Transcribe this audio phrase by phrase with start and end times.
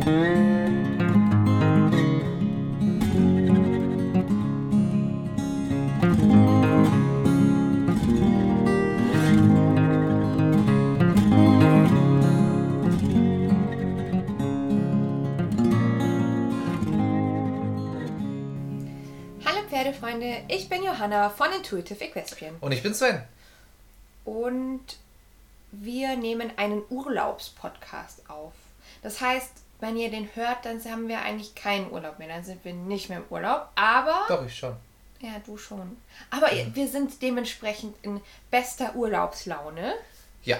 [0.00, 0.16] Hallo
[19.68, 23.22] Pferdefreunde, ich bin Johanna von Intuitive Equestrian Und ich bin Sven.
[24.24, 24.80] und
[25.72, 28.54] wir nehmen einen Urlaubspodcast auf.
[29.02, 32.64] Das heißt, wenn ihr den hört, dann haben wir eigentlich keinen Urlaub mehr, dann sind
[32.64, 34.76] wir nicht mehr im Urlaub, aber Doch, ich schon.
[35.20, 35.96] ja, du schon.
[36.30, 38.20] Aber ihr- wir sind dementsprechend in
[38.50, 39.94] bester Urlaubslaune.
[40.44, 40.58] Ja.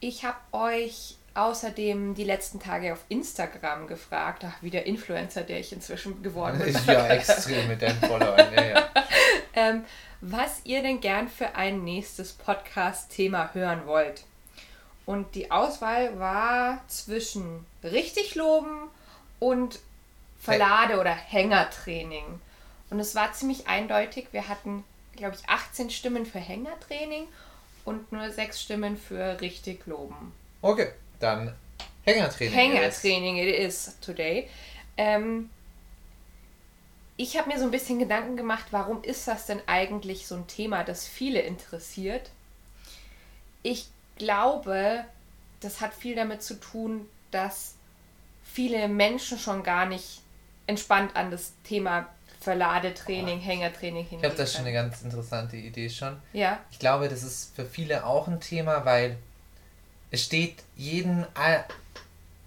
[0.00, 5.60] Ich habe euch außerdem die letzten Tage auf Instagram gefragt, ach, wie der Influencer, der
[5.60, 6.76] ich inzwischen geworden bin.
[6.86, 8.52] Ja, extrem mit deinen Followern.
[8.54, 8.88] Ja, ja.
[9.54, 9.84] ähm,
[10.20, 14.24] was ihr denn gern für ein nächstes Podcast-Thema hören wollt.
[15.08, 18.90] Und die Auswahl war zwischen richtig loben
[19.38, 19.78] und
[20.38, 22.26] Verlade- oder Hängertraining.
[22.90, 24.26] Und es war ziemlich eindeutig.
[24.32, 24.84] Wir hatten,
[25.16, 27.26] glaube ich, 18 Stimmen für Hängertraining
[27.86, 30.34] und nur 6 Stimmen für richtig loben.
[30.60, 31.54] Okay, dann
[32.04, 32.52] Hängertraining.
[32.52, 34.46] Hängertraining it is today.
[34.98, 35.48] Ähm,
[37.16, 40.46] ich habe mir so ein bisschen Gedanken gemacht, warum ist das denn eigentlich so ein
[40.48, 42.28] Thema, das viele interessiert?
[43.62, 45.04] Ich glaube,
[45.60, 47.74] das hat viel damit zu tun, dass
[48.44, 50.22] viele Menschen schon gar nicht
[50.66, 52.08] entspannt an das Thema
[52.40, 54.20] Verladetraining, Hängertraining Ich hingehen.
[54.20, 56.20] glaube, das ist schon eine ganz interessante Idee schon.
[56.32, 59.18] Ja, Ich glaube, das ist für viele auch ein Thema, weil
[60.10, 61.64] es steht jeden a-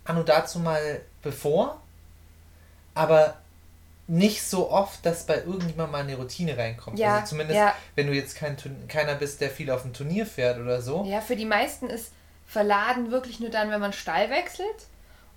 [0.05, 1.81] anno dazu mal bevor,
[2.95, 3.37] aber
[4.07, 6.99] nicht so oft, dass bei irgendjemandem mal eine Routine reinkommt.
[6.99, 7.73] Ja, also zumindest, ja.
[7.95, 8.57] wenn du jetzt kein,
[8.87, 11.05] keiner bist, der viel auf dem Turnier fährt oder so.
[11.05, 12.11] Ja, für die meisten ist
[12.45, 14.67] Verladen wirklich nur dann, wenn man Stall wechselt.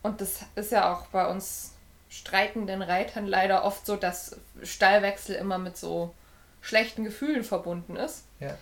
[0.02, 1.72] Und das ist ja auch bei uns
[2.08, 6.14] streitenden Reitern leider oft so, dass Stallwechsel immer mit so
[6.60, 8.24] schlechten Gefühlen verbunden ist.
[8.40, 8.56] Ja.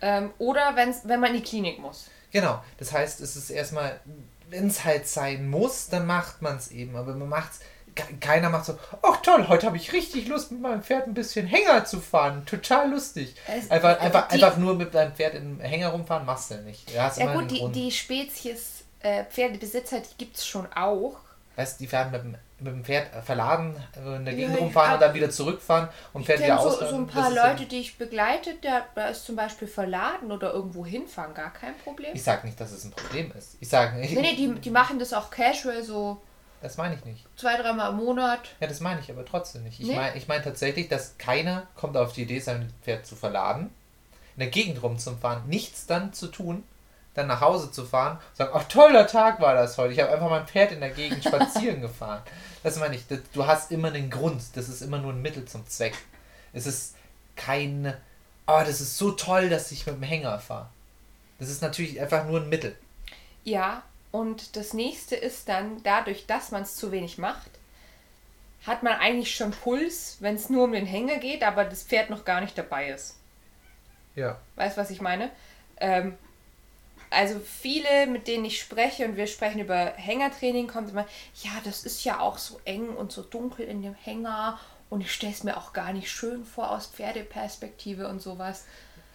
[0.00, 2.08] Ähm, oder wenn's, wenn man in die Klinik muss.
[2.32, 4.00] Genau, das heißt, es ist erstmal,
[4.50, 6.96] wenn es halt sein muss, dann macht man es eben.
[6.96, 7.64] Aber man macht's, ke-
[8.20, 11.46] keiner macht so, ach toll, heute habe ich richtig Lust mit meinem Pferd ein bisschen
[11.46, 12.44] Hänger zu fahren.
[12.46, 13.34] Total lustig.
[13.46, 16.88] Es- einfach, einfach, die- einfach nur mit deinem Pferd im Hänger rumfahren, machst du nicht.
[16.90, 21.16] Du Ja gut, die, die Spezies äh, Pferdebesitzer, die gibt es schon auch.
[21.56, 24.60] Weißt du, die werden mit dem, mit dem Pferd verladen, äh, in der Gegend Ja,
[24.60, 24.94] rumfahren ja.
[24.94, 26.88] und dann wieder zurückfahren und Pferd wieder so, ausladen.
[26.88, 30.84] so ein paar Leute, die ich begleite, der, da ist zum Beispiel Verladen oder irgendwo
[30.84, 32.10] hinfahren gar kein Problem.
[32.14, 33.56] Ich sag nicht, dass es ein Problem ist.
[33.60, 36.20] Ich sage, Nee, nee, die, die machen das auch casual, so
[36.64, 37.26] das meine ich nicht.
[37.36, 38.40] zwei, dreimal im Monat.
[38.58, 39.78] Ja, das meine ich aber trotzdem nicht.
[39.80, 39.96] Ich Nee?
[39.96, 43.70] meine ich mein tatsächlich, dass keiner kommt auf die Idee, sein Pferd zu verladen,
[44.34, 46.64] in der Gegend rumzufahren, nichts dann zu tun,
[47.12, 49.92] dann nach Hause zu fahren und sagen, ach toller Tag war das heute.
[49.92, 52.22] Ich habe einfach mein Pferd in der Gegend spazieren gefahren.
[52.62, 53.06] Das meine ich.
[53.06, 54.42] Das, du hast immer einen Grund.
[54.54, 55.94] Das ist immer nur ein Mittel zum Zweck.
[56.54, 56.94] Es ist
[57.36, 57.94] kein,
[58.46, 60.68] oh, das ist so toll, dass ich mit dem Hänger fahre.
[61.38, 62.74] Das ist natürlich einfach nur ein Mittel.
[63.44, 63.82] Ja,
[64.14, 67.50] und das nächste ist dann, dadurch, dass man es zu wenig macht,
[68.64, 72.10] hat man eigentlich schon Puls, wenn es nur um den Hänger geht, aber das Pferd
[72.10, 73.16] noch gar nicht dabei ist.
[74.14, 74.38] Ja.
[74.54, 75.32] Weißt du, was ich meine?
[75.78, 76.16] Ähm,
[77.10, 81.08] also viele, mit denen ich spreche und wir sprechen über Hängertraining, kommt immer,
[81.42, 84.60] ja, das ist ja auch so eng und so dunkel in dem Hänger
[84.90, 88.64] und ich stelle es mir auch gar nicht schön vor aus Pferdeperspektive und sowas.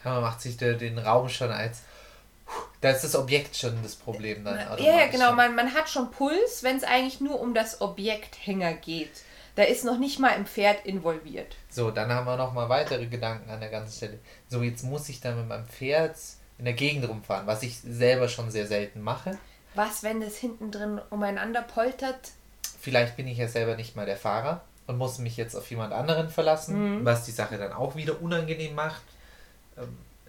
[0.04, 1.84] Ja, man macht sich da den Raum schon als.
[2.82, 4.58] Da ist das Objekt schon das Problem dann.
[4.80, 5.34] Ja, ja, genau.
[5.34, 9.24] Man, man hat schon Puls, wenn es eigentlich nur um das Objekt Hänger geht.
[9.56, 11.58] Da ist noch nicht mal im Pferd involviert.
[11.70, 14.20] So, dann haben wir noch mal weitere Gedanken an der ganzen Stelle.
[14.48, 16.16] So, jetzt muss ich dann mit meinem Pferd
[16.58, 19.38] in der Gegend rumfahren, was ich selber schon sehr selten mache.
[19.76, 22.32] Was, wenn das hinten drin umeinander poltert?
[22.80, 25.94] Vielleicht bin ich ja selber nicht mal der Fahrer und muss mich jetzt auf jemand
[25.94, 29.02] anderen verlassen, was die Sache dann auch wieder unangenehm macht.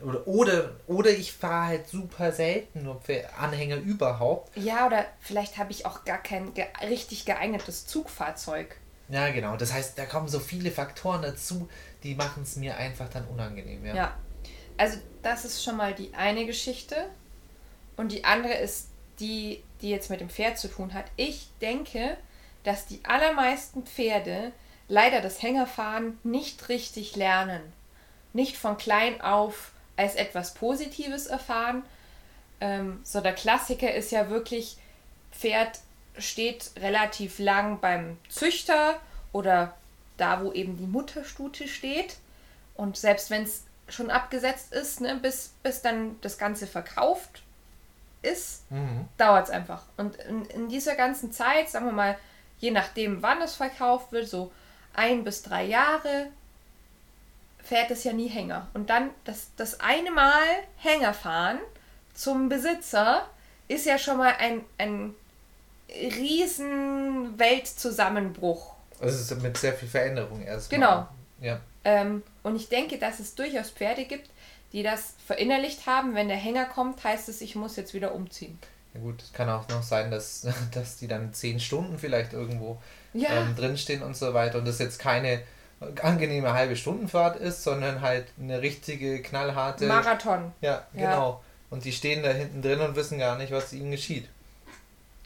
[0.02, 4.56] Oder, oder, oder ich fahre halt super selten nur für Anhänger überhaupt.
[4.56, 8.76] Ja, oder vielleicht habe ich auch gar kein ge richtig geeignetes Zugfahrzeug.
[9.08, 9.56] Ja, genau.
[9.56, 11.68] Das heißt, da kommen so viele Faktoren dazu,
[12.02, 13.84] die machen es mir einfach dann unangenehm.
[13.84, 13.94] Ja.
[13.94, 14.16] Ja.
[14.76, 16.96] Also das ist schon mal die eine Geschichte.
[17.96, 18.88] Und die andere ist
[19.18, 21.04] die, die jetzt mit dem Pferd zu tun hat.
[21.16, 22.16] Ich denke,
[22.64, 24.52] dass die allermeisten Pferde
[24.88, 27.60] leider das Hängerfahren nicht richtig lernen.
[28.32, 31.82] Nicht von klein auf als etwas Positives erfahren.
[32.60, 34.76] Ähm, so der Klassiker ist ja wirklich,
[35.32, 35.78] Pferd
[36.18, 38.98] steht relativ lang beim Züchter
[39.32, 39.74] oder
[40.16, 42.16] da, wo eben die Mutterstute steht.
[42.74, 47.42] Und selbst wenn es schon abgesetzt ist, ne, bis, bis dann das Ganze verkauft
[48.22, 49.08] ist, Mhm.
[49.18, 49.82] dauert es einfach.
[49.96, 52.18] Und in, in dieser ganzen Zeit, sagen wir mal,
[52.58, 54.52] je nachdem, wann es verkauft wird, so
[54.94, 56.26] ein bis drei Jahre,
[57.62, 58.68] fährt es ja nie Hänger.
[58.74, 60.42] Und dann das, das eine Mal
[60.76, 61.58] Hänger fahren
[62.14, 63.26] zum Besitzer
[63.68, 65.14] ist ja schon mal ein, ein
[65.88, 68.74] riesen Weltzusammenbruch.
[69.00, 70.80] Also es ist mit sehr viel Veränderung erstmal.
[70.80, 71.08] Genau.
[71.40, 71.60] Ja.
[71.84, 74.28] Ähm, und ich denke, dass es durchaus Pferde gibt,
[74.72, 76.14] die das verinnerlicht haben.
[76.14, 78.58] Wenn der Hänger kommt, heißt es, ich muss jetzt wieder umziehen.
[78.92, 82.80] Ja gut, es kann auch noch sein, dass, dass die dann zehn Stunden vielleicht irgendwo
[83.14, 83.30] Ja.
[83.30, 85.40] ähm, drinstehen und so weiter und das jetzt keine
[86.02, 89.86] angenehme halbe Stundenfahrt ist, sondern halt eine richtige knallharte.
[89.86, 91.10] Marathon, ja, Ja.
[91.10, 91.42] genau.
[91.70, 94.28] Und die stehen da hinten drin und wissen gar nicht, was ihnen geschieht.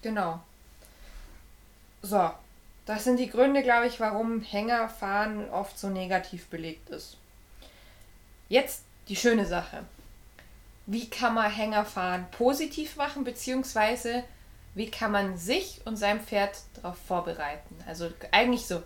[0.03, 0.41] genau.
[2.03, 2.31] So,
[2.85, 7.17] das sind die Gründe, glaube ich, warum Hängerfahren oft so negativ belegt ist.
[8.51, 9.85] Jetzt die schöne Sache.
[10.87, 14.23] Wie kann man Hängerfahren positiv machen, beziehungsweise
[14.75, 17.75] wie kann man sich und sein Pferd darauf vorbereiten?
[17.87, 18.83] Also eigentlich so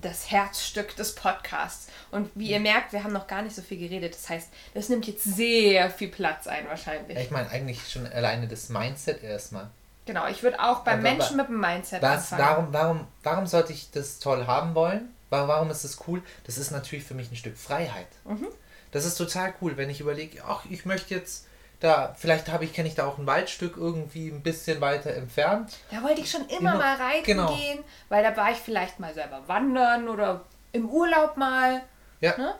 [0.00, 1.88] das Herzstück des Podcasts.
[2.10, 4.14] Und wie ihr merkt, wir haben noch gar nicht so viel geredet.
[4.14, 7.16] Das heißt, das nimmt jetzt sehr viel Platz ein wahrscheinlich.
[7.16, 9.68] Ja, ich meine eigentlich schon alleine das Mindset erstmal.
[10.06, 12.42] Genau, ich würde auch beim Aber- Menschen mit dem Mindset Was, anfangen.
[12.42, 15.08] warum, warum, warum sollte ich das toll haben wollen?
[15.30, 16.22] Wa- Warum ist das cool?
[16.44, 18.06] Das ist natürlich für mich ein Stück Freiheit.
[18.24, 18.46] Mhm.
[18.92, 21.46] Das ist total cool, wenn ich überlege, ach, ich möchte jetzt
[21.84, 25.76] da, vielleicht habe ich, kenne ich da auch ein Waldstück irgendwie ein bisschen weiter entfernt.
[25.90, 27.54] Da wollte ich schon immer, Immer- mal reiten genau.
[27.54, 30.40] gehen, weil da war ich vielleicht mal selber wandern oder
[30.72, 31.82] im Urlaub mal.
[32.20, 32.36] Ja.
[32.38, 32.54] Ne?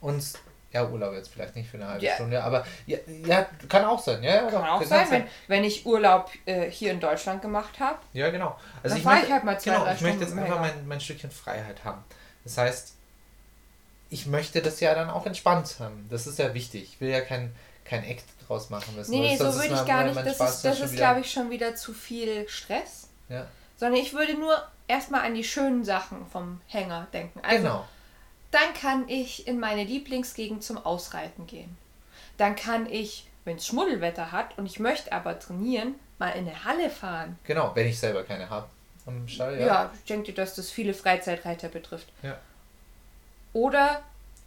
[0.00, 0.24] Und
[0.72, 2.14] ja, Urlaub jetzt vielleicht nicht für eine halbe Ja.
[2.14, 2.96] Stunde, aber ja,
[3.26, 4.22] ja, kann auch sein.
[4.22, 7.98] Ja, Kann auch sein, wenn, wenn ich Urlaub äh, hier in Deutschland gemacht habe.
[8.14, 8.58] Ja, genau.
[8.82, 11.00] Also Dann ich möchte, ich halt mal zwei, genau, ich möchte jetzt einfach mein, mein
[11.00, 12.02] Stückchen Freiheit haben.
[12.44, 12.94] Das heißt,
[14.08, 16.06] ich möchte das ja dann auch entspannt haben.
[16.10, 16.84] Das ist ja wichtig.
[16.84, 17.54] Ich will ja kein,
[17.84, 19.10] kein Act draus machen müssen.
[19.12, 20.38] Nee, nee, so würde ich gar mein- nicht.
[20.40, 23.08] Das ist, das ist glaube ich, schon wieder zu viel Stress.
[23.28, 23.46] Ja,
[23.76, 27.40] Sondern ich würde nur erstmal an die schönen Sachen vom Hänger denken.
[27.42, 27.84] Also, genau.
[28.50, 31.76] dann kann ich in meine Lieblingsgegend zum Ausreiten gehen.
[32.36, 36.64] Dann kann ich, wenn es Schmuddelwetter hat und ich möchte aber trainieren, mal in eine
[36.64, 37.38] Halle fahren.
[37.44, 38.66] Genau, wenn ich selber keine habe.
[39.06, 39.90] Am Stall, Ja, ja.
[39.94, 42.06] ich denke, dass das viele Freizeitreiter betrifft.
[42.22, 42.38] Ja.
[43.52, 44.02] Oder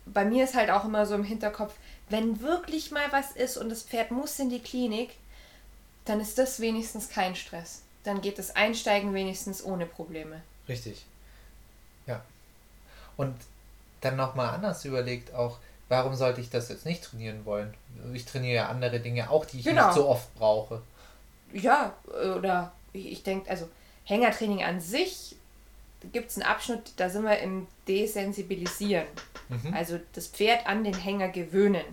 [0.06, 1.74] bei mir ist halt auch immer so im Hinterkopf,
[2.10, 5.12] wenn wirklich mal was ist und das Pferd muss in die Klinik,
[6.06, 7.82] dann ist das wenigstens kein Stress.
[8.04, 10.42] Dann geht das Einsteigen wenigstens ohne Probleme.
[10.70, 11.06] Richtig.
[12.06, 12.22] Ja.
[13.18, 13.36] Und
[14.02, 15.58] dann nochmal anders überlegt auch,
[15.90, 17.74] warum sollte ich das jetzt nicht trainieren wollen?
[18.14, 19.88] Ich trainiere ja andere Dinge auch, die ich Genau.
[19.88, 20.82] nicht so oft brauche.
[21.54, 21.94] Ja,
[22.38, 23.68] oder ich, ich denke, also
[24.04, 25.36] Hängertraining an sich
[26.12, 29.08] gibt es einen Abschnitt, da sind wir im Desensibilisieren.
[29.50, 29.74] Mhm.
[29.74, 31.86] Also das Pferd an den Hänger gewöhnen.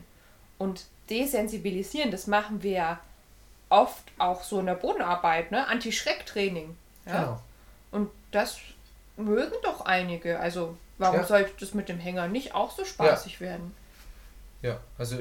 [0.59, 3.01] Und desensibilisieren, das machen wir ja
[3.69, 5.67] oft auch so in der Bodenarbeit, ne?
[5.67, 6.77] Anti-Schreck-Training.
[7.07, 7.21] Ja?
[7.21, 7.43] Genau.
[7.91, 8.59] Und das
[9.17, 10.39] mögen doch einige.
[10.39, 11.27] Also warum Ja.
[11.27, 13.75] sollte das mit dem Hänger nicht auch so spaßig werden?
[14.63, 15.19] Ja, also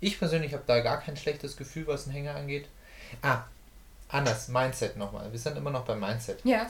[0.00, 2.66] ich persönlich habe da gar kein schlechtes Gefühl, was den Hänger angeht.
[3.22, 3.42] Ah,
[4.08, 5.30] anders, Mindset nochmal.
[5.30, 6.40] Wir sind immer noch beim Mindset.
[6.44, 6.66] Ja,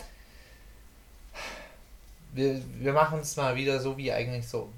[2.34, 4.70] Wir, wir machen es mal wieder so wie eigentlich so.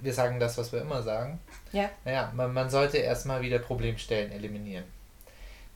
[0.00, 1.38] Wir sagen das, was wir immer sagen.
[1.72, 4.84] ja, Naja, man, man sollte erstmal wieder Problemstellen eliminieren.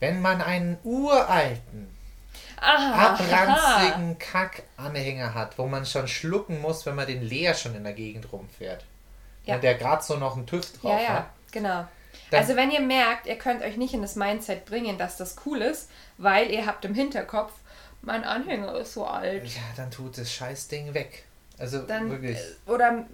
[0.00, 1.88] Wenn man einen uralten,
[2.60, 7.84] Aha, abranzigen Kackanhänger hat, wo man schon schlucken muss, wenn man den leer schon in
[7.84, 8.84] der Gegend rumfährt.
[9.44, 9.54] Ja.
[9.54, 9.60] Ja.
[9.60, 11.26] Der gerade so noch einen TÜV drauf Ja, ja, hat.
[11.52, 11.86] genau.
[12.30, 15.36] Dann- also wenn ihr merkt, ihr könnt euch nicht in das Mindset bringen, dass das
[15.46, 17.52] cool ist, weil ihr habt im Hinterkopf,
[18.02, 19.44] mein Anhänger ist so alt.
[19.46, 21.24] Ja, dann tut das Scheißding weg.
[21.58, 22.38] Also Dann, wirklich.
[22.38, 23.04] äh, oder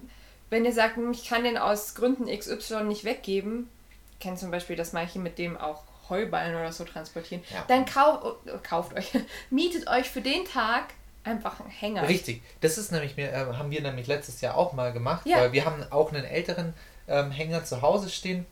[0.49, 3.69] wenn ihr sagt, ich kann den aus Gründen XY nicht weggeben,
[4.13, 7.63] ich kenne zum Beispiel, dass manche mit dem auch Heuballen oder so transportieren, Ja.
[7.67, 9.11] dann kau äh, kauft euch,
[9.49, 10.85] mietet euch für den Tag
[11.23, 12.07] einfach einen Hänger.
[12.07, 12.41] Richtig.
[12.59, 15.37] Das ist nämlich mir, äh, haben wir nämlich letztes Jahr auch mal gemacht, Ja.
[15.37, 16.73] weil wir haben auch einen älteren
[17.07, 18.45] ähm, Hänger zu Hause stehen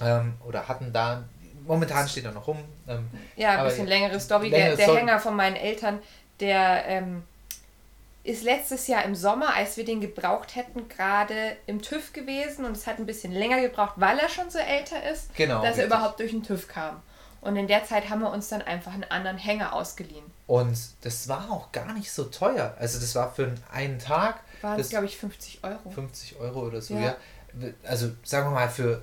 [0.00, 1.24] ähm, oder hatten da.
[1.66, 2.58] Momentan steht er noch rum.
[2.88, 4.48] Ähm, Ja, ein bisschen längere Story.
[4.48, 4.98] längere der der Story.
[4.98, 6.00] Hänger von meinen Eltern,
[6.40, 7.22] der ähm,
[8.24, 12.76] ist letztes Jahr im Sommer, als wir den gebraucht hätten, gerade im TÜV gewesen und
[12.76, 15.68] es hat ein bisschen länger gebraucht, weil er schon so älter ist, Genau, dass er
[15.70, 15.84] richtig.
[15.86, 17.02] überhaupt durch den TÜV kam.
[17.40, 20.24] Und in der Zeit haben wir uns dann einfach einen anderen Hänger ausgeliehen.
[20.46, 22.76] und das war auch gar nicht so teuer.
[22.78, 25.90] Also das war für einen Tag Waren es, das glaube ich, 50 Euro.
[25.90, 26.94] 50 Euro oder so.
[26.94, 27.00] Ja.
[27.00, 27.16] Ja.
[27.84, 29.02] Also sagen wir mal, für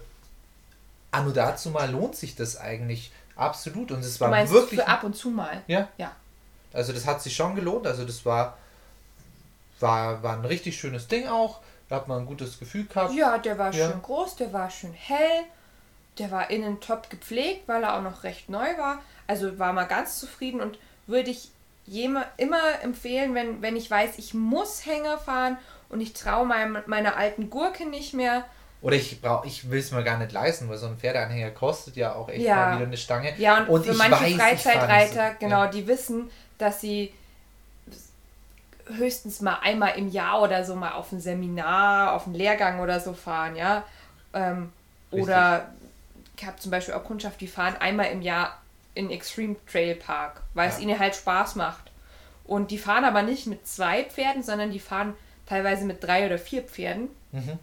[1.12, 3.92] Anno dazu mal lohnt sich das eigentlich absolut.
[3.92, 4.80] Und es Du war meinst wirklich.
[4.80, 5.62] für ab und zu mal?
[5.68, 6.12] Ja, Ja.
[6.72, 7.88] Also das hat sich schon gelohnt.
[7.88, 8.58] Also das war,
[9.80, 11.60] war, war ein richtig schönes Ding auch.
[11.88, 13.13] Da hat man ein gutes Gefühl gehabt.
[13.13, 13.89] Ja, der war Ja.
[13.89, 15.44] schön groß, der war schön hell.
[16.20, 19.01] der war innen top gepflegt, weil er auch noch recht neu war.
[19.25, 21.50] Also war mal ganz zufrieden und würde ich
[21.88, 27.16] jema, immer empfehlen, wenn, wenn ich weiß, ich muss Hänger fahren und ich traue meiner
[27.16, 28.44] alten Gurke nicht mehr.
[28.82, 31.98] Oder ich brauche, ich will es mir gar nicht leisten, weil so ein Pferdeanhänger kostet
[31.98, 32.56] ja auch echt ja.
[32.56, 33.34] mal wieder eine Stange.
[33.38, 35.68] Ja, und, und für manche weiß, Freizeitreiter, genau, ja.
[35.68, 37.14] die wissen, dass sie
[38.88, 43.00] höchstens mal einmal im Jahr oder so mal auf ein Seminar, auf einen Lehrgang oder
[43.00, 43.84] so fahren, ja.
[44.34, 44.72] Ähm,
[45.12, 45.70] oder
[46.38, 48.58] ich habe zum Beispiel auch Kundschaft, die fahren einmal im Jahr
[48.96, 50.76] in Extreme Trail Park, weil ja.
[50.76, 51.92] es ihnen halt Spaß macht.
[52.46, 55.14] Und die fahren aber nicht mit zwei Pferden, sondern die fahren
[55.46, 57.10] teilweise mit drei oder vier Pferden.
[57.32, 57.60] Mhm.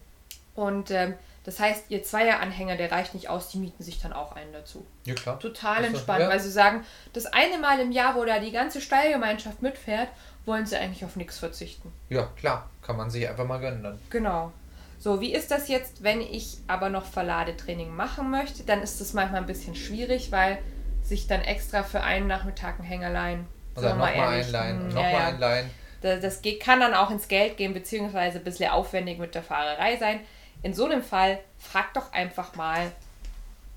[0.57, 4.33] Und ähm, das heißt, ihr Zweieranhänger, der reicht nicht aus, die mieten sich dann auch
[4.33, 4.85] einen dazu.
[5.05, 5.39] Ja, klar.
[5.39, 6.29] Total also, entspannt, ja.
[6.29, 10.09] weil sie sagen, das eine Mal im Jahr, wo da die ganze Stallgemeinschaft mitfährt,
[10.45, 11.93] wollen sie eigentlich auf nichts verzichten.
[12.09, 12.69] Ja, klar.
[12.83, 14.01] Kann man sich einfach mal gönnen dann.
[14.11, 14.53] Genau.
[14.99, 18.65] So, wie ist das jetzt, wenn ich aber noch Verladetraining machen möchte?
[18.65, 20.59] Dann ist das manchmal ein bisschen schwierig, weil
[21.03, 23.47] sich dann extra für einen Nachmittag ein Hängerlein.
[23.77, 25.71] Oder nochmal einleihen und nochmal ja, einleihen.
[26.01, 29.43] Das, das geht, kann dann auch ins Geld gehen, beziehungsweise ein bisschen aufwendig mit der
[29.43, 30.21] Fahrerei sein.
[30.63, 32.93] In so einem Fall frag doch einfach mal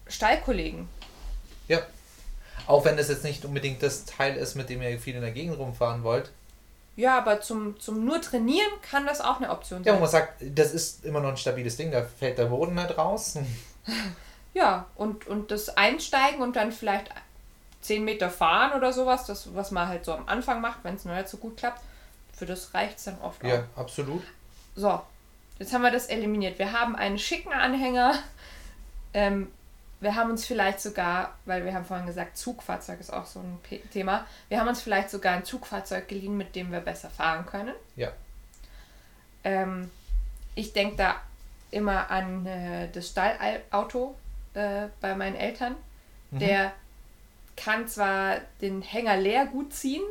[0.07, 0.87] Stallkollegen.
[1.67, 1.79] Ja.
[2.67, 5.31] Auch wenn das jetzt nicht unbedingt das Teil ist, mit dem ihr viel in der
[5.31, 6.31] Gegend rumfahren wollt.
[6.95, 9.93] Ja, aber zum, zum nur trainieren kann das auch eine Option sein.
[9.93, 12.75] Ja, wo man sagt, das ist immer noch ein stabiles Ding, da fällt der Boden
[12.75, 13.37] nicht raus.
[14.53, 17.09] Ja, und, und das Einsteigen und dann vielleicht
[17.81, 21.05] 10 Meter fahren oder sowas, das, was man halt so am Anfang macht, wenn es
[21.05, 21.81] noch nicht so gut klappt,
[22.35, 23.81] für das reicht es dann oft Ja, auch.
[23.81, 24.23] absolut.
[24.75, 25.01] So,
[25.59, 26.57] jetzt haben wir das eliminiert.
[26.57, 28.15] Wir haben einen schicken Anhänger.
[29.13, 29.51] Ähm,
[29.99, 33.59] wir haben uns vielleicht sogar, weil wir haben vorhin gesagt, Zugfahrzeug ist auch so ein
[33.63, 37.45] P Thema, wir haben uns vielleicht sogar ein Zugfahrzeug geliehen, mit dem wir besser fahren
[37.45, 37.75] können.
[37.97, 38.11] Ja.
[39.43, 39.91] Ähm,
[40.55, 41.15] ich denke da
[41.71, 44.15] immer an äh, das Stallauto
[44.53, 45.75] äh, bei meinen Eltern.
[46.31, 46.39] Mhm.
[46.39, 46.73] Der
[47.57, 50.03] kann zwar den Hänger leer gut ziehen,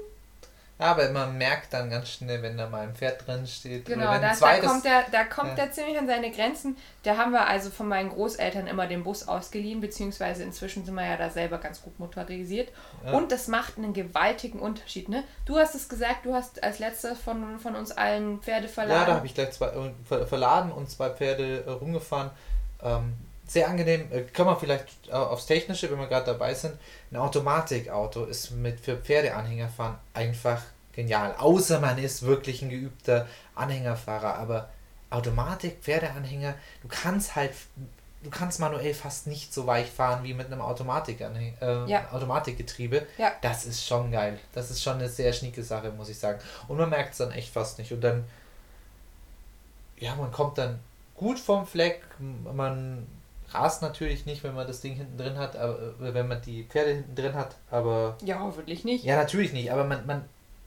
[0.79, 3.85] aber man merkt dann ganz schnell, wenn da mal ein Pferd drin steht.
[3.85, 5.55] Genau, da, da, kommt der, da kommt ja.
[5.57, 6.77] der ziemlich an seine Grenzen.
[7.03, 11.05] Da haben wir also von meinen Großeltern immer den Bus ausgeliehen, beziehungsweise inzwischen sind wir
[11.05, 12.71] ja da selber ganz gut motorisiert.
[13.05, 13.13] Ja.
[13.13, 15.09] Und das macht einen gewaltigen Unterschied.
[15.09, 15.25] Ne?
[15.47, 19.01] Du hast es gesagt, du hast als letzter von, von uns allen Pferde verladen.
[19.01, 19.67] Ja, da habe ich gleich zwei
[20.11, 22.31] äh, verladen und zwei Pferde äh, rumgefahren.
[22.85, 23.15] Ähm,
[23.49, 24.07] sehr angenehm.
[24.13, 26.75] Äh, kann man vielleicht äh, aufs Technische, wenn wir gerade dabei sind.
[27.11, 30.63] Ein Automatikauto ist mit für Pferdeanhängerfahren einfach
[30.93, 31.35] genial.
[31.39, 34.35] Außer man ist wirklich ein geübter Anhängerfahrer.
[34.35, 34.69] Aber
[35.11, 37.53] Automatik, Pferdeanhänger, du kannst halt,
[38.23, 42.13] du kannst manuell fast nicht so weich fahren wie mit einem Automatik äh, ja.
[42.13, 43.07] Automatikgetriebe.
[43.17, 43.33] Ja.
[43.41, 44.39] Das ist schon geil.
[44.53, 46.41] Das ist schon eine sehr schnieke Sache, muss ich sagen.
[46.67, 47.93] Und man merkt es dann echt fast nicht.
[47.93, 48.25] Und dann,
[49.99, 50.79] ja, man kommt dann
[51.15, 53.07] gut vom Fleck, man
[53.53, 56.65] rast natürlich nicht, wenn man das Ding hinten drin hat, aber äh, wenn man die
[56.65, 58.17] Pferde hinten drin hat, aber.
[58.25, 59.05] Ja, hoffentlich nicht.
[59.05, 60.25] Ja, natürlich nicht, aber man, man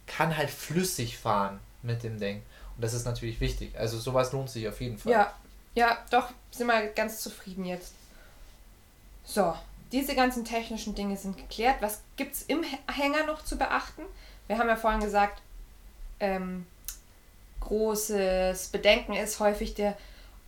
[0.08, 2.42] kann halt flüssig fahren mit dem Ding.
[2.76, 3.78] Und das ist natürlich wichtig.
[3.78, 5.12] Also sowas lohnt sich auf jeden Fall.
[5.12, 5.34] Ja,
[5.74, 7.94] ja, doch, sind wir ganz zufrieden jetzt.
[9.24, 9.56] So,
[9.92, 11.78] diese ganzen technischen Dinge sind geklärt.
[11.82, 14.04] Was gibt es im Hänger noch zu beachten?
[14.48, 15.42] Wir haben ja vorhin gesagt,
[16.20, 16.66] ähm,
[17.62, 19.98] großes Bedenken ist häufig der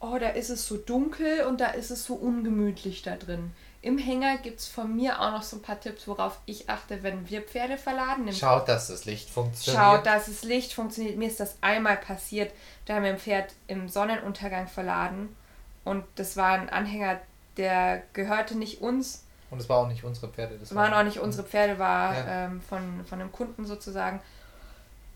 [0.03, 3.51] oh, da ist es so dunkel und da ist es so ungemütlich da drin.
[3.81, 7.03] Im Hänger gibt es von mir auch noch so ein paar Tipps, worauf ich achte,
[7.03, 8.31] wenn wir Pferde verladen.
[8.31, 9.83] Schaut, dass das Licht funktioniert.
[9.83, 11.17] Schaut, dass das Licht funktioniert.
[11.17, 12.53] Mir ist das einmal passiert.
[12.86, 15.36] Da haben wir ein Pferd im Sonnenuntergang verladen.
[15.83, 17.19] Und das war ein Anhänger,
[17.57, 19.25] der gehörte nicht uns.
[19.51, 20.57] Und es war auch nicht unsere Pferde.
[20.57, 22.45] Das waren auch nicht unsere Pferde, war ja.
[22.45, 24.22] ähm, von, von einem Kunden sozusagen.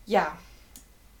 [0.04, 0.36] Ja,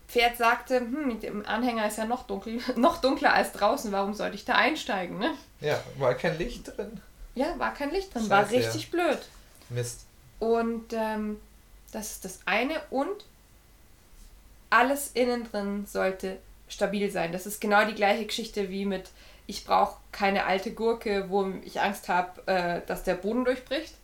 [0.08, 4.36] Pferd sagte, hm, dem Anhänger ist ja noch, dunkel, noch dunkler als draußen, warum sollte
[4.36, 5.18] ich da einsteigen?
[5.18, 5.34] Ne?
[5.60, 7.00] Ja, war kein Licht drin.
[7.34, 8.88] Ja, war kein Licht drin, Scheiße, war richtig ja.
[8.90, 9.18] blöd.
[9.68, 10.06] Mist.
[10.38, 11.38] Und ähm,
[11.92, 12.80] das ist das eine.
[12.90, 13.26] Und
[14.70, 16.38] alles innen drin sollte
[16.68, 17.32] stabil sein.
[17.32, 19.10] Das ist genau die gleiche Geschichte wie mit,
[19.46, 23.94] ich brauche keine alte Gurke, wo ich Angst habe, äh, dass der Boden durchbricht.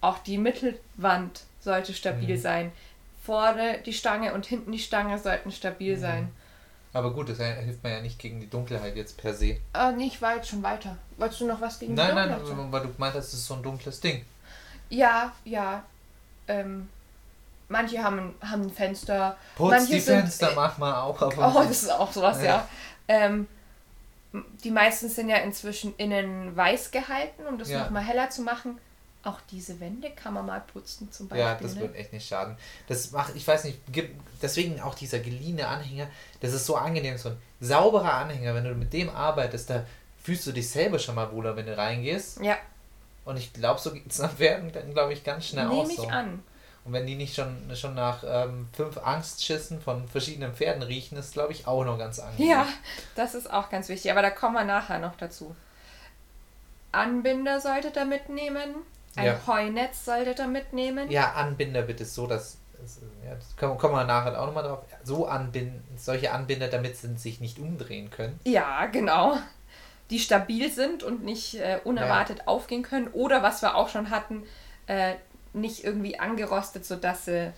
[0.00, 2.40] Auch die Mittelwand sollte stabil mhm.
[2.40, 2.72] sein
[3.24, 6.00] vorne die Stange und hinten die Stange sollten stabil mhm.
[6.00, 6.32] sein.
[6.92, 9.56] Aber gut, das hilft mir ja nicht gegen die Dunkelheit jetzt per se.
[9.74, 10.96] Äh, nicht weit, schon weiter.
[11.16, 12.42] Wolltest du noch was gegen nein, die Dunkelheit?
[12.46, 14.24] Nein, nein, weil du meintest, es ist so ein dunkles Ding.
[14.90, 15.82] Ja, ja.
[16.46, 16.88] Ähm,
[17.68, 19.36] manche haben, haben ein Fenster.
[19.56, 21.20] Putz manche die sind, Fenster, äh, mach mal auch.
[21.20, 22.44] Aber oh, das ist auch sowas, ja.
[22.44, 22.68] ja.
[23.08, 23.48] Ähm,
[24.62, 27.84] die meisten sind ja inzwischen innen weiß gehalten, um das ja.
[27.84, 28.78] nochmal heller zu machen.
[29.24, 31.46] Auch diese Wände kann man mal putzen zum Beispiel.
[31.46, 31.80] Ja, das ne?
[31.80, 32.56] wird echt nicht schaden.
[32.88, 33.78] Das macht, ich weiß nicht,
[34.42, 36.08] deswegen auch dieser geliehene Anhänger,
[36.40, 39.86] das ist so angenehm, so ein sauberer Anhänger, wenn du mit dem arbeitest, da
[40.22, 42.40] fühlst du dich selber schon mal wohler, wenn du reingehst.
[42.42, 42.58] Ja.
[43.24, 45.90] Und ich glaube, so geht es nach Pferden dann, glaube ich, ganz schnell Nehme aus.
[45.90, 46.06] ich So.
[46.08, 46.42] an.
[46.84, 51.32] Und wenn die nicht schon, schon nach ähm, fünf Angstschissen von verschiedenen Pferden riechen, ist,
[51.32, 52.50] glaube ich, auch noch ganz angenehm.
[52.50, 52.66] Ja,
[53.14, 54.10] das ist auch ganz wichtig.
[54.10, 55.56] Aber da kommen wir nachher noch dazu.
[56.92, 58.74] Anbinder solltet ihr mitnehmen.
[59.16, 59.40] Ein Ja.
[59.46, 61.10] Heunetz solltet ihr mitnehmen.
[61.10, 62.58] Ja, Anbinder bitte so, dass.
[62.80, 64.80] das- Ja, das kommen, kommen wir nachher auch nochmal drauf.
[65.02, 68.38] So anbinden, solche Anbinder, damit sie sich nicht umdrehen können.
[68.44, 69.38] Ja, genau.
[70.10, 73.08] Die stabil sind und nicht äh, unerwartet aufgehen können.
[73.08, 74.42] Oder was wir auch schon hatten,
[74.86, 75.14] äh,
[75.54, 77.52] nicht irgendwie angerostet, sodass sie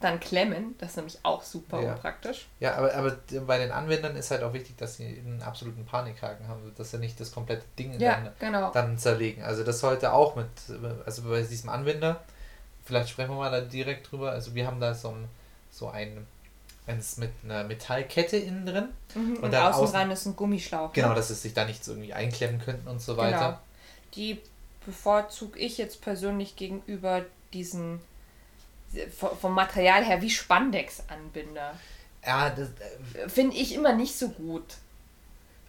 [0.00, 0.74] dann klemmen.
[0.78, 1.92] Das ist nämlich auch super Ja.
[1.94, 2.46] unpraktisch.
[2.58, 3.16] Ja, aber, aber
[3.46, 6.98] bei den Anwendern ist halt auch wichtig, dass sie einen absoluten Panikhaken haben, dass sie
[6.98, 8.70] nicht das komplette Ding Ja, dann, genau.
[8.72, 9.42] dann zerlegen.
[9.42, 10.46] Also das sollte auch mit,
[11.04, 12.20] also bei diesem Anwender,
[12.84, 15.28] vielleicht sprechen wir mal da direkt drüber, also wir haben da so ein,
[15.70, 16.26] so ein,
[16.86, 18.88] eins mit einer Metallkette innen drin.
[19.14, 19.36] Mhm.
[19.42, 20.92] Und, dann außen dran ist ein Gummischlauch.
[20.94, 21.14] Genau, ne?
[21.14, 23.24] dass es sich da nicht so irgendwie einklemmen könnten und so Genau.
[23.26, 23.60] weiter.
[24.14, 24.40] Die
[24.86, 28.00] bevorzuge ich jetzt persönlich gegenüber diesen
[29.40, 31.74] vom Material her wie Spandex-Anbinder.
[32.26, 34.64] Ja, das, äh, Finde ich immer nicht so gut.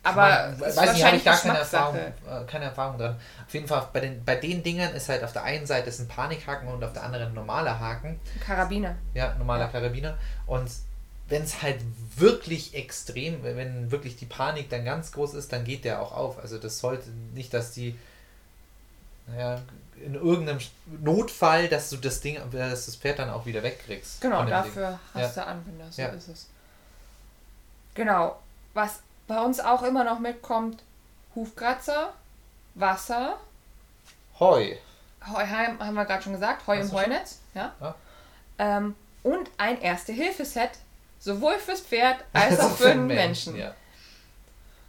[0.04, 2.12] Aber man, weiß nicht, habe ich gar keine Erfahrung, äh,
[2.48, 3.16] keine Erfahrung dran.
[3.46, 6.00] Auf jeden Fall, bei den, bei den Dingern ist halt auf der einen Seite ist
[6.00, 8.20] ein Panikhaken und auf der anderen ein normaler Haken.
[8.44, 8.96] Karabiner.
[9.14, 9.72] Ja, normaler Ja.
[9.72, 10.18] Karabiner.
[10.48, 10.72] Und
[11.30, 11.80] wenn es halt
[12.16, 16.40] wirklich extrem, wenn wirklich die Panik dann ganz groß ist, dann geht der auch auf.
[16.40, 17.96] Also das sollte nicht, dass die
[19.28, 19.62] naja,
[20.06, 20.60] in irgendeinem
[21.02, 24.22] Notfall, dass du das Ding, dass das Pferd dann auch wieder wegkriegst.
[24.22, 25.22] Genau, dafür Ding.
[25.22, 26.08] hast du Anbinder, so Ja.
[26.10, 26.48] ist es.
[27.94, 28.40] Genau.
[28.74, 30.84] Was bei uns auch immer noch mitkommt,
[31.36, 32.14] Hufkratzer,
[32.76, 33.38] Wasser,
[34.40, 34.76] Heu.
[35.32, 37.00] Heu haben wir gerade schon gesagt, Heu Hast im schon?
[37.02, 37.74] Heunetz, ja.
[37.80, 37.96] Ja.
[38.58, 40.72] Ähm, und ein Erste-Hilfe-Set,
[41.20, 43.56] sowohl fürs Pferd als auch für den Menschen.
[43.56, 43.74] Ja.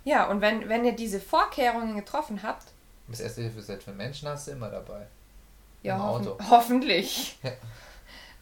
[0.04, 2.66] Ja, und wenn, wenn ihr diese Vorkehrungen getroffen habt,
[3.08, 5.06] Das erste Hilfeset für Menschen hast du immer dabei.
[5.82, 6.44] ja, Im hoffen, Auto.
[6.50, 7.50] hoffentlich, Ja.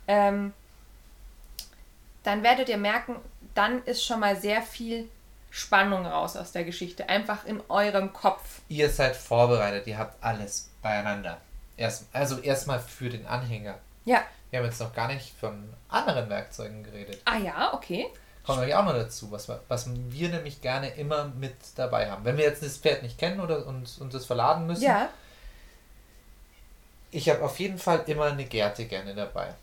[0.08, 0.52] ähm,
[2.22, 3.16] dann werdet ihr merken,
[3.54, 5.08] dann ist schon mal sehr viel
[5.50, 7.08] Spannung raus aus der Geschichte.
[7.08, 8.60] Einfach in eurem Kopf.
[8.68, 11.40] Ihr seid vorbereitet, ihr habt alles beieinander.
[11.76, 13.78] Erst, also erstmal für den Anhänger.
[14.04, 14.22] Ja.
[14.50, 17.22] Wir haben jetzt noch gar nicht von anderen Werkzeugen geredet.
[17.24, 18.06] Ah ja, okay.
[18.44, 22.24] Kommen wir auch noch dazu, was, wir- was wir nämlich gerne immer mit dabei haben.
[22.24, 25.08] Wenn wir jetzt das Pferd nicht kennen oder und, und das verladen müssen, Ja,
[27.10, 29.54] ich habe auf jeden Fall immer eine Gerte gerne dabei.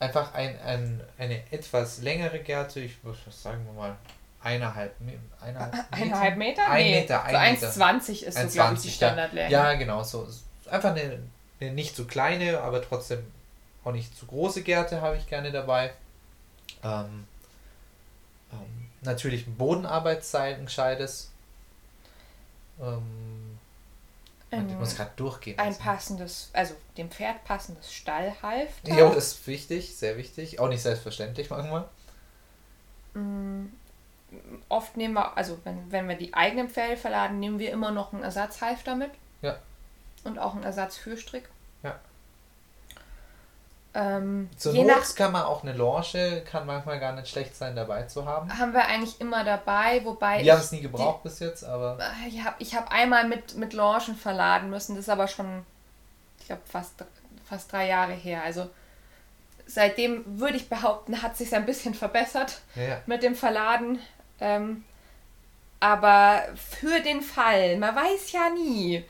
[0.00, 3.96] Einfach ein, ein, eine etwas längere Gerte, ich würde sagen wir mal
[4.42, 4.92] eineinhalb,
[5.40, 5.86] eineinhalb Meter.
[5.92, 6.68] eineinhalb Meter?
[6.68, 8.00] Ein nee, Meter, ein so Meter.
[8.00, 9.50] 1,20 ist so, glaube ich, die 1,20, Standardlänge.
[9.50, 10.26] Ja, genau, so.
[10.68, 11.20] Einfach eine,
[11.60, 13.24] eine nicht zu kleine, aber trotzdem
[13.84, 15.92] auch nicht zu große Gerte habe ich gerne dabei.
[16.82, 17.28] Ähm,
[19.02, 21.30] natürlich ein Bodenarbeitsseil, ein gescheites.
[22.80, 23.58] Ähm,
[24.50, 25.58] Ein- ich muss gerade durchgehen.
[25.58, 25.82] Ein lassen.
[25.82, 28.94] passendes, also dem Pferd passendes Stallhalfter.
[28.94, 30.60] Jo, das ist wichtig, sehr wichtig.
[30.60, 31.88] Auch nicht selbstverständlich manchmal.
[33.14, 33.66] Mm,
[34.70, 38.14] Oft nehmen wir, also wenn, wenn wir die eigenen Pferde verladen, nehmen wir immer noch
[38.14, 39.10] einen Ersatzhalfter mit.
[39.42, 39.58] Ja.
[40.24, 41.44] Und auch einen Ersatzführstrick.
[41.44, 41.50] Ja.
[43.94, 47.54] Ähm, Zur je Not nach kann man auch eine Lounge, kann manchmal gar nicht schlecht
[47.54, 48.58] sein, dabei zu haben.
[48.58, 52.28] haben wir eigentlich immer dabei, wobei Wir haben es nie gebraucht bis jetzt, aber äh,
[52.28, 55.66] ich habe ich hab einmal mit, mit Launchen verladen müssen, das ist aber schon,
[56.40, 57.04] ich glaube, fast,
[57.46, 58.42] fast drei Jahre her.
[58.42, 58.70] Also
[59.66, 62.60] seitdem würde ich behaupten, hat sich ein bisschen verbessert.
[62.74, 63.00] ja, ja.
[63.04, 63.98] mit dem Verladen.
[64.40, 64.84] Ähm,
[65.80, 69.04] aber für den Fall, man weiß ja nie,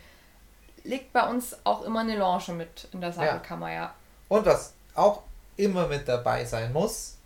[0.85, 3.95] liegt bei uns auch immer eine Lounge mit in der Sattelkammer, ja.
[4.33, 5.21] Und was auch
[5.59, 7.17] immer mit dabei sein muss,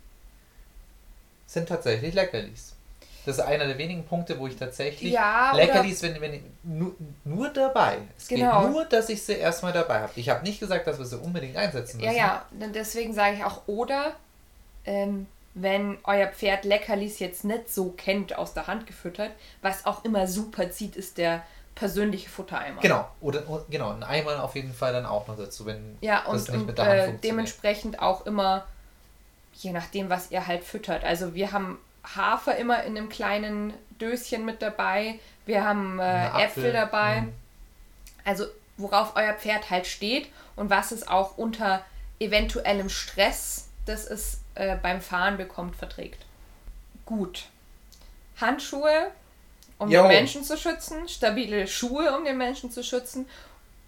[1.45, 2.73] sind tatsächlich Leckerlis.
[3.25, 6.93] Das ist einer der wenigen Punkte, wo ich tatsächlich Ja, Leckerlis, wenn, wenn ich, nur,
[7.23, 7.99] nur dabei.
[8.17, 8.61] Es Genau.
[8.63, 10.11] geht nur, dass ich sie erstmal dabei habe.
[10.17, 12.19] Ich habe nicht gesagt, dass wir sie unbedingt einsetzen Ja, müssen.
[12.19, 14.11] ja, denn deswegen sage ich auch, oder
[14.83, 20.03] ähm, wenn euer Pferd Leckerlis jetzt nicht so kennt, aus der Hand gefüttert, was auch
[20.03, 21.41] immer super zieht, ist der
[21.77, 22.81] persönliche Futtereimer.
[22.81, 23.07] Genau.
[23.21, 26.27] Oder oder- genau, ein Eimer auf jeden Fall dann auch noch dazu, wenn Ja, das
[26.27, 27.23] und, nicht und mit der Hand äh, funktioniert.
[27.23, 28.65] dementsprechend auch immer,
[29.53, 31.03] je nachdem, was ihr halt füttert.
[31.03, 35.19] Also wir haben Hafer immer in einem kleinen Döschen mit dabei.
[35.45, 37.21] Wir haben äh, Äpfel dabei.
[37.21, 37.33] mhm.
[38.25, 38.45] Also
[38.77, 41.83] worauf euer Pferd halt steht und was es auch unter
[42.19, 46.25] eventuellem Stress, das es äh, beim Fahren bekommt, verträgt.
[47.05, 47.45] Gut.
[48.39, 49.11] Handschuhe,
[49.79, 50.01] um Jo.
[50.03, 53.27] den Menschen zu schützen, stabile Schuhe, um den Menschen zu schützen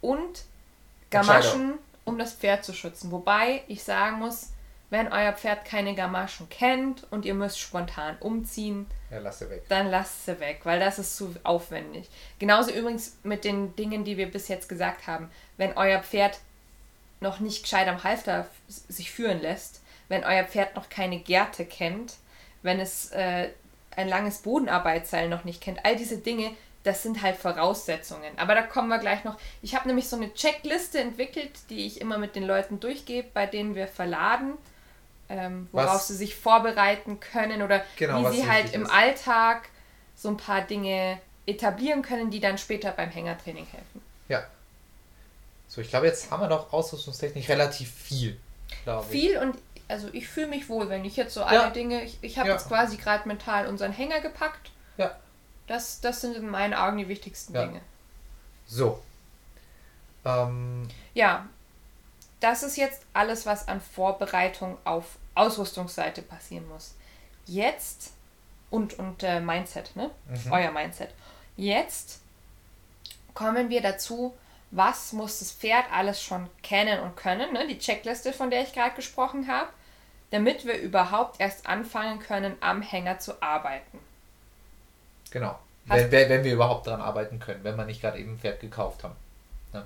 [0.02, 0.44] und
[1.10, 1.74] Gamaschen,
[2.06, 3.12] um das Pferd zu schützen.
[3.12, 4.50] Wobei ich sagen muss,
[4.92, 9.64] wenn euer Pferd keine Gamaschen kennt und ihr müsst spontan umziehen, Ja, lass sie weg.
[9.70, 12.10] dann lasst sie weg, weil das ist zu aufwendig.
[12.40, 15.30] Genauso übrigens mit den Dingen, die wir bis jetzt gesagt haben.
[15.58, 16.40] Wenn euer Pferd
[17.20, 22.16] noch nicht gescheit am Halfter sich führen lässt, wenn euer Pferd noch keine Gärte kennt,
[22.64, 23.50] wenn es äh,
[24.00, 26.52] ein langes Bodenarbeitsseil noch nicht kennt, all diese Dinge,
[26.84, 28.32] das sind halt Voraussetzungen.
[28.38, 29.38] Aber da kommen wir gleich noch.
[29.62, 33.46] Ich habe nämlich so eine Checkliste entwickelt, die ich immer mit den Leuten durchgebe, bei
[33.46, 34.54] denen wir verladen,
[35.28, 38.92] ähm, worauf Was- sie sich vorbereiten können oder Genau, wie sie halt im ist.
[38.92, 39.70] Alltag
[40.16, 44.02] so ein paar Dinge etablieren können, die dann später beim Hängertraining helfen.
[44.30, 44.44] Ja.
[45.68, 48.40] So, ich glaube, jetzt haben wir doch ausrüstungstechnisch relativ viel,
[48.86, 49.22] glaube ich.
[49.22, 49.58] Viel und
[49.90, 51.70] also ich fühle mich wohl, wenn ich jetzt so alle Ja.
[51.72, 52.56] Dinge, ich, ich habe Ja.
[52.56, 54.72] jetzt quasi gerade mental unseren Hänger gepackt.
[54.98, 55.16] Ja.
[55.68, 57.66] Das, das sind in meinen Augen die wichtigsten Ja.
[57.66, 57.82] Dinge.
[58.68, 59.02] So.
[60.26, 61.46] Ähm, Ja,
[62.40, 66.96] das ist jetzt alles, was an Vorbereitung auf Ausrüstungsseite passieren muss.
[67.46, 68.12] Jetzt
[68.70, 70.12] und, und äh, Mindset, ne?
[70.28, 70.52] Mhm.
[70.52, 71.10] Euer Mindset.
[71.58, 72.20] Jetzt
[73.34, 74.36] kommen wir dazu,
[74.72, 77.68] was muss das Pferd alles schon kennen und können, ne?
[77.68, 79.70] die Checkliste, von der ich gerade gesprochen habe,
[80.32, 84.00] damit wir überhaupt erst anfangen können, am Hänger zu arbeiten.
[85.32, 85.58] genau.
[85.86, 89.04] Wenn, wenn, wir überhaupt dran arbeiten können, wenn wir nicht gerade eben ein Pferd gekauft
[89.04, 89.16] haben.
[89.74, 89.84] Ne?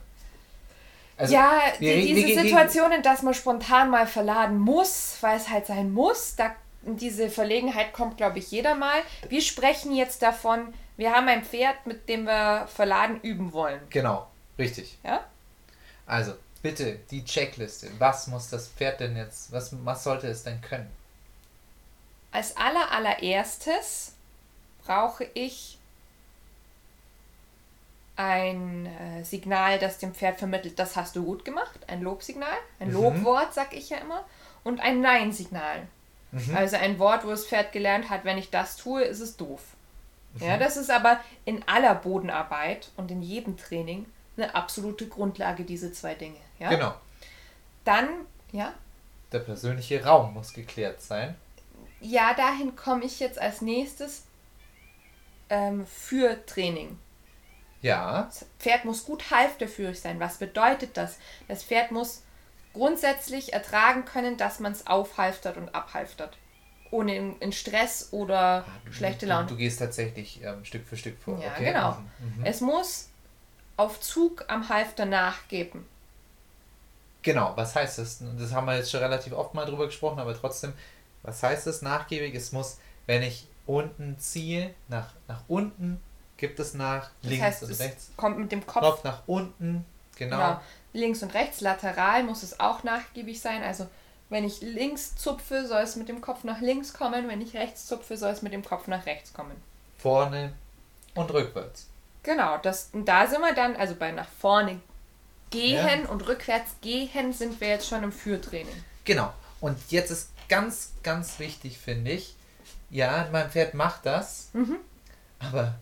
[1.15, 5.37] Also, ja, die, wir- wir- diese wir- Situationen, dass man spontan mal verladen muss, weil
[5.37, 8.99] es halt sein muss, da, diese Verlegenheit kommt, glaube ich, jeder mal.
[9.29, 13.79] Wir sprechen jetzt davon, wir haben ein Pferd, mit dem wir verladen üben wollen.
[13.89, 14.27] Genau,
[14.59, 14.97] richtig.
[15.05, 15.23] Ja?
[16.05, 17.91] Also, bitte, die Checkliste.
[17.99, 20.89] Was muss das Pferd denn jetzt, was, was sollte es denn können?
[22.31, 24.13] Als aller allererstes
[24.83, 25.77] brauche ich
[28.15, 32.87] ein äh, Signal, das dem Pferd vermittelt, das hast du gut gemacht, ein Lobsignal, ein
[32.89, 32.93] Mhm.
[32.93, 34.23] Lobwort, sag ich ja immer,
[34.63, 35.87] und ein Nein-Signal.
[36.31, 36.55] Mhm.
[36.55, 39.61] Also ein Wort, wo das Pferd gelernt hat, wenn ich das tue, ist es doof.
[40.35, 40.45] Mhm.
[40.47, 44.05] Ja, das ist aber in aller Bodenarbeit und in jedem Training
[44.37, 46.39] eine absolute Grundlage, diese zwei Dinge.
[46.59, 46.69] Ja?
[46.69, 46.93] Genau.
[47.85, 48.09] Dann,
[48.51, 48.73] ja,
[49.31, 51.35] Der persönliche Raum muss geklärt sein.
[51.99, 54.23] ja, dahin komme ich jetzt als nächstes
[55.49, 56.97] ähm, für Training.
[57.81, 60.19] Ja, Das Pferd muss gut halfterführig sein.
[60.19, 61.17] Was bedeutet das?
[61.49, 62.23] Das Pferd muss
[62.71, 66.37] grundsätzlich ertragen können, dass man es aufhalftert und abhalftert.
[66.91, 69.47] Ohne in, in Stress oder schlechte du, Laune.
[69.47, 71.39] du gehst tatsächlich ähm, Stück für Stück vor.
[71.41, 71.65] Ja, okay?
[71.65, 71.91] genau.
[72.19, 72.39] Mhm.
[72.39, 72.45] Mhm.
[72.45, 73.09] Es muss
[73.77, 75.85] auf Zug am Halfter nachgeben.
[77.21, 78.21] Genau, was heißt das?
[78.37, 80.73] Das haben wir jetzt schon relativ oft mal drüber gesprochen, aber trotzdem,
[81.23, 82.35] was heißt das nachgiebig?
[82.35, 86.01] Es muss, wenn ich unten ziehe, nach, nach unten
[86.37, 88.11] gibt es nach Das links heißt, und rechts.
[88.17, 89.85] kommt mit dem Kopf Kopf nach unten,
[90.17, 90.37] genau.
[90.37, 90.61] genau.
[90.91, 91.61] links und rechts.
[91.61, 93.63] Lateral muss es auch nachgiebig sein.
[93.63, 93.87] Also
[94.29, 97.29] wenn ich links zupfe, soll es mit dem Kopf nach links kommen.
[97.29, 99.55] Wenn ich rechts zupfe, soll es mit dem Kopf nach rechts kommen.
[99.97, 100.53] Vorne
[101.15, 101.87] und rückwärts.
[102.23, 104.79] Genau, das, und da sind wir dann, also bei nach vorne
[105.49, 106.09] gehen Ja.
[106.09, 108.83] und rückwärts gehen, sind wir jetzt schon im Führtraining.
[109.05, 109.31] Genau.
[109.59, 112.35] Und jetzt ist ganz, ganz wichtig, finde ich.
[112.89, 114.49] Ja, mein Pferd macht das,
[115.39, 115.75] aber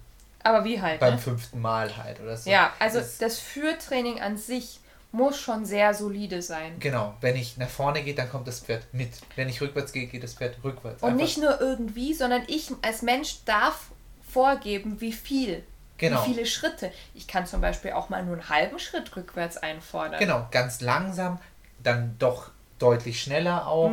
[0.43, 0.99] Aber wie halt?
[0.99, 1.19] beim Ne?
[1.19, 2.49] fünften Mal halt oder so.
[2.49, 4.79] Ja, also Das- das Führtraining an sich
[5.11, 6.79] muss schon sehr solide sein.
[6.79, 9.09] Genau, wenn ich nach vorne gehe, dann kommt das Pferd mit.
[9.35, 11.03] Wenn ich rückwärts gehe, geht das Pferd rückwärts.
[11.03, 13.87] Und Einfach- nicht nur irgendwie, sondern ich als Mensch darf
[14.31, 15.63] vorgeben, wie viel.
[16.01, 16.25] Genau.
[16.25, 16.91] Wie viele Schritte.
[17.13, 20.19] Ich kann zum Beispiel auch mal nur einen halben Schritt rückwärts einfordern.
[20.19, 21.39] Genau, ganz langsam,
[21.83, 23.91] dann doch deutlich schneller auch.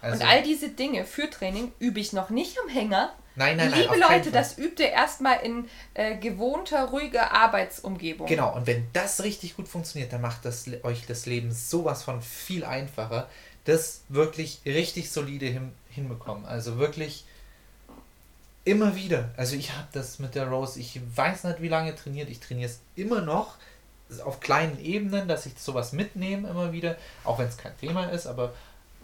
[0.00, 3.12] Also, Und all diese Dinge für Training übe ich noch nicht am Hänger.
[3.34, 8.28] nein, nein, nein, Liebe keinen Leute, das übt ihr erstmal in äh, gewohnter, ruhiger Arbeitsumgebung.
[8.28, 12.22] Genau, und wenn das richtig gut funktioniert, dann macht das euch das Leben sowas von
[12.22, 13.28] viel einfacher,
[13.64, 16.46] das wirklich richtig solide hin, hinbekommen.
[16.46, 17.24] Also wirklich
[18.64, 19.30] immer wieder.
[19.36, 22.70] Also ich habe das mit der Rose, ich weiß nicht, wie lange trainiert, ich trainiere
[22.70, 23.56] es immer noch
[24.24, 28.26] auf kleinen Ebenen, dass ich sowas mitnehme immer wieder, auch wenn es kein Thema ist,
[28.26, 28.52] aber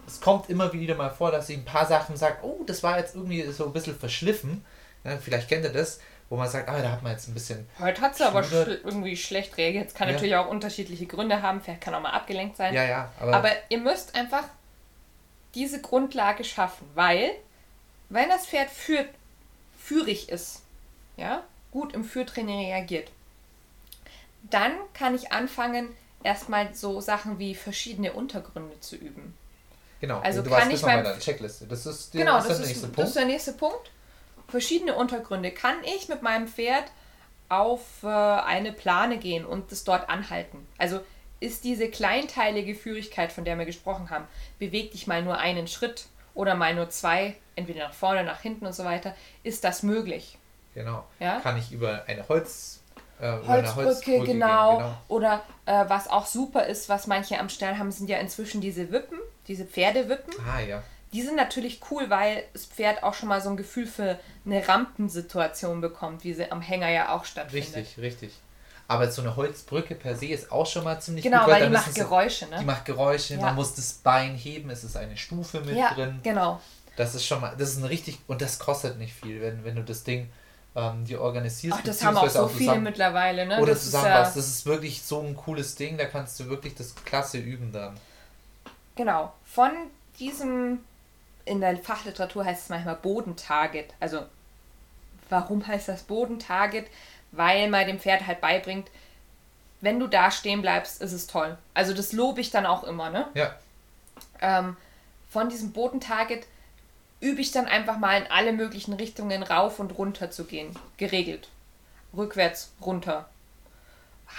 [0.05, 2.97] es kommt immer wieder mal vor, dass ich ein paar Sachen sage, oh, das war
[2.99, 4.63] jetzt irgendwie so ein bisschen verschliffen.
[5.03, 7.67] Ja, vielleicht kennt ihr das, wo man sagt, ah, da hat man jetzt ein bisschen
[7.79, 9.87] Heute hat sie aber schl irgendwie schlecht reagiert.
[9.87, 10.13] Es kann Ja.
[10.13, 11.61] natürlich auch unterschiedliche Gründe haben.
[11.61, 12.73] Vielleicht kann auch mal abgelenkt sein.
[12.73, 14.43] Ja, ja, aber, Aber ihr müsst einfach
[15.55, 17.31] diese Grundlage schaffen, weil,
[18.09, 19.07] wenn das Pferd führt,
[19.87, 20.63] führig ist,
[21.15, 23.09] ja, gut im Führtraining reagiert,
[24.49, 25.89] dann kann ich anfangen,
[26.23, 29.33] erstmal so Sachen wie verschiedene Untergründe zu üben.
[30.01, 30.19] genau.
[30.19, 31.65] also du kann ich beim- deiner Checkliste.
[31.67, 33.07] Das ist, die, Genau, das das der ist, nächste das Punkt.
[33.09, 33.91] ist der nächste Punkt.
[34.47, 35.51] Verschiedene Untergründe.
[35.51, 36.85] Kann ich mit meinem Pferd
[37.49, 40.65] auf äh, eine Plane gehen und es dort anhalten?
[40.77, 41.01] Also
[41.39, 44.25] ist diese kleinteilige Führigkeit, von der wir gesprochen haben,
[44.59, 46.05] beweg dich mal nur einen Schritt
[46.37, 50.37] oder mal nur zwei, entweder nach vorne, nach hinten und so weiter, ist das möglich.
[50.73, 51.03] Genau.
[51.19, 51.39] Ja?
[51.39, 52.81] Kann ich über eine Holz.
[53.19, 54.77] Äh, Holzbrücke, Holzbrücke genau.
[54.77, 58.61] gehen, Oder äh, was auch super ist, was manche am Stall haben, sind ja inzwischen
[58.61, 60.35] diese Wippen, diese Pferdewippen.
[60.47, 60.83] Ah ja.
[61.13, 64.67] Die sind natürlich cool, weil das Pferd auch schon mal so ein Gefühl für eine
[64.67, 67.75] Rampensituation bekommt, wie sie am Hänger ja auch stattfindet.
[67.75, 68.33] Richtig, richtig.
[68.89, 71.49] Aber so eine Holzbrücke per se ist auch schon mal ziemlich Genau, gut.
[71.53, 72.57] weil da die macht Geräusche, ne?
[72.59, 73.41] Die macht Geräusche, Ja.
[73.41, 76.19] man muss das Bein heben, es ist eine Stufe mit ja, drin.
[76.23, 76.61] genau.
[76.95, 79.75] Das ist schon mal, das ist ein richtig, und das kostet nicht viel, wenn, wenn
[79.75, 80.29] du das Ding
[80.75, 81.77] ähm, dir organisierst.
[81.79, 83.57] Ach, das haben auch so viele zusammen- mittlerweile, ne?
[83.59, 84.35] Oder das ist zusammenbaust.
[84.35, 87.71] ja, Das ist wirklich so ein cooles Ding, da kannst du wirklich das klasse üben
[87.73, 87.97] dran.
[88.95, 89.33] Genau.
[89.45, 89.71] Von
[90.19, 90.79] diesem,
[91.45, 93.93] in der Fachliteratur heißt es manchmal Bodentarget.
[93.99, 94.21] Also,
[95.29, 96.87] warum heißt das Bodentarget?
[97.31, 98.89] Weil man dem Pferd halt beibringt,
[99.81, 101.57] wenn du da stehen bleibst, ist es toll.
[101.73, 103.27] Also, das lobe ich dann auch immer, ne?
[103.35, 103.55] Ja,
[104.41, 104.77] ähm,
[105.29, 106.47] von diesem Bodentarget
[107.19, 110.75] übe ich dann einfach mal in alle möglichen Richtungen rauf und runter zu gehen.
[110.97, 111.49] Geregelt.
[112.15, 113.29] Rückwärts, runter.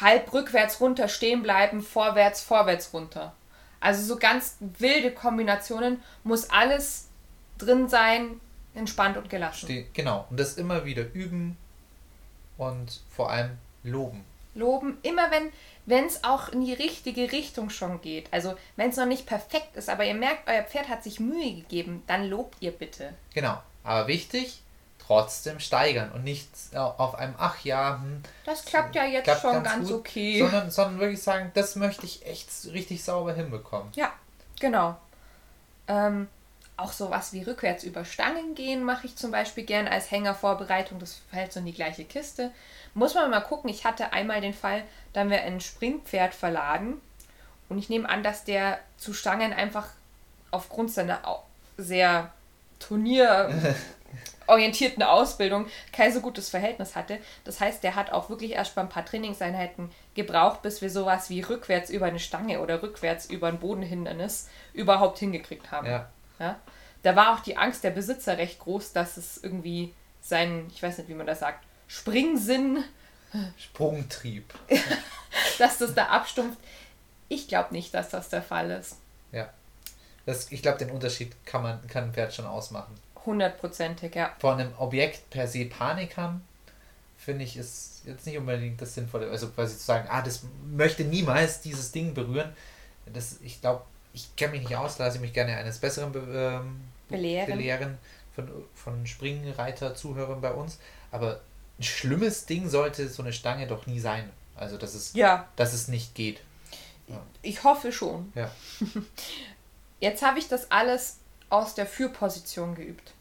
[0.00, 3.34] Halb rückwärts runter stehen bleiben, vorwärts, vorwärts runter.
[3.80, 7.08] Also so ganz wilde Kombinationen muss alles
[7.58, 8.40] drin sein,
[8.74, 9.66] entspannt und gelassen.
[9.66, 10.26] steh, genau.
[10.30, 11.56] Und das immer wieder üben
[12.58, 14.24] und vor allem loben.
[14.54, 15.50] loben, immer wenn
[15.88, 18.30] wenn es auch in die richtige Richtung schon geht.
[18.30, 21.54] Also wenn es noch nicht perfekt ist, aber ihr merkt, euer Pferd hat sich Mühe
[21.54, 23.14] gegeben, dann lobt ihr bitte.
[23.32, 23.56] Genau.
[23.84, 24.60] Aber wichtig,
[24.98, 29.62] trotzdem steigern und nicht auf einem, ach ja, hm, Das klappt ja jetzt klappt schon
[29.62, 30.40] ganz, gut, okay.
[30.40, 33.90] Sondern, sondern wirklich sagen, das möchte ich echt richtig sauber hinbekommen.
[33.94, 34.12] Ja,
[34.60, 34.98] genau.
[35.86, 36.28] Ähm,
[36.78, 41.00] auch sowas wie rückwärts über Stangen gehen mache ich zum Beispiel gern als Hängervorbereitung.
[41.00, 42.52] Das fällt so in die gleiche Kiste.
[42.94, 43.68] Muss man mal gucken.
[43.68, 47.00] Ich hatte einmal den Fall, da haben wir ein Springpferd verladen.
[47.68, 49.88] Und ich nehme an, dass der zu Stangen einfach
[50.52, 51.20] aufgrund seiner
[51.76, 52.30] sehr
[52.78, 57.18] turnierorientierten Ausbildung kein so gutes Verhältnis hatte.
[57.42, 61.28] Das heißt, der hat auch wirklich erst bei ein paar Trainingseinheiten gebraucht, bis wir sowas
[61.28, 65.88] wie rückwärts über eine Stange oder rückwärts über ein Bodenhindernis überhaupt hingekriegt haben.
[65.88, 66.08] Ja.
[66.38, 66.60] Ja?
[67.02, 70.98] Da war auch die Angst der Besitzer recht groß, dass es irgendwie sein, ich weiß
[70.98, 72.84] nicht, wie man das sagt, Springsinn,
[73.58, 74.54] Sprungtrieb.
[75.58, 76.58] dass das da abstumpft.
[77.28, 78.96] Ich glaube nicht, dass das der Fall ist.
[79.32, 79.50] Ja.
[80.24, 82.94] Das, ich glaube, den Unterschied kann man kann ein Pferd schon ausmachen.
[83.24, 84.34] Hundertprozentig, ja.
[84.38, 86.44] Von einem Objekt per se Panik haben,
[87.16, 89.30] finde ich, ist jetzt nicht unbedingt das Sinnvolle.
[89.30, 92.54] Also quasi zu sagen, ah, das möchte niemals dieses Ding berühren.
[93.06, 93.84] Das, ich glaube,
[94.18, 97.46] ich kenne mich nicht aus, lasse ich mich gerne eines Besseren be ähm, Belehren.
[97.46, 97.98] belehren
[98.34, 100.78] von, von Springreiter-Zuhörern bei uns.
[101.10, 101.40] Aber
[101.78, 104.28] ein schlimmes Ding sollte so eine Stange doch nie sein.
[104.56, 106.40] Also, dass es, Ja, dass es nicht geht.
[107.42, 108.32] ich hoffe schon.
[108.34, 108.50] Ja.
[110.00, 113.12] Jetzt habe ich das alles aus der Führposition geübt.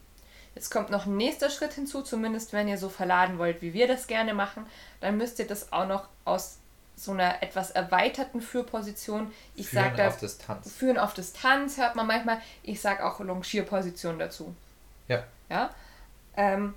[0.54, 3.86] Jetzt kommt noch ein nächster Schritt hinzu, zumindest wenn ihr so verladen wollt, wie wir
[3.86, 4.66] das gerne machen,
[5.00, 6.58] dann müsst ihr das auch noch aus
[6.98, 10.72] so einer etwas erweiterten Führposition, ich Führen sage da, auf Distanz.
[10.72, 14.54] führen auf Distanz, hört man manchmal, ich sage auch Longierposition dazu.
[15.06, 15.22] Ja.
[15.48, 15.70] Ja.
[16.36, 16.74] Ähm,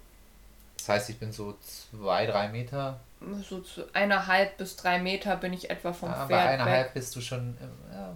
[0.77, 2.99] Das heißt, ich bin so zwei, drei Meter.
[3.47, 6.93] so zu eineinhalb bis drei Meter bin ich etwa vom Ja, bei Pferd eineinhalb weg.
[6.93, 8.15] bist du schon, ähm, ja,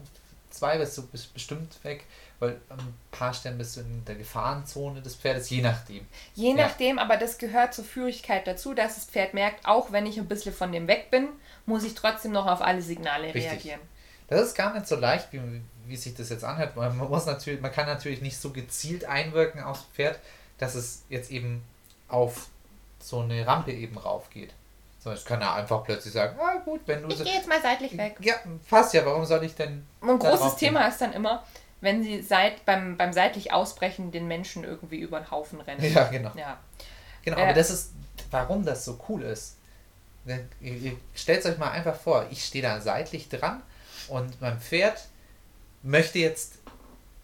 [0.51, 2.05] zwei bist du bestimmt weg,
[2.39, 6.05] weil ein paar Stellen bist du in der Gefahrenzone des Pferdes, je nachdem.
[6.33, 6.55] Je Ja.
[6.67, 10.27] nachdem, aber das gehört zur Führigkeit dazu, dass das Pferd merkt, auch wenn ich ein
[10.27, 11.29] bisschen von dem weg bin,
[11.65, 13.45] muss ich trotzdem noch auf alle Signale Richtig.
[13.45, 13.79] reagieren.
[14.27, 15.41] Das ist gar nicht so leicht, wie,
[15.85, 16.75] wie sich das jetzt anhört.
[16.75, 20.19] Man, man muss natürlich, man kann natürlich nicht so gezielt einwirken aufs Pferd,
[20.57, 21.63] dass es jetzt eben
[22.07, 22.47] auf
[22.99, 24.53] so eine Rampe eben rauf geht.
[24.99, 27.23] So, jetzt kann er einfach plötzlich sagen, ah gut, wenn du Ich so.
[27.23, 28.15] gehe jetzt mal seitlich weg.
[28.21, 28.35] Ja,
[28.67, 29.85] passt ja, warum soll ich denn.
[30.01, 30.69] Ein großes gehen?
[30.69, 31.43] Thema ist dann immer,
[31.81, 35.93] wenn sie seit, beim, beim seitlich Ausbrechen den Menschen irgendwie über den Haufen rennen.
[35.93, 36.31] Ja, genau.
[36.35, 36.57] Ja.
[37.23, 37.91] Genau, Äh, aber das ist,
[38.31, 39.54] warum das so cool ist.
[41.13, 43.61] Stellt euch mal einfach vor, ich stehe da seitlich dran
[44.07, 45.07] und mein Pferd
[45.83, 46.53] möchte jetzt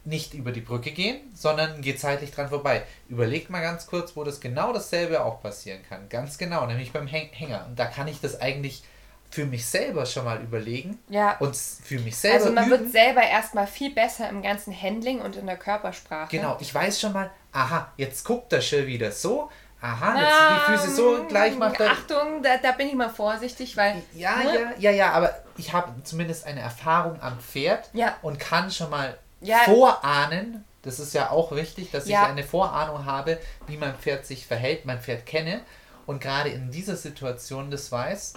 [0.04, 2.84] nicht über die Brücke gehen, sondern geht seitlich dran vorbei.
[3.08, 6.10] Überlegt mal ganz kurz, wo das genau dasselbe auch passieren kann.
[6.10, 7.66] Ganz genau, nämlich beim Häng Hänger.
[7.68, 8.84] Und da kann ich das eigentlich
[9.30, 11.38] für mich selber schon mal überlegen Ja.
[11.38, 12.82] und für mich selber Also man üben.
[12.82, 16.36] wird selber erstmal viel besser im ganzen Handling und in der Körpersprache.
[16.36, 19.50] Genau, ich weiß schon mal, aha, jetzt guckt er schon wieder so,
[19.82, 21.92] aha, jetzt die Füße so, gleich macht er.
[21.92, 24.54] Achtung, da, da bin ich mal vorsichtig, weil Ja, ne?
[24.54, 28.16] ja, ja, ja, aber ich habe zumindest eine Erfahrung am Pferd Ja.
[28.22, 29.58] und kann schon mal Ja.
[29.66, 30.64] vorahnen.
[30.84, 32.24] Das ist ja auch wichtig, dass Ja.
[32.24, 35.62] ich eine Vorahnung habe, wie mein Pferd sich verhält, mein Pferd kenne
[36.06, 38.34] und gerade in dieser Situation das weiß.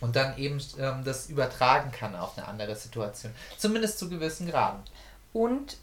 [0.00, 3.32] Und dann eben ähm, das übertragen kann auf eine andere Situation.
[3.56, 4.82] Zumindest zu gewissen Graden.
[5.32, 5.76] Und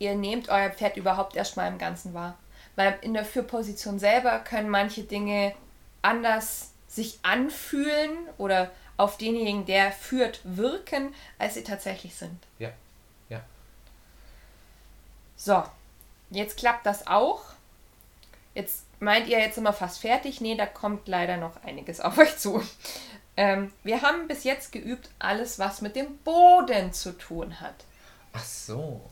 [0.00, 2.34] ihr nehmt euer Pferd überhaupt erstmal im Ganzen wahr.
[2.80, 5.54] Weil in der Führposition selber können manche Dinge
[6.00, 12.38] anders sich anfühlen oder auf denjenigen, der führt, wirken, als sie tatsächlich sind.
[12.58, 12.70] Ja,
[13.28, 13.42] ja.
[15.36, 15.62] So,
[16.30, 17.42] jetzt klappt das auch.
[18.54, 20.40] Jetzt meint ihr jetzt immer fast fertig.
[20.40, 22.62] Nee, da kommt leider noch einiges auf euch zu.
[23.36, 27.84] Ähm, wir haben bis jetzt geübt alles, was mit dem Boden zu tun hat.
[28.32, 29.02] Ach so,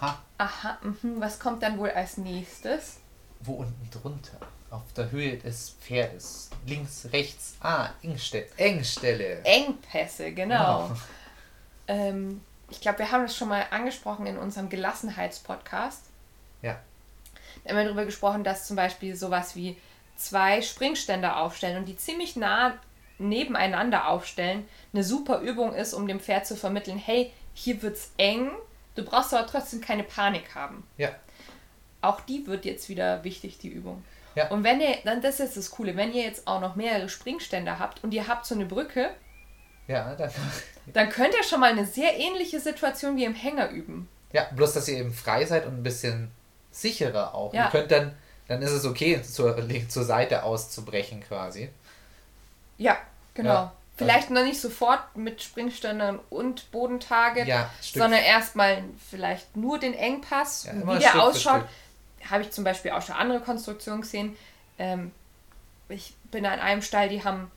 [0.00, 0.18] aha.
[0.38, 1.20] Aha, mh.
[1.20, 2.99] was kommt dann wohl als nächstes?
[3.40, 4.38] Wo unten drunter?
[4.70, 6.50] Auf der Höhe des Pferdes.
[6.66, 7.56] Links, rechts.
[7.60, 8.46] Ah, Engstelle.
[8.56, 9.42] Engstelle.
[9.42, 10.92] Engpässe, genau.
[11.88, 16.04] Ähm, ich glaube, wir haben das schon mal angesprochen in unserem Gelassenheitspodcast.
[16.62, 16.78] Ja.
[17.64, 19.76] Da haben wir darüber gesprochen, dass zum Beispiel sowas wie
[20.16, 22.78] zwei Springständer aufstellen und die ziemlich nah
[23.18, 28.50] nebeneinander aufstellen eine super Übung ist, um dem Pferd zu vermitteln, hey, hier wird's eng,
[28.94, 30.86] du brauchst aber trotzdem keine Panik haben.
[30.96, 31.10] Ja.
[32.02, 34.04] Auch die wird jetzt wieder wichtig, die Übung.
[34.34, 34.48] Ja.
[34.48, 37.08] Und wenn ihr, dann das ist jetzt das Coole, wenn ihr jetzt auch noch mehrere
[37.08, 39.10] Springständer habt und ihr habt so eine Brücke,
[39.88, 40.30] Ja, dann,
[40.92, 44.08] dann könnt ihr schon mal eine sehr ähnliche Situation wie im Hänger üben.
[44.32, 46.30] ja, bloß dass ihr eben frei seid und ein bisschen
[46.70, 47.52] sicherer auch.
[47.52, 47.64] Ja.
[47.64, 48.14] Ihr könnt dann,
[48.46, 49.56] dann ist es okay, zur,
[49.88, 51.68] zur Seite auszubrechen quasi.
[52.78, 52.96] Ja,
[53.34, 53.50] genau.
[53.50, 53.72] Ja.
[53.96, 60.64] Vielleicht noch nicht sofort mit Springständern und Bodentarget, Ja, sondern erstmal vielleicht nur den Engpass,
[60.64, 61.64] Ja, wie der Stück ausschaut.
[62.28, 64.36] Habe ich zum Beispiel auch schon andere Konstruktionen gesehen.
[64.78, 65.12] Ähm,
[65.88, 67.50] ich bin an einem Stall, die haben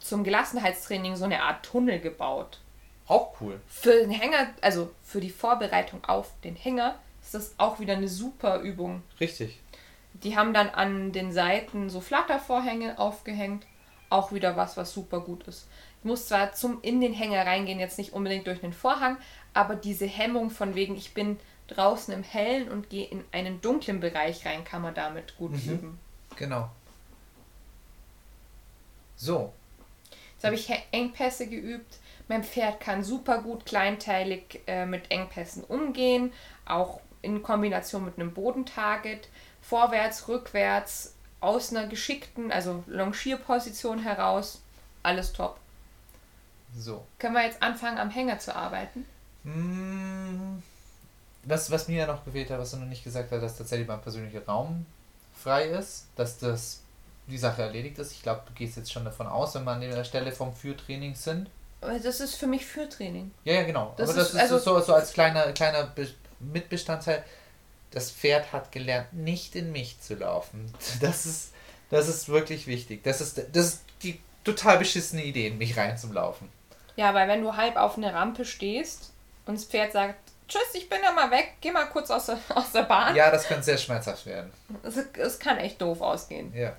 [0.00, 2.60] zum Gelassenheitstraining so eine Art Tunnel gebaut.
[3.06, 3.60] Auch cool.
[3.66, 8.08] Für den Hänger, also für die Vorbereitung auf den Hänger, ist das auch wieder eine
[8.08, 9.02] super Übung.
[9.20, 9.58] Richtig.
[10.14, 13.66] Die haben dann an den Seiten so Flattervorhänge aufgehängt.
[14.10, 15.68] Auch wieder was, was super gut ist.
[16.00, 19.16] Ich muss zwar zum in den Hänger reingehen, jetzt nicht unbedingt durch den Vorhang,
[19.54, 24.00] aber diese Hemmung von wegen, ich bin draußen im Hellen und gehe in einen dunklen
[24.00, 25.72] Bereich rein, kann man damit gut Mhm.
[25.72, 25.98] üben.
[26.36, 26.70] Genau.
[29.16, 29.52] So.
[30.34, 31.98] Jetzt habe ich Engpässe geübt.
[32.28, 36.32] Mein Pferd kann super gut kleinteilig äh, mit Engpässen umgehen,
[36.64, 39.28] auch in Kombination mit einem Bodentarget,
[39.60, 44.60] vorwärts, rückwärts, aus einer geschickten, also Longierposition heraus.
[45.02, 45.58] Alles top.
[46.76, 47.04] So.
[47.18, 49.04] Können wir jetzt anfangen, am Hänger zu arbeiten?
[49.44, 50.58] Mm,
[51.44, 53.88] Was, was mir ja noch gefehlt hat, was du noch nicht gesagt hast, dass tatsächlich
[53.88, 54.86] mein persönlicher Raum
[55.34, 56.80] frei ist, dass das
[57.26, 58.12] die Sache erledigt ist.
[58.12, 61.14] Ich glaube, du gehst jetzt schon davon aus, wenn wir an der Stelle vom Führtraining
[61.14, 61.48] sind.
[61.80, 63.32] Aber Das ist für mich Führtraining.
[63.44, 63.94] Ja, ja, genau.
[63.96, 66.08] Das Aber das ist- also- so, so als kleiner, kleiner Be
[66.40, 67.24] Mitbestandteil.
[67.90, 70.72] Das Pferd hat gelernt, nicht in mich zu laufen.
[71.00, 71.52] Das ist,
[71.90, 73.02] das ist wirklich wichtig.
[73.04, 76.48] Das ist, das ist die total beschissene Idee, in mich reinzulaufen.
[76.96, 79.12] Ja, weil wenn du halb auf einer Rampe stehst
[79.46, 80.18] und das Pferd sagt,
[80.52, 83.14] tschüss, ich bin ja mal weg, geh mal kurz aus der, aus der Bahn.
[83.16, 84.52] Ja, das könnte sehr schmerzhaft werden.
[84.82, 86.52] Es, es kann echt doof ausgehen.
[86.54, 86.76] Ja.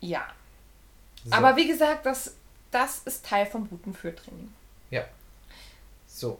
[0.00, 0.26] Ja.
[1.24, 1.32] So.
[1.32, 2.34] Aber wie gesagt, das,
[2.70, 4.52] das ist Teil vom guten Führtraining.
[6.20, 6.38] So.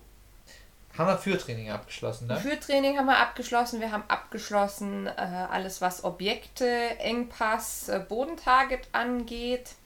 [0.98, 2.36] Haben wir Führtraining abgeschlossen, ne?
[2.36, 3.80] Führtraining haben wir abgeschlossen.
[3.80, 5.10] Wir haben abgeschlossen äh,
[5.50, 6.66] alles, was Objekte,
[6.98, 9.76] Engpass, äh, Bodentarget angeht.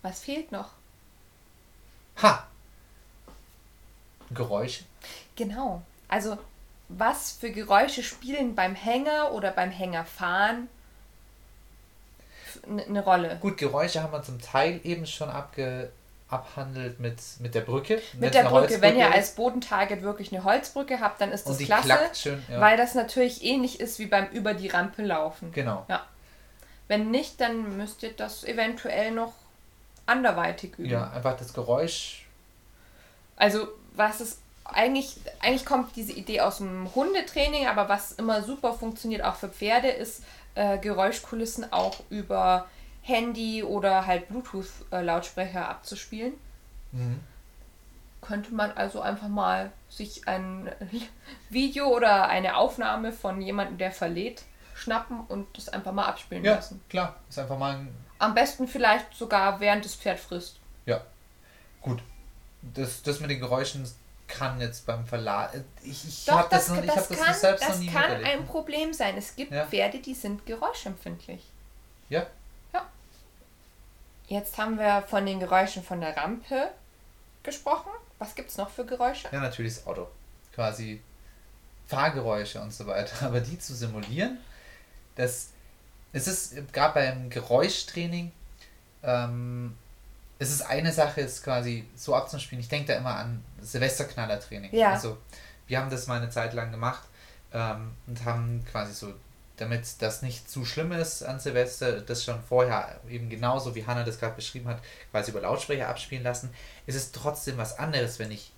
[0.00, 0.70] Was fehlt noch?
[2.22, 2.46] Ha!
[4.30, 4.84] Geräusche.
[5.36, 5.82] Genau.
[6.08, 6.38] Also,
[6.88, 10.68] was für Geräusche spielen beim Hänger oder beim Hängerfahren
[12.66, 13.38] eine ne Rolle?
[13.40, 15.90] Gut, Geräusche haben wir zum Teil eben schon abge
[16.28, 18.02] abhandelt mit, mit der Brücke.
[18.12, 21.98] Mit der Brücke, wenn ihr als Bodentarget wirklich eine Holzbrücke habt, dann ist das klasse,
[22.14, 22.42] schön.
[22.50, 22.60] Ja.
[22.60, 25.52] weil das natürlich ähnlich ist wie beim über die Rampe laufen.
[25.52, 25.86] genau.
[26.86, 29.32] Wenn nicht, dann müsst ihr das eventuell noch
[30.08, 30.90] anderweitig üben.
[30.90, 32.26] Ja, einfach das Geräusch.
[33.36, 38.74] Also was ist eigentlich, eigentlich kommt diese Idee aus dem Hundetraining, aber was immer super
[38.74, 40.22] funktioniert auch für Pferde, ist
[40.54, 42.66] äh, Geräuschkulissen auch über
[43.02, 46.34] Handy oder halt Bluetooth-Lautsprecher abzuspielen.
[46.92, 47.20] Mhm.
[48.20, 50.70] Könnte man also einfach mal sich ein
[51.50, 54.42] Video oder eine Aufnahme von jemandem, der verlädt,
[54.74, 56.82] schnappen und das einfach mal abspielen Ja, lassen.
[56.90, 57.16] klar.
[57.28, 57.94] Ist einfach mal ein.
[58.18, 60.56] Am besten vielleicht sogar während das Pferd frisst.
[60.86, 61.02] Ja.
[61.80, 62.02] Gut.
[62.74, 63.88] Das, das mit den Geräuschen
[64.26, 65.52] kann jetzt beim Verlag.
[65.82, 67.78] Ich, ich Doch, habe das, das, noch, ich das, hab das kann, selbst noch das
[67.78, 68.28] nie kann miterlebt.
[68.30, 69.16] ein Problem sein.
[69.16, 69.66] Es gibt Ja.
[69.66, 71.42] Pferde, die sind geräuschempfindlich.
[72.08, 72.26] Ja.
[72.74, 72.86] Ja.
[74.26, 76.70] Jetzt haben wir von den Geräuschen von der Rampe
[77.42, 77.90] gesprochen.
[78.18, 79.28] Was gibt es noch für Geräusche?
[79.32, 80.08] Ja, natürlich das Auto.
[80.54, 81.00] Quasi
[81.86, 83.14] Fahrgeräusche und so weiter.
[83.26, 84.38] Aber die zu simulieren,
[85.14, 85.50] das
[86.12, 88.32] es ist gerade beim Geräuschtraining,
[89.02, 89.74] ähm,
[90.38, 92.60] es ist eine Sache, es quasi so abzuspielen.
[92.60, 94.74] Ich denke da immer an Silvesterknaller-Training.
[94.74, 94.92] Ja.
[94.92, 95.18] Also,
[95.66, 97.02] wir haben das mal eine Zeit lang gemacht
[97.52, 99.12] ähm, und haben quasi so,
[99.56, 104.04] damit das nicht zu schlimm ist an Silvester, das schon vorher eben genauso wie Hannah
[104.04, 104.80] das gerade beschrieben hat,
[105.10, 106.50] quasi über Lautsprecher abspielen lassen.
[106.86, 108.52] Es ist trotzdem was anderes, wenn ich,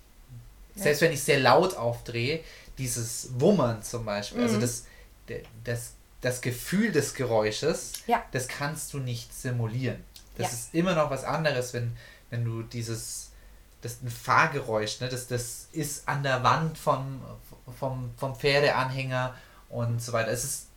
[0.75, 0.83] Ja.
[0.83, 2.41] selbst wenn ich sehr laut aufdrehe,
[2.77, 4.61] dieses Wummern zum Beispiel, also Mhm.
[4.61, 4.83] das,
[5.27, 8.23] der- das, das Gefühl des Geräusches, Ja.
[8.31, 10.03] das kannst du nicht simulieren.
[10.37, 10.53] Das Ja.
[10.53, 11.95] ist immer noch was anderes, wenn,
[12.29, 13.31] wenn du dieses,
[13.81, 17.21] das ein Fahrgeräusch, ne, das, das ist an der Wand vom,
[17.79, 19.35] vom, vom Pferdeanhänger
[19.69, 20.31] und so weiter.
[20.31, 20.67] Es ist,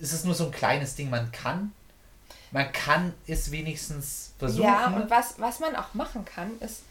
[0.00, 1.72] es ist nur so ein kleines Ding, man kann,
[2.50, 4.64] man kann es wenigstens versuchen.
[4.64, 6.82] Ja, und was, was man auch machen kann, ist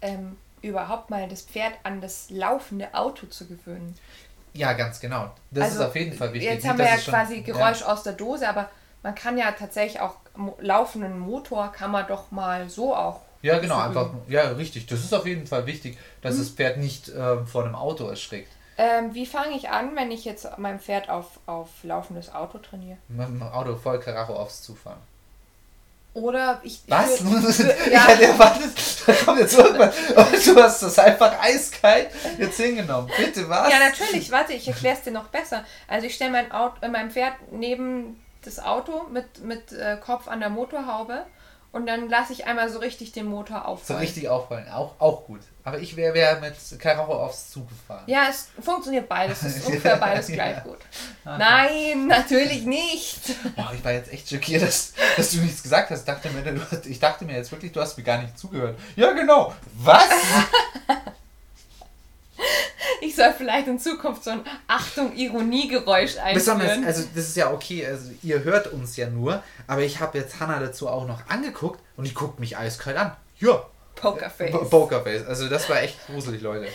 [0.00, 3.96] ähm, überhaupt mal das Pferd an das laufende Auto zu gewöhnen.
[4.54, 5.30] Ja, ganz genau.
[5.50, 6.50] Das Also, ist auf jeden Fall wichtig.
[6.50, 8.68] Jetzt haben wir ja schon- quasi Geräusch aus der Dose, aber
[9.02, 10.14] man kann ja tatsächlich auch
[10.60, 13.20] laufenden Motor kann man doch mal so auch.
[13.42, 14.86] Ja, ja genau, einfach, ja, richtig.
[14.86, 16.38] Das ist auf jeden Fall wichtig, dass Mhm.
[16.40, 18.50] das Pferd nicht ähm, vor einem Auto erschrickt.
[18.80, 22.98] Ähm, wie fange ich an, wenn ich jetzt mein Pferd auf, auf laufendes Auto trainiere?
[23.08, 24.98] Mit dem Auto voll Karacho aufs Zufahren.
[26.14, 26.82] Oder ich.
[26.88, 27.20] Was?
[27.20, 28.06] ich ja.
[28.06, 28.72] hätte erwartet,
[29.06, 29.94] da kommt jetzt irgendwas.
[30.16, 33.10] Und du hast das einfach eiskalt jetzt hingenommen.
[33.16, 33.70] Bitte, was?
[33.70, 34.30] Ja, natürlich.
[34.30, 35.64] Warte, ich erkläre es dir noch besser.
[35.86, 40.28] Also ich stelle mein, Auto, äh, mein Pferd neben das Auto mit, mit äh, Kopf
[40.28, 41.26] an der Motorhaube
[41.72, 44.00] und dann lasse ich einmal so richtig den Motor So aufrollen.
[44.00, 45.40] richtig aufrollen, auch, auch gut.
[45.68, 48.04] Aber ich wäre wär mit Karacho aufs Zug gefahren.
[48.06, 49.42] Ja, es funktioniert beides.
[49.42, 50.34] Es ist ungefähr beides Ja.
[50.34, 50.78] gleich gut.
[51.24, 53.20] Nein, natürlich nicht.
[53.54, 56.00] Boah, ich war jetzt echt schockiert, dass, dass du nichts gesagt hast.
[56.00, 58.78] Ich dachte, mir, du, ich dachte mir jetzt wirklich, du hast mir gar nicht zugehört.
[58.96, 59.54] Ja, genau.
[59.74, 60.04] Was?
[63.00, 66.84] Ich soll vielleicht in Zukunft so ein Achtung, Ironiegeräusch Besonders, einführen.
[66.86, 70.40] also das ist ja okay, also ihr hört uns ja nur, aber ich habe jetzt
[70.40, 73.12] Hannah dazu auch noch angeguckt und die guckt mich eiskalt an.
[73.38, 73.64] Ja,
[74.00, 74.50] Pokerface.
[74.52, 75.26] Po- Pokerface.
[75.26, 76.68] Also das war echt gruselig, Leute.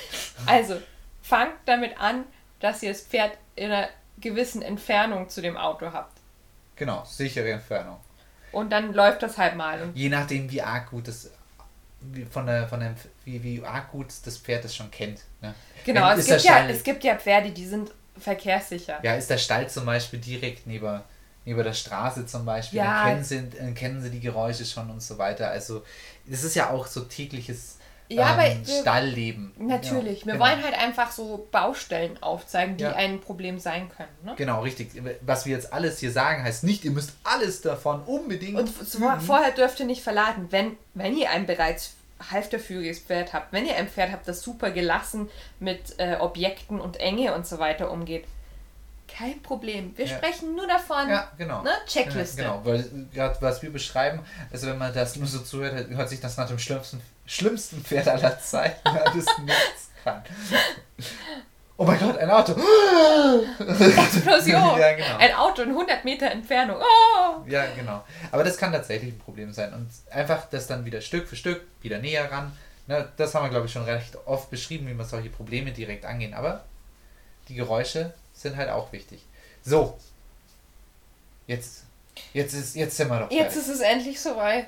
[0.45, 0.75] Also,
[1.21, 2.25] fangt damit an,
[2.59, 6.17] dass ihr das Pferd in einer gewissen Entfernung zu dem Auto habt.
[6.75, 7.97] Genau, sichere Entfernung.
[8.51, 9.81] Und dann läuft das halt mal.
[9.81, 11.29] Und Je nachdem, wie arg gut das
[12.31, 12.95] von der, von dem,
[13.25, 15.21] wie, wie arg gut das Pferd das schon kennt.
[15.41, 15.53] Ne?
[15.85, 18.99] genau, es der gibt, ja, es gibt ja Pferde, die sind verkehrssicher.
[19.03, 21.01] Ja, ist der Stall zum Beispiel direkt neben,
[21.45, 23.03] neben der Straße zum Beispiel, Ja.
[23.05, 25.49] dann kennen sie, dann kennen sie die Geräusche schon und so weiter.
[25.49, 25.83] Also
[26.31, 27.77] es ist ja auch so tägliches
[28.09, 29.51] Ja, aber ähm, wir- Stallleben.
[29.57, 30.21] Natürlich.
[30.21, 30.45] Ja, Wir genau.
[30.45, 32.93] wollen halt einfach so Baustellen aufzeigen, die Ja.
[32.93, 34.09] ein Problem sein können.
[34.23, 34.33] Ne?
[34.37, 34.91] Genau, richtig.
[35.21, 38.57] Was wir jetzt alles hier sagen, heißt nicht, ihr müsst alles davon unbedingt.
[38.59, 41.93] Und so, vorher dürft ihr nicht verladen, wenn, wenn ihr ein bereits
[42.31, 46.97] halfterführiges Pferd habt, wenn ihr ein Pferd habt, das super gelassen mit äh, Objekten und
[46.99, 48.25] Enge und so weiter umgeht,
[49.15, 49.95] kein Problem.
[49.97, 50.17] Wir Ja.
[50.17, 51.09] sprechen nur davon.
[51.09, 51.61] ja, genau.
[51.61, 51.71] Ne?
[51.87, 52.41] Checkliste.
[52.41, 52.83] Ja, genau, weil
[53.13, 54.19] gerade was wir beschreiben,
[54.51, 58.07] also wenn man das nur so zuhört, hört sich das nach dem schlimmsten, schlimmsten Pferd
[58.07, 60.23] aller Zeiten, weil das nichts kann.
[61.77, 62.53] Oh mein Gott, ein Auto!
[63.59, 64.53] Explosion.
[64.79, 65.17] ja, genau.
[65.17, 66.77] Ein Auto in 100 Meter Entfernung.
[66.79, 67.43] Oh!
[67.47, 68.03] Ja, genau.
[68.31, 69.73] Aber das kann tatsächlich ein Problem sein.
[69.73, 72.55] Und einfach das dann wieder Stück für Stück wieder näher ran.
[72.85, 76.05] Ne, das haben wir, glaube ich, schon recht oft beschrieben, wie man solche Probleme direkt
[76.05, 76.33] angehen.
[76.33, 76.63] Aber
[77.47, 78.13] die Geräusche
[78.43, 79.21] sind halt auch wichtig.
[79.63, 79.97] So.
[81.47, 81.83] Jetzt,
[82.33, 83.61] jetzt, ist, jetzt sind wir doch Jetzt fertig.
[83.61, 84.67] ist es endlich soweit.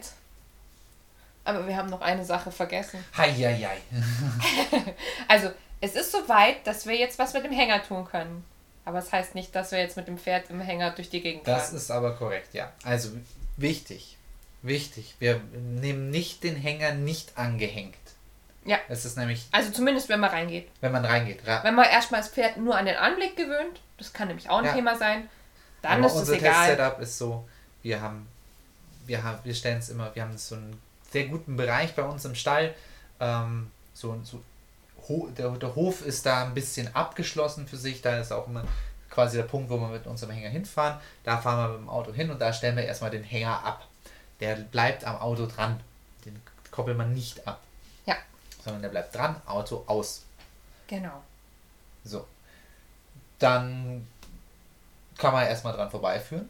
[1.43, 3.03] Aber wir haben noch eine Sache vergessen.
[3.15, 3.77] Heieiei.
[5.27, 5.51] Also,
[5.81, 8.43] es ist soweit, dass wir jetzt was mit dem Hänger tun können.
[8.83, 11.21] Aber es das heißt nicht, dass wir jetzt mit dem Pferd im Hänger durch die
[11.21, 11.75] Gegend Das fahren.
[11.77, 12.71] ist aber korrekt, ja.
[12.83, 13.09] Also
[13.57, 14.17] wichtig.
[14.61, 15.15] Wichtig.
[15.19, 17.95] Wir nehmen nicht den Hänger nicht angehängt.
[18.65, 18.77] Ja.
[18.89, 20.67] Es ist nämlich, Also zumindest, wenn man reingeht.
[20.81, 21.45] wenn man reingeht.
[21.47, 24.57] Ra Wenn man erstmal das Pferd nur an den Anblick gewöhnt, das kann nämlich auch
[24.59, 24.73] ein Ja.
[24.73, 25.29] Thema sein,
[25.81, 26.67] dann Aber ist es unser egal.
[26.75, 27.47] Test-Setup ist so,
[27.83, 28.27] wir haben,
[29.05, 32.25] wir haben, wir stellen es immer, wir haben so einen sehr guten Bereich bei uns
[32.25, 32.73] im Stall.
[33.19, 34.41] Ähm, so, so
[35.07, 38.01] ho der, der Hof ist da ein bisschen abgeschlossen für sich.
[38.01, 38.63] Da ist auch immer
[39.11, 40.99] quasi der Punkt, wo wir mit unserem Hänger hinfahren.
[41.23, 43.87] Da fahren wir mit dem Auto hin und da stellen wir erstmal den Hänger ab.
[44.39, 45.79] Der bleibt am Auto dran.
[46.25, 46.41] Den
[46.71, 47.61] koppelt man nicht ab.
[48.65, 50.23] Sondern der bleibt dran, Auto aus.
[50.87, 51.21] Genau.
[52.03, 52.25] So.
[53.37, 54.07] Dann
[55.19, 56.49] kann man erstmal dran vorbeiführen.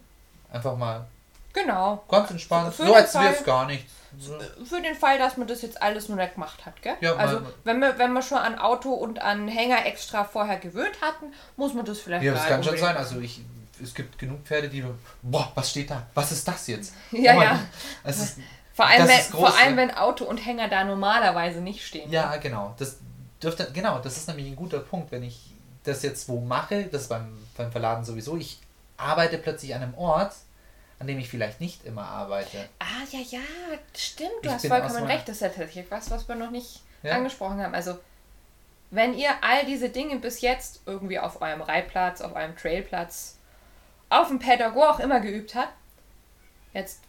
[0.50, 1.06] Einfach mal
[1.52, 2.02] Genau.
[2.08, 2.74] ganz entspannt.
[2.74, 3.92] Für so als wäre es gar nichts.
[4.66, 6.94] Für den Fall, dass man das jetzt alles nur nicht gemacht hat, gell?
[7.02, 11.02] Ja, also, wenn wir, wenn wir schon an Auto und an Hänger extra vorher gewöhnt
[11.02, 12.96] hatten, muss man das vielleicht Ja, das kann schon sein.
[12.96, 13.42] Also ich,
[13.82, 14.82] es gibt genug Pferde, die
[15.20, 16.06] boah, was steht da?
[16.14, 16.94] Was ist das jetzt?
[17.10, 17.60] Ja, oh ja.
[18.04, 18.38] Es ist,
[18.76, 22.10] Vor allem, wenn, groß, vor allem wenn Auto und Hänger da normalerweise nicht stehen.
[22.10, 22.74] ja, genau.
[22.78, 22.98] Das
[23.42, 25.54] dürfte, genau, das ist nämlich ein guter Punkt, wenn ich
[25.84, 28.58] das jetzt wo mache, das beim, beim Verladen sowieso, ich
[28.98, 30.34] arbeite plötzlich an einem Ort,
[30.98, 32.68] an dem ich vielleicht nicht immer arbeite.
[32.78, 33.44] Ah, ja, ja,
[33.96, 34.30] stimmt.
[34.42, 35.28] Du Ich hast vollkommen recht.
[35.28, 37.12] Das ist ja tatsächlich was, was wir noch nicht Ja.
[37.14, 37.74] angesprochen haben.
[37.74, 37.98] Also,
[38.90, 43.36] wenn ihr all diese Dinge bis jetzt irgendwie auf eurem Reitplatz, auf eurem Trailplatz,
[44.10, 45.72] auf dem Paddock, wo auch immer geübt habt,
[46.72, 47.00] jetzt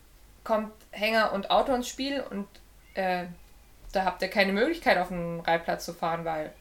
[0.47, 2.47] kommt Hänger und Auto ins Spiel und
[2.93, 3.25] äh,
[3.91, 6.53] da habt ihr keine Möglichkeit, auf den Reitplatz zu fahren, weil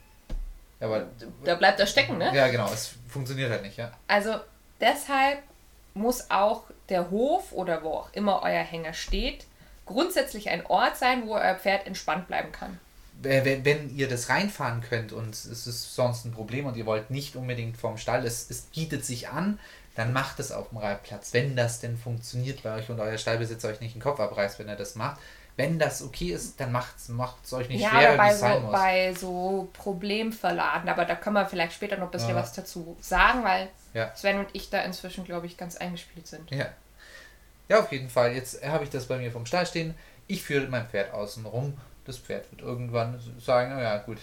[0.81, 1.07] Ja, aber
[1.45, 2.35] da bleibt er stecken, ne?
[2.35, 3.93] ja, genau, es funktioniert halt nicht, ja.
[4.09, 4.35] Also
[4.81, 5.39] deshalb
[5.95, 9.47] muss auch der Hof oder wo auch immer euer Hänger steht,
[9.87, 12.81] grundsätzlich ein Ort sein, wo euer Pferd entspannt bleiben kann.
[13.23, 17.11] Wenn, wenn ihr das reinfahren könnt und es ist sonst ein Problem und ihr wollt
[17.11, 19.61] nicht unbedingt vom Stall, es, es bietet sich an,
[19.97, 23.69] dann macht es auf dem Reitplatz, wenn das denn funktioniert bei euch und euer Stallbesitzer
[23.69, 25.21] euch nicht den Kopf abreißt, wenn er das macht.
[25.59, 26.95] Wenn das okay ist, dann macht
[27.43, 28.73] es euch nicht ja, wie bei es sein so, muss.
[28.73, 32.37] bei so Problemverladen, aber da können wir vielleicht später noch ein bisschen Ja.
[32.37, 34.15] was dazu sagen, weil Ja.
[34.15, 36.51] Sven und ich da inzwischen, glaube ich, ganz eingespielt sind.
[36.51, 36.67] Ja.
[37.69, 38.33] Ja, auf jeden Fall.
[38.35, 39.95] Jetzt habe ich das bei mir vom Stall stehen.
[40.29, 41.75] Ich führe mein Pferd außen rum.
[42.05, 44.19] Das Pferd wird irgendwann sagen, naja, gut,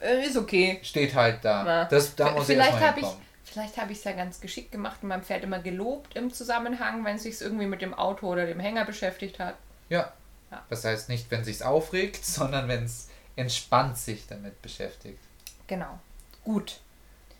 [0.00, 0.80] Äh, ist okay.
[0.82, 1.62] steht halt da.
[1.64, 3.06] Na, Das, da muss ich vielleicht habe ich.
[3.44, 7.04] Vielleicht habe ich es ja ganz geschickt gemacht und meinem Pferd immer gelobt im Zusammenhang,
[7.04, 9.56] wenn es sich irgendwie mit dem Auto oder dem Hänger beschäftigt hat.
[9.88, 10.12] Ja.
[10.50, 10.62] Ja.
[10.68, 15.18] Das heißt nicht, wenn sich's aufregt, sondern wenn es entspannt sich damit beschäftigt.
[15.66, 15.98] Genau.
[16.44, 16.80] Gut.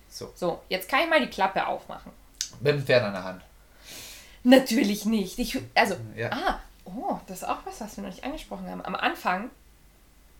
[0.08, 0.32] So.
[0.34, 2.12] So, jetzt kann ich mal die Klappe aufmachen.
[2.60, 3.42] Mit dem Pferd an der Hand.
[4.44, 5.38] Natürlich nicht.
[5.38, 6.30] Ich, also, Ja.
[6.32, 8.84] ah, oh, das ist auch was, was wir noch nicht angesprochen haben.
[8.84, 9.50] Am Anfang,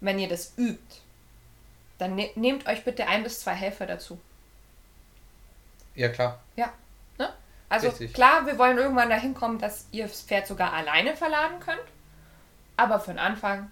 [0.00, 1.00] wenn ihr das übt,
[1.98, 4.18] dann ne nehmt euch bitte ein bis zwei Helfer dazu.
[5.94, 6.40] Ja, klar.
[6.56, 6.72] Ja.
[7.18, 7.32] Ne?
[7.68, 8.12] Also Richtig.
[8.12, 11.80] klar, wir wollen irgendwann dahin kommen, dass ihr das Pferd sogar alleine verladen könnt.
[12.76, 13.70] Aber für den Anfang,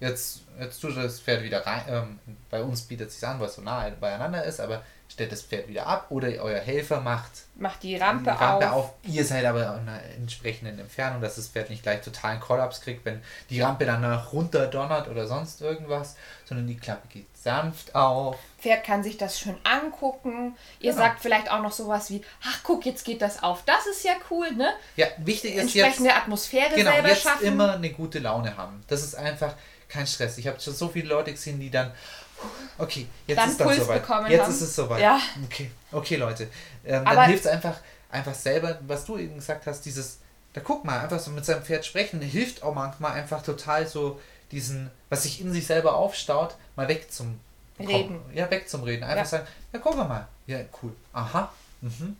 [0.00, 1.82] Jetzt, jetzt tut das Pferd wieder rein.
[1.88, 2.18] Ähm,
[2.50, 5.42] bei uns bietet es sich an, weil es so nah beieinander ist, aber stellt das
[5.42, 8.84] Pferd wieder ab oder euer Helfer macht macht die Rampe, die Rampe auf.
[8.84, 8.94] auf.
[9.04, 13.04] Ihr seid aber an einer entsprechenden Entfernung, dass das Pferd nicht gleich totalen Kollaps kriegt,
[13.04, 18.38] wenn die Rampe danach runter donnert oder sonst irgendwas, sondern die Klappe geht sanft auf.
[18.58, 20.56] Pferd kann sich das schön angucken.
[20.80, 21.04] Ihr Genau.
[21.04, 23.62] sagt vielleicht auch noch sowas wie, ach guck, jetzt geht das auf.
[23.64, 24.72] Das ist ja cool, ne?
[24.96, 27.46] Ja, wichtig ist jetzt, Entsprechende Atmosphäre genau, selber jetzt schaffen.
[27.46, 28.82] immer eine gute Laune haben.
[28.88, 29.54] Das ist einfach
[29.88, 30.38] kein Stress.
[30.38, 31.92] Ich habe schon so viele Leute gesehen, die dann,
[32.78, 34.02] okay, jetzt Dann ist dann Puls soweit.
[34.02, 34.50] bekommen Jetzt haben.
[34.50, 35.00] ist es soweit.
[35.02, 35.20] Ja.
[35.44, 36.48] Okay, okay, Leute.
[36.84, 37.76] Ähm, dann hilft es einfach,
[38.10, 40.18] einfach selber, was du eben gesagt hast, dieses,
[40.52, 44.20] da guck mal, einfach so mit seinem Pferd sprechen, hilft auch manchmal einfach total so
[44.50, 47.38] diesen, was sich in sich selber aufstaut, mal weg zum
[47.86, 48.20] Reden.
[48.34, 49.04] Ja, weg zum Reden.
[49.04, 49.24] Einfach Ja.
[49.24, 50.26] sagen, ja, guck mal.
[50.46, 50.94] Ja, cool.
[51.12, 51.52] Aha.
[51.80, 52.16] Mhm.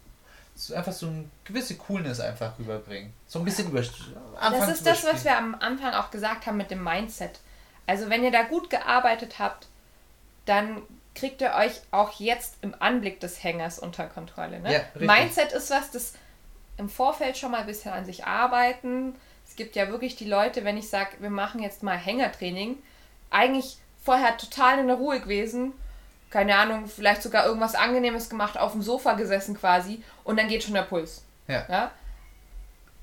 [0.55, 3.13] So einfach so eine gewisse Coolness einfach rüberbringen.
[3.27, 3.81] So ein bisschen über.
[3.81, 7.39] Das ist das, was wir am Anfang auch gesagt haben mit dem Mindset.
[7.87, 9.67] Also wenn ihr da gut gearbeitet habt,
[10.47, 10.83] dann
[11.15, 14.61] kriegt ihr euch auch jetzt im Anblick des Hängers unter Kontrolle.
[14.61, 14.73] Ne?
[14.73, 14.81] Ja.
[14.95, 16.15] Mindset ist was, das
[16.77, 19.15] im Vorfeld schon mal ein bisschen an sich arbeiten.
[19.47, 22.77] Es gibt ja wirklich die Leute, wenn ich sage, wir machen jetzt mal Hängertraining,
[23.31, 25.73] eigentlich vorher total in der Ruhe gewesen,
[26.31, 30.63] keine Ahnung, vielleicht sogar irgendwas Angenehmes gemacht, auf dem Sofa gesessen quasi und dann geht
[30.63, 31.25] schon der Puls.
[31.47, 31.65] Ja.
[31.69, 31.91] Ja?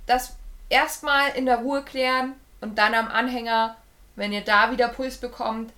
[0.05, 0.35] Das
[0.69, 3.75] erstmal in der Ruhe klären und dann am Anhänger,
[4.15, 5.73] wenn ihr da wieder Puls bekommt,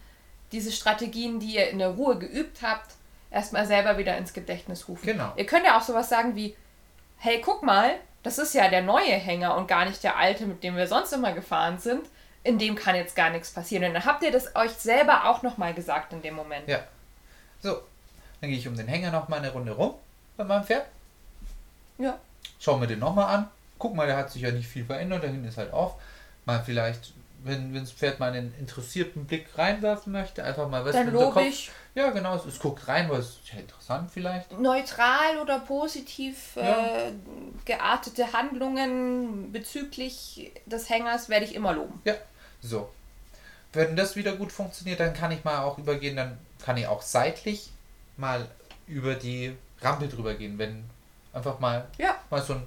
[0.51, 2.95] diese Strategien, die ihr in der Ruhe geübt habt,
[3.31, 5.05] erstmal selber wieder ins Gedächtnis rufen.
[5.05, 5.33] Genau.
[5.35, 6.55] Ihr könnt ja auch sowas sagen wie,
[7.17, 10.63] hey, guck mal, das ist ja der neue Hänger und gar nicht der alte, mit
[10.63, 12.05] dem wir sonst immer gefahren sind.
[12.43, 13.85] In dem kann jetzt gar nichts passieren.
[13.85, 16.67] Und dann habt ihr das euch selber auch nochmal gesagt in dem Moment.
[16.67, 16.79] Ja.
[17.61, 17.81] So.
[18.39, 19.95] Dann gehe ich um den Hänger nochmal eine Runde rum
[20.37, 20.85] bei meinem Pferd.
[21.97, 22.17] Ja.
[22.59, 23.49] Schau mir den nochmal an.
[23.79, 25.23] Guck mal, der hat sich ja nicht viel verändert.
[25.23, 25.95] Da hinten ist halt auf.
[26.45, 27.13] Mal vielleicht,
[27.47, 31.21] wenn, das Pferd mal einen interessierten Blick reinwerfen möchte, einfach mal was Dann in den
[31.21, 32.35] lobe ich Ja, genau.
[32.35, 34.51] Es, es guckt rein, weil es ist ja interessant vielleicht.
[34.59, 37.07] neutral oder positiv Ja.
[37.07, 37.11] äh,
[37.65, 42.01] geartete Handlungen bezüglich des Hängers werde ich immer loben.
[42.05, 42.13] Ja,
[42.61, 42.89] so.
[43.73, 47.01] Wenn das wieder gut funktioniert, dann kann ich mal auch übergehen, dann kann ich auch
[47.01, 47.69] seitlich
[48.15, 48.47] mal
[48.87, 50.83] über die Rampe drüber gehen, wenn
[51.33, 52.15] einfach mal, Ja.
[52.29, 52.63] mal so ein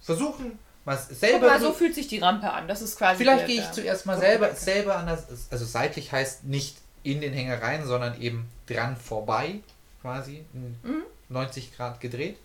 [0.00, 1.46] versuchen, mal Guck selber.
[1.48, 2.66] mal, so fühlt sich die Rampe an.
[2.68, 3.18] Das ist quasi.
[3.18, 4.56] Vielleicht gehe ich der- zuerst mal Guck selber, mal.
[4.56, 9.60] selber an das, also seitlich heißt nicht in den Hänger rein, sondern eben dran vorbei,
[10.00, 11.02] quasi, Mhm.
[11.28, 12.38] 90 Grad gedreht.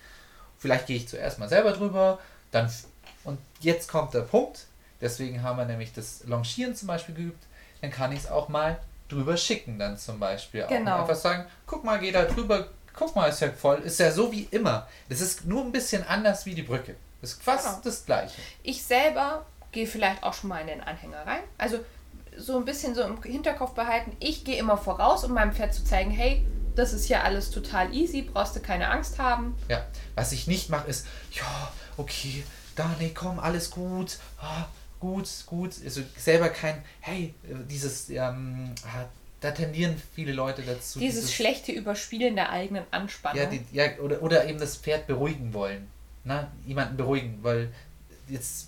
[0.60, 2.20] Vielleicht gehe ich zuerst mal selber drüber,
[2.52, 2.72] dann,
[3.24, 4.66] und jetzt kommt der Punkt,
[5.02, 7.44] deswegen haben wir nämlich das Longieren zum Beispiel geübt,
[7.82, 8.80] dann kann ich es auch mal
[9.10, 10.64] drüber schicken dann zum Beispiel.
[10.64, 10.70] Auch.
[10.70, 11.02] Genau.
[11.02, 14.32] Einfach sagen, guck mal, geh da drüber, guck mal, ist ja voll, ist ja so
[14.32, 14.88] wie immer.
[15.10, 16.96] Das ist nur ein bisschen anders wie die Brücke.
[17.22, 17.80] Ist fast Genau.
[17.84, 18.41] das gleiche.
[18.63, 21.43] Ich selber gehe vielleicht auch schon mal in den Anhänger rein.
[21.57, 21.80] Also
[22.38, 24.15] so ein bisschen so im Hinterkopf behalten.
[24.20, 26.45] Ich gehe immer voraus, um meinem Pferd zu zeigen, hey,
[26.76, 29.55] das ist ja alles total easy, brauchst du keine Angst haben.
[29.68, 32.43] Ja, was ich nicht mache, ist, ja, okay,
[32.76, 34.65] da, nee, komm, alles gut, ah,
[34.99, 35.74] gut, gut.
[35.84, 37.34] Also selber kein, hey,
[37.68, 39.05] dieses, ähm, ah,
[39.39, 40.99] da tendieren viele Leute dazu.
[40.99, 43.41] Dieses, dieses schlechte Überspielen der eigenen Anspannung.
[43.41, 45.89] Ja, die, ja oder, oder eben das Pferd beruhigen wollen.
[46.28, 46.51] Ne?
[46.65, 47.73] Jemanden beruhigen, weil
[48.28, 48.67] jetzt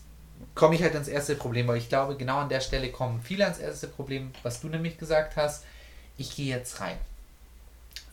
[0.55, 3.43] komme ich halt ans erste Problem, weil ich glaube, genau an der Stelle kommen viele
[3.43, 5.65] ans erste Problem, was du nämlich gesagt hast.
[6.17, 6.97] Ich gehe jetzt rein.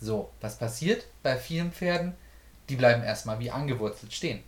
[0.01, 2.15] So, was passiert bei vielen Pferden?
[2.69, 4.43] Die bleiben erstmal wie angewurzelt stehen.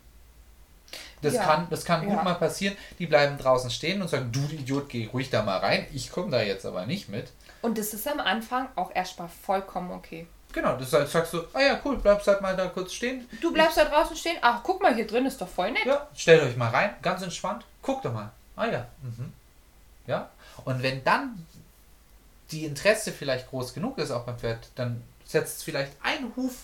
[1.22, 1.44] Das ja.
[1.44, 2.22] kann, das kann gut ja.
[2.24, 2.76] mal passieren.
[2.98, 5.86] Die bleiben draußen stehen und sagen, du Idiot, geh ruhig da mal rein.
[5.92, 7.30] Ich komme da jetzt aber nicht mit.
[7.62, 10.26] Und das ist am Anfang auch erstmal vollkommen okay.
[10.52, 13.28] Genau, das sagst du, ah ja, cool, bleibst halt mal da kurz stehen.
[13.40, 15.84] Du bleibst da draußen stehen, ach, guck mal, hier drin ist doch voll nett.
[15.84, 18.30] Ja, stellt euch mal rein, ganz entspannt, guckt doch mal.
[18.56, 19.32] Ah ja, mhm.
[20.06, 20.30] Ja,
[20.64, 21.46] und wenn dann
[22.50, 26.54] die Interesse vielleicht groß genug ist auch beim Pferd, dann setzt vielleicht einen Huf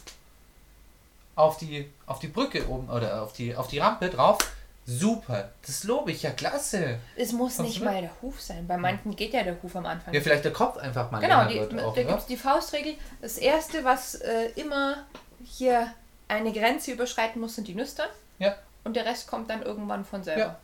[1.37, 4.39] auf die, auf die Brücke oben oder auf die, auf die Rampe drauf.
[4.87, 6.99] Super, das lobe ich, ja klasse.
[7.17, 8.67] Es muss Kommst nicht mal der Huf sein.
[8.67, 10.13] Bei manchen geht ja der Huf am Anfang.
[10.13, 12.95] Ja, vielleicht der Kopf einfach mal Genau, die, da gibt es die Faustregel.
[13.23, 15.07] Das erste, was äh, immer
[15.43, 15.93] hier
[16.29, 18.09] eine Grenze überschreiten muss, sind die Nüstern.
[18.39, 18.57] Ja.
[18.85, 20.41] Und der Rest kommt dann irgendwann von selber.
[20.41, 20.59] Ja.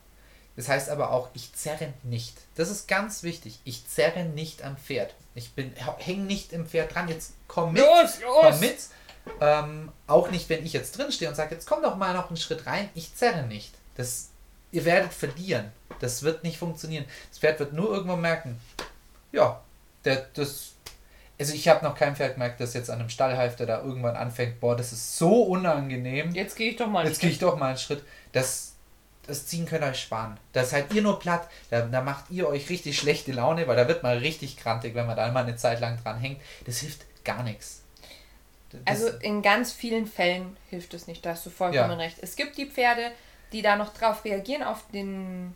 [0.55, 2.37] Das heißt aber auch, ich zerre nicht.
[2.55, 3.59] Das ist ganz wichtig.
[3.63, 5.15] Ich zerre nicht am Pferd.
[5.33, 7.07] Ich bin hänge nicht im Pferd dran.
[7.07, 7.81] Jetzt komm mit.
[7.81, 8.37] Los, los.
[8.41, 8.77] Komm mit.
[9.39, 12.27] Ähm, auch nicht, wenn ich jetzt drin stehe und sage, jetzt komm doch mal noch
[12.27, 12.89] einen Schritt rein.
[12.95, 13.73] Ich zerre nicht.
[14.01, 14.31] Das,
[14.71, 15.71] ihr werdet verlieren.
[15.99, 17.05] Das wird nicht funktionieren.
[17.29, 18.59] Das Pferd wird nur irgendwann merken,
[19.31, 19.61] ja,
[20.03, 20.73] der, das.
[21.39, 24.59] Also ich habe noch kein Pferd gemerkt, das jetzt an einem Stallhalfter da irgendwann anfängt,
[24.59, 26.31] boah, das ist so unangenehm.
[26.33, 28.03] Jetzt gehe ich doch mal einen Jetzt gehe ich doch mal einen Schritt.
[28.31, 28.73] Das,
[29.25, 30.39] das Ziehen könnt ihr euch sparen.
[30.53, 33.87] Da seid ihr nur platt, da, da macht ihr euch richtig schlechte Laune, weil da
[33.87, 36.41] wird man richtig krantig, wenn man da mal eine Zeit lang dran hängt.
[36.65, 37.81] Das hilft gar nichts.
[38.71, 42.05] Das also in ganz vielen Fällen hilft es nicht, da hast du vollkommen ja.
[42.05, 42.17] recht.
[42.21, 43.11] Es gibt die Pferde,
[43.51, 45.55] die da noch drauf reagieren, auf den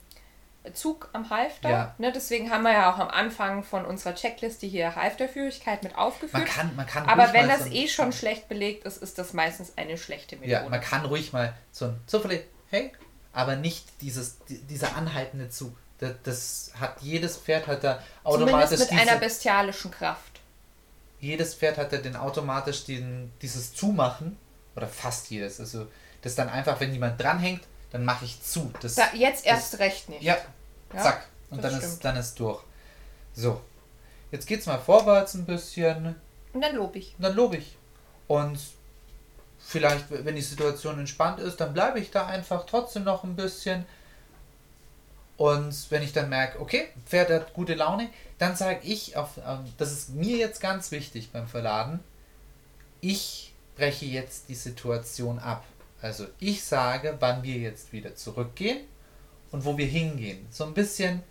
[0.74, 1.70] Zug am Halfter.
[1.70, 1.96] Ja.
[1.98, 6.44] Ne, deswegen haben wir ja auch am Anfang von unserer Checkliste hier Halfterführigkeit mit aufgeführt.
[6.44, 9.34] Man kann, man kann Aber wenn das so eh schon schlecht belegt ist, ist das
[9.34, 10.52] meistens eine schlechte Methode.
[10.52, 12.92] Ja, man kann ruhig mal so ein zufällig, hey,
[13.32, 15.76] aber nicht dieses, dieser anhaltende Zug.
[16.00, 20.36] Das, das hat jedes Pferd hat da automatisch Zumindest mit diese, einer bestialischen Kraft
[21.20, 24.38] jedes Pferd hat ja den automatisch den, dieses Zumachen,
[24.76, 25.88] oder fast jedes, also
[26.22, 27.62] das dann einfach, wenn jemand dranhängt,
[27.92, 28.72] dann mache ich zu.
[28.82, 30.24] Das, da, jetzt erst das, recht nicht.
[30.24, 30.38] Ja,
[30.94, 31.28] ja zack.
[31.50, 32.62] Und dann ist, dann ist durch.
[33.34, 33.62] So.
[34.32, 36.16] Jetzt geht's mal vorwärts ein bisschen.
[36.54, 37.16] Und dann lobe ich.
[37.18, 37.78] Und dann lobe ich.
[38.28, 38.60] Und
[39.60, 43.86] vielleicht, wenn die Situation entspannt ist, dann bleibe ich da einfach trotzdem noch ein bisschen.
[45.38, 49.66] Und wenn ich dann merke, okay, Pferd hat gute Laune, dann sage ich, auf, ähm,
[49.78, 52.00] das ist mir jetzt ganz wichtig beim Verladen,
[53.02, 55.66] ich breche jetzt die Situation ab.
[56.02, 58.80] Also ich sage, wann wir jetzt wieder zurückgehen
[59.52, 60.46] und wo wir hingehen.
[60.52, 61.24] So ein bisschen,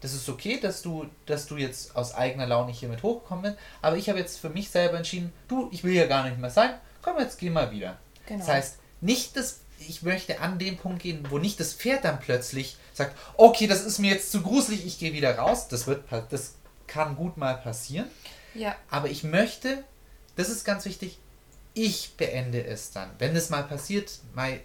[0.00, 3.56] das ist okay, dass du, dass du jetzt aus eigener Laune hier mit hochgekommen bist,
[3.82, 6.50] aber ich habe jetzt für mich selber entschieden, du, ich will hier gar nicht mehr
[6.50, 7.98] sein, komm, jetzt geh mal wieder.
[8.26, 8.38] Genau.
[8.38, 12.20] Das heißt, nicht das ich möchte an den Punkt gehen, wo nicht das Pferd dann
[12.20, 15.68] plötzlich sagt, okay, das ist mir jetzt zu gruselig, ich gehe wieder raus.
[15.68, 16.54] Das wird, das
[16.86, 18.08] kann gut mal passieren.
[18.54, 18.76] Ja.
[18.90, 19.84] Aber ich möchte,
[20.36, 21.18] das ist ganz wichtig,
[21.74, 23.10] ich beende es dann.
[23.18, 24.18] Wenn es mal passiert,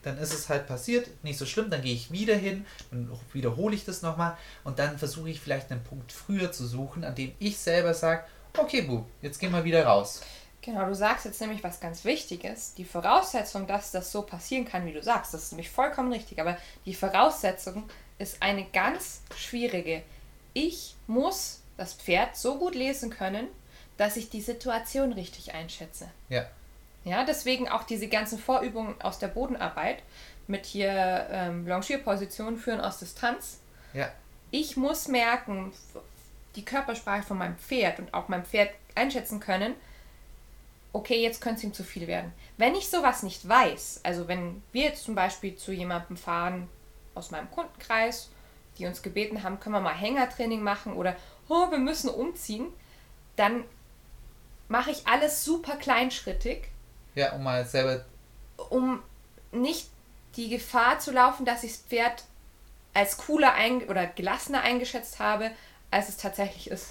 [0.04, 3.76] dann ist es halt passiert, nicht so schlimm, dann gehe ich wieder hin, dann wiederhole
[3.76, 7.34] ich das nochmal und dann versuche ich vielleicht einen Punkt früher zu suchen, an dem
[7.40, 8.24] ich selber sage,
[8.58, 10.22] okay, Bu, jetzt gehen wir wieder raus.
[10.62, 12.74] Genau, du sagst jetzt nämlich was ganz Wichtiges.
[12.74, 16.42] Die Voraussetzung, dass das so passieren kann, wie du sagst, das ist nämlich vollkommen richtig.
[16.42, 20.04] Aber die Voraussetzung ist eine ganz schwierige.
[20.54, 23.48] Ich muss das Pferd so gut lesen können,
[23.96, 26.10] dass ich die Situation richtig einschätze.
[26.28, 26.46] Ja.
[27.08, 30.04] Ja, deswegen auch diese ganzen Vorübungen aus der Bodenarbeit
[30.48, 33.60] mit hier ähm, Longierpositionen führen aus Distanz.
[33.94, 34.12] Ja.
[34.52, 35.72] Ich muss merken,
[36.58, 39.74] die Körpersprache von meinem Pferd und auch meinem Pferd einschätzen können,
[40.92, 42.34] okay, jetzt könnte es ihm zu viel werden.
[42.58, 46.68] Wenn ich sowas nicht weiß, also wenn wir jetzt zum Beispiel zu jemandem fahren
[47.16, 48.30] aus meinem Kundenkreis,
[48.78, 51.16] die uns gebeten haben, können wir mal Hängertraining machen oder
[51.48, 52.68] oh, wir müssen umziehen,
[53.38, 53.64] dann
[54.68, 56.68] mache ich alles super kleinschrittig.
[57.18, 58.06] Ja, um mal selber.
[58.70, 59.02] Um
[59.52, 59.88] nicht
[60.36, 62.24] die Gefahr zu laufen, dass ich das Pferd
[62.94, 63.54] als cooler
[63.90, 65.50] oder gelassener eingeschätzt habe,
[65.90, 66.90] als es tatsächlich ist.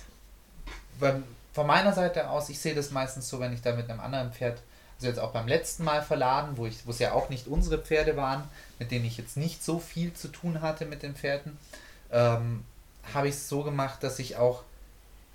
[0.98, 1.22] Weil
[1.52, 4.32] von meiner Seite aus, ich sehe das meistens so, wenn ich da mit einem anderen
[4.32, 4.60] Pferd,
[4.96, 7.78] also jetzt auch beim letzten Mal verladen, wo ich, wo es ja auch nicht unsere
[7.78, 8.42] Pferde waren,
[8.80, 11.56] mit denen ich jetzt nicht so viel zu tun hatte mit den Pferden,
[12.10, 12.64] ähm,
[13.14, 14.64] habe ich es so gemacht, dass ich auch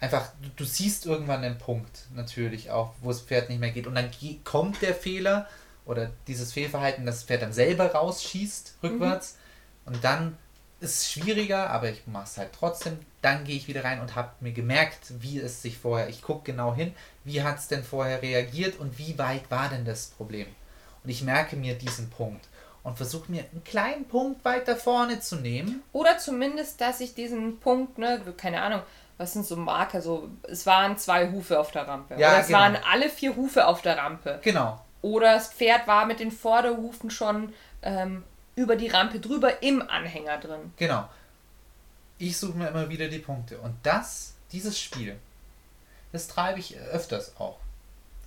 [0.01, 3.87] einfach, du, du, siehst irgendwann den Punkt natürlich auch, wo das Pferd nicht mehr geht
[3.87, 4.09] und dann
[4.43, 5.47] kommt der Fehler
[5.85, 9.33] oder dieses Fehlverhalten, dass das Pferd dann selber rausschießt, rückwärts.
[9.33, 10.37] Mhm Und dann
[10.79, 12.99] ist es schwieriger, aber ich mache es halt trotzdem.
[13.21, 16.51] Dann gehe ich wieder rein und habe mir gemerkt, wie es sich vorher, ich gucke
[16.51, 16.93] genau hin,
[17.23, 20.47] wie hat es denn vorher reagiert und wie weit war denn das Problem.
[21.03, 22.47] Und ich merke mir diesen Punkt
[22.83, 25.83] und versuche mir einen kleinen Punkt weiter vorne zu nehmen.
[25.93, 28.81] Oder zumindest, dass ich diesen Punkt, ne, keine Ahnung,
[29.17, 32.15] was sind so Marker, so, es waren zwei Hufe auf der Rampe.
[32.17, 32.59] Ja, Oder es genau.
[32.59, 34.39] waren alle vier Hufe auf der Rampe.
[34.43, 34.83] Genau.
[35.01, 38.23] Oder das Pferd war mit den Vorderhufen schon ähm,
[38.55, 40.73] über die Rampe drüber im Anhänger drin.
[40.77, 41.07] Genau.
[42.17, 43.57] Ich suche mir immer wieder die Punkte.
[43.59, 45.17] Und das, dieses Spiel,
[46.11, 47.57] das treibe ich öfters auch.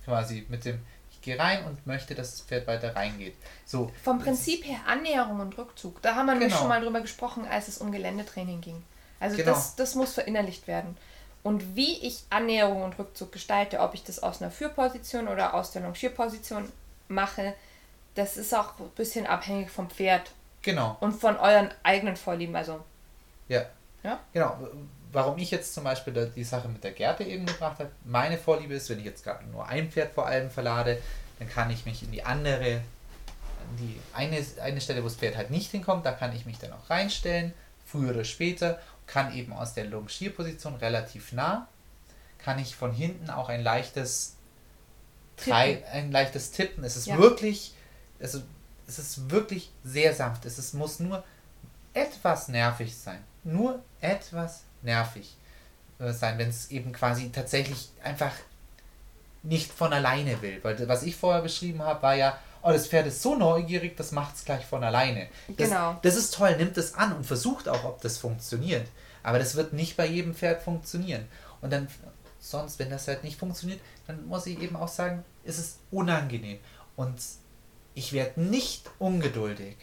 [0.03, 0.79] Quasi mit dem,
[1.11, 3.35] ich gehe rein und möchte, dass das Pferd weiter reingeht.
[3.65, 3.91] So.
[4.03, 6.01] Vom Prinzip her Annäherung und Rückzug.
[6.01, 6.59] Da haben wir nämlich Genau.
[6.59, 8.83] schon mal drüber gesprochen, als es um Geländetraining ging.
[9.19, 9.51] Also Genau.
[9.51, 10.97] das, das muss verinnerlicht werden.
[11.43, 15.71] Und wie ich Annäherung und Rückzug gestalte, ob ich das aus einer Führposition oder aus
[15.71, 16.71] der Longierposition
[17.07, 17.53] mache,
[18.15, 20.31] das ist auch ein bisschen abhängig vom Pferd
[20.63, 20.97] Genau.
[21.01, 22.55] und von euren eigenen Vorlieben.
[22.55, 22.83] Also,
[23.47, 23.65] Ja.
[24.03, 24.19] Ja?
[24.33, 24.57] Genau.
[25.11, 28.73] Warum ich jetzt zum Beispiel die Sache mit der Gerte eben gebracht habe, meine Vorliebe
[28.73, 31.01] ist, wenn ich jetzt gerade nur ein Pferd vor allem verlade,
[31.39, 35.37] dann kann ich mich in die andere, in die eine, eine Stelle, wo das Pferd
[35.37, 37.53] halt nicht hinkommt, da kann ich mich dann auch reinstellen,
[37.85, 41.67] früher oder später, kann eben aus der Longierposition relativ nah,
[42.37, 44.35] kann ich von hinten auch ein leichtes
[45.37, 46.83] Drei, ein leichtes Tippen.
[46.83, 47.17] Es ist Ja.
[47.17, 47.73] wirklich,
[48.21, 48.41] also
[48.87, 50.45] es ist wirklich sehr sanft.
[50.45, 51.23] Es ist, muss nur
[51.93, 53.21] etwas nervig sein.
[53.43, 55.35] Nur etwas nervig
[55.99, 58.31] äh, sein, wenn es eben quasi tatsächlich einfach
[59.43, 60.59] nicht von alleine will.
[60.63, 64.11] Weil was ich vorher beschrieben habe, war ja, oh, das Pferd ist so neugierig, das
[64.11, 65.27] macht es gleich von alleine.
[65.47, 65.99] Das, Genau.
[66.01, 68.87] Das ist toll, nimmt es an und versucht auch, ob das funktioniert.
[69.21, 71.27] Aber das wird nicht bei jedem Pferd funktionieren.
[71.61, 71.87] Und dann,
[72.39, 76.59] sonst, wenn das halt nicht funktioniert, dann muss ich eben auch sagen, ist es unangenehm.
[76.95, 77.21] Und
[77.93, 79.77] ich werde nicht ungeduldig.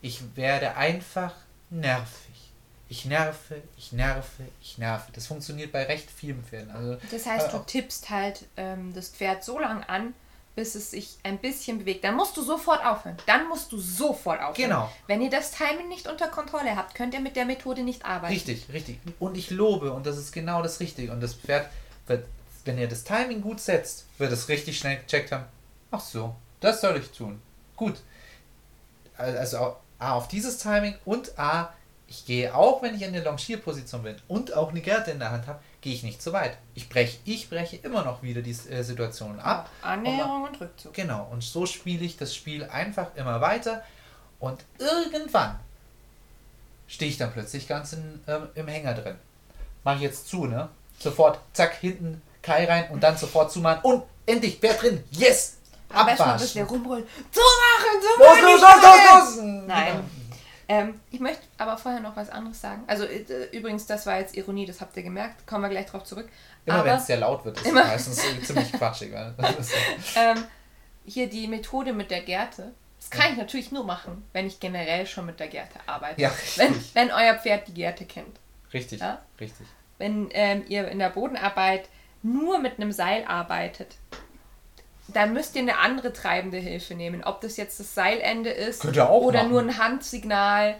[0.00, 1.34] Ich werde einfach
[1.70, 2.52] nervig.
[2.88, 5.04] Ich nerve, ich nerve, ich nerve.
[5.12, 6.70] Das funktioniert bei recht vielen Pferden.
[6.70, 10.14] Also, das heißt, äh, du tippst halt ähm, das Pferd so lang an,
[10.58, 12.02] bis es sich ein bisschen bewegt.
[12.02, 13.16] Dann musst du sofort aufhören.
[13.26, 14.70] Dann musst du sofort aufhören.
[14.70, 14.92] Genau.
[15.06, 18.32] Wenn ihr das Timing nicht unter Kontrolle habt, könnt ihr mit der Methode nicht arbeiten.
[18.32, 18.98] Richtig, richtig.
[19.20, 21.12] Und ich lobe, und das ist genau das Richtige.
[21.12, 21.70] Und das Pferd
[22.08, 22.26] wird,
[22.64, 25.44] wenn ihr das Timing gut setzt, wird es richtig schnell gecheckt haben.
[25.92, 27.40] Ach so, das soll ich tun.
[27.76, 27.94] Gut.
[29.16, 31.72] Also A auf dieses Timing und A,
[32.08, 35.30] ich gehe auch, wenn ich in der Longierposition bin und auch eine Gerte in der
[35.30, 36.58] Hand habe, gehe ich nicht zu weit.
[36.74, 39.70] Ich breche, ich breche immer noch wieder die äh, Situationen ab.
[39.82, 40.92] Annäherung und Rückzug.
[40.94, 43.82] Genau, und so spiele ich das Spiel einfach immer weiter
[44.40, 45.58] und irgendwann
[46.86, 49.16] stehe ich dann plötzlich ganz in, ähm, im Hänger drin.
[49.84, 50.68] Mache ich jetzt zu, ne?
[50.98, 55.04] Sofort, zack, hinten Kai rein und dann sofort zumachen und endlich, wer drin?
[55.10, 55.58] Yes!
[55.90, 56.82] Am besten bisschen Abwaschen!
[56.82, 57.06] rumbrüllen.
[57.30, 59.44] So machen, so Los, los, los, los, los!
[59.66, 60.17] Nein.
[60.70, 62.82] Ähm, ich möchte aber vorher noch was anderes sagen.
[62.86, 65.46] Also äh, übrigens, das war jetzt Ironie, das habt ihr gemerkt.
[65.46, 66.28] Kommen wir gleich drauf zurück.
[66.66, 68.16] Immer wenn es sehr laut wird, ist es Immer- meistens
[68.46, 69.12] ziemlich quatschig.
[70.16, 70.44] ähm,
[71.06, 72.72] hier die Methode mit der Gerte.
[73.00, 76.20] Das kann ich natürlich nur machen, wenn ich generell schon mit der Gerte arbeite.
[76.20, 76.94] Ja, wenn, richtig.
[76.94, 78.38] wenn euer Pferd die Gerte kennt.
[78.74, 79.22] Richtig, Ja?
[79.40, 79.66] richtig.
[79.96, 81.88] Wenn ähm, ihr in der Bodenarbeit
[82.22, 83.96] nur mit einem Seil arbeitet,
[85.08, 87.24] dann müsst ihr eine andere treibende Hilfe nehmen.
[87.24, 89.50] Ob das jetzt das Seilende ist oder machen.
[89.50, 90.76] nur ein Handsignal.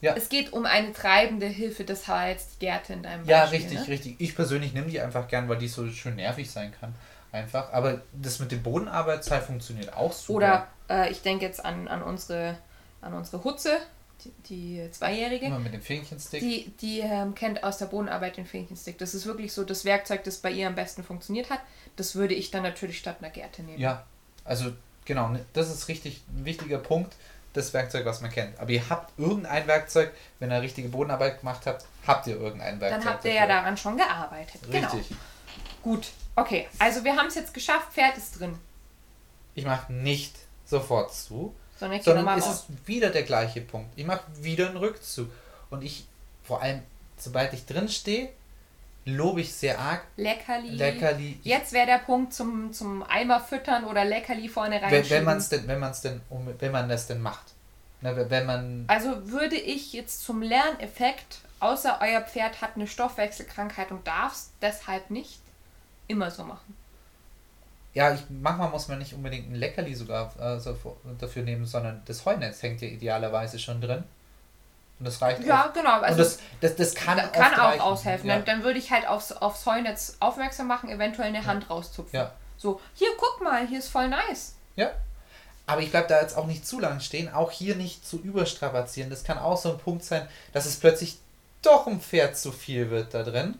[0.00, 0.14] Ja.
[0.16, 3.58] Es geht um eine treibende Hilfe, das war jetzt die Gerte in deinem Ja, Beispiel,
[3.60, 3.88] richtig, ne?
[3.88, 4.16] richtig.
[4.18, 6.94] Ich persönlich nehme die einfach gern, weil die so schön nervig sein kann.
[7.32, 7.72] Einfach.
[7.72, 10.34] Aber das mit dem Bodenarbeitsteil funktioniert auch super.
[10.36, 12.56] Oder äh, ich denke jetzt an, an, unsere,
[13.02, 13.78] an unsere Hutze,
[14.24, 15.46] die, die Zweijährige.
[15.46, 16.40] Immer mit dem Fähnchenstick.
[16.40, 18.98] Die, die ähm, kennt aus der Bodenarbeit den Fähnchenstick.
[18.98, 21.60] Das ist wirklich so das Werkzeug, das bei ihr am besten funktioniert hat.
[21.96, 23.78] Das würde ich dann natürlich statt einer Gerte nehmen.
[23.78, 24.04] Ja,
[24.44, 24.72] also
[25.04, 27.14] genau, ne, das ist richtig ein wichtiger Punkt,
[27.52, 28.58] das Werkzeug, was man kennt.
[28.60, 33.02] Aber ihr habt irgendein Werkzeug, wenn ihr richtige Bodenarbeit gemacht habt, habt ihr irgendein Werkzeug.
[33.02, 33.54] Dann habt ihr ja dafür.
[33.56, 34.60] daran schon gearbeitet.
[34.70, 34.92] Genau.
[34.92, 35.16] Richtig.
[35.82, 36.08] Gut.
[36.36, 38.56] Okay, also wir haben es jetzt geschafft, Pferd ist drin.
[39.54, 43.90] Ich mache nicht sofort zu, Sondern sondern es ist wieder der gleiche Punkt.
[43.96, 45.30] Ich mache wieder einen Rückzug.
[45.70, 46.06] Und ich,
[46.44, 46.82] vor allem,
[47.16, 48.28] sobald ich drin stehe,
[49.06, 50.04] lobe ich sehr arg.
[50.18, 50.68] Leckerli.
[50.76, 51.40] Leckerli.
[51.42, 54.90] Jetzt wäre der Punkt zum, zum Eimer füttern oder Leckerli vorne rein.
[54.90, 56.20] Wenn, wenn man es denn, wenn man es denn,
[56.58, 57.54] wenn man das denn macht.
[58.02, 63.90] Na, wenn man Also würde ich jetzt zum Lerneffekt, außer euer Pferd hat eine Stoffwechselkrankheit
[63.90, 65.40] und darf es deshalb nicht,
[66.08, 66.76] immer so machen.
[67.94, 70.76] Ja, ich, manchmal muss man nicht unbedingt ein Leckerli sogar äh, so,
[71.18, 74.04] dafür nehmen, sondern das Heunetz hängt ja idealerweise schon drin.
[74.98, 75.72] Und das reicht Ja, auch.
[75.72, 76.00] genau.
[76.00, 77.80] Also Und das, das, das kann, kann, auch reichen.
[77.80, 78.28] aushelfen.
[78.28, 78.36] Ja.
[78.36, 82.14] Dann, dann würde ich halt aufs, aufs Heunetz aufmerksam machen, eventuell eine Hand rauszupfen.
[82.16, 82.32] Ja.
[82.58, 84.54] So, hier, guck mal, hier ist voll nice.
[84.76, 84.90] ja.
[85.66, 89.08] Aber ich bleibe da jetzt auch nicht zu lang stehen, auch hier nicht zu überstrapazieren.
[89.08, 91.18] Das kann auch so ein Punkt sein, dass es plötzlich
[91.62, 93.56] doch ein Pferd zu viel wird da drin.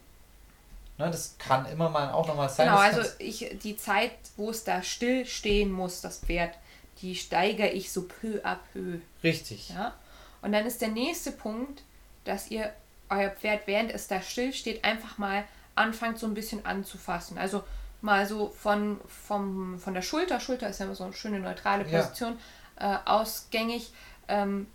[1.01, 2.67] Ne, das kann immer mal auch nochmal sein.
[2.67, 6.59] Genau, also ich, die Zeit, wo es da still stehen muss, das Pferd,
[7.01, 8.99] die steigere ich so peu à peu.
[9.25, 9.71] Richtig.
[9.71, 9.95] Ja?
[10.43, 11.83] Und dann ist der nächste Punkt,
[12.25, 12.71] dass ihr
[13.09, 15.45] euer Pferd, während es da still steht, einfach mal
[15.75, 17.39] anfangt so ein bisschen anzufassen.
[17.39, 17.65] Also
[18.03, 21.89] mal so von, vom, von der Schulter, Schulter ist ja immer so eine schöne neutrale
[21.89, 22.03] Ja.
[22.03, 22.39] Position,
[22.77, 23.91] äh, ausgängig,
[24.29, 24.67] ähm,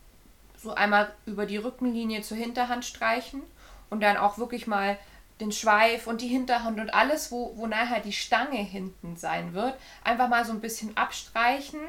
[0.58, 3.44] so einmal über die Rückenlinie zur Hinterhand streichen
[3.92, 4.98] und dann auch wirklich mal
[5.40, 9.76] den Schweif und die Hinterhand und alles, wo, wo nachher die Stange hinten sein wird,
[10.04, 11.80] einfach mal so ein bisschen abstreichen.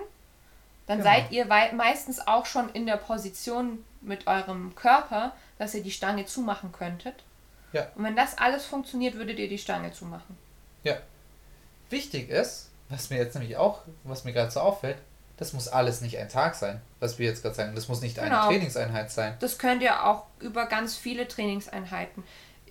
[0.86, 1.10] Dann Genau.
[1.10, 6.26] seid ihr meistens auch schon in der Position mit eurem Körper, dass ihr die Stange
[6.26, 7.24] zumachen könntet.
[7.72, 7.88] Ja.
[7.94, 10.36] Und wenn das alles funktioniert, würdet ihr die Stange zumachen.
[10.84, 10.96] Ja.
[11.90, 14.98] Wichtig ist, was mir jetzt nämlich auch, was mir gerade so auffällt,
[15.36, 17.74] das muss alles nicht ein Tag sein, was wir jetzt gerade sagen.
[17.74, 18.46] Das muss nicht eine Genau.
[18.46, 19.36] Trainingseinheit sein.
[19.40, 22.24] Das könnt ihr auch über ganz viele Trainingseinheiten.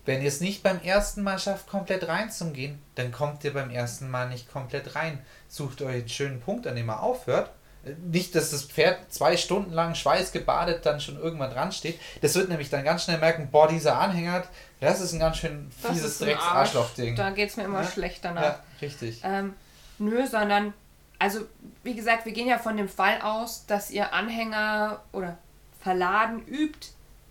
[0.06, 4.10] Wenn ihr es nicht beim ersten Mal schafft, komplett reinzugehen, dann kommt ihr beim ersten
[4.10, 5.20] Mal nicht komplett rein.
[5.50, 7.50] Sucht euch einen schönen Punkt, an dem ihr aufhört.
[7.84, 12.00] Äh, Nicht, dass das Pferd zwei Stunden lang schweißgebadet dann schon irgendwann dran steht.
[12.22, 14.44] Das wird nämlich dann ganz schnell merken, boah, dieser Anhänger,
[14.80, 16.20] das ist ein ganz schön fieses.
[16.20, 17.16] Drecks-Arschloch-Ding.
[17.16, 17.88] Da geht es mir immer Ja.
[17.90, 18.42] schlecht danach.
[18.44, 19.22] Ja, richtig.
[19.24, 19.54] Ähm,
[19.98, 20.74] nö, sondern,
[21.18, 21.40] also
[21.84, 25.38] wie gesagt, wir gehen ja von dem Fall aus, dass ihr Anhänger oder
[25.82, 26.90] Verladen übt,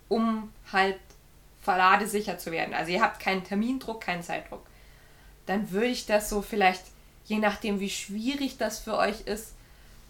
[0.09, 0.97] um halt
[1.65, 2.73] verladesicher zu werden.
[2.73, 4.65] Also ihr habt keinen Termindruck, keinen Zeitdruck.
[5.45, 6.83] Dann würde ich das so vielleicht,
[7.25, 9.55] je nachdem wie schwierig das für euch ist,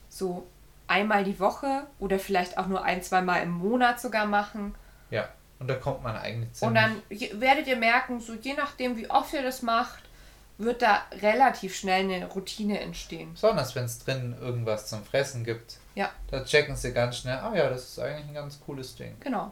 [0.10, 0.46] so
[0.88, 4.76] einmal die Woche oder vielleicht auch nur ein, zwei Mal im Monat sogar machen.
[5.10, 5.28] Ja,
[5.60, 6.68] und da kommt man eigentlich ziemlich...
[6.68, 10.04] Und dann werdet ihr merken, so je nachdem wie oft ihr das macht,
[10.58, 13.34] wird da relativ schnell eine Routine entstehen.
[13.34, 15.78] Besonders wenn es drin irgendwas zum Fressen gibt.
[15.96, 16.12] Ja.
[16.30, 19.16] Da checken sie ganz schnell, ah ja, das ist eigentlich ein ganz cooles Ding.
[19.20, 19.52] Genau.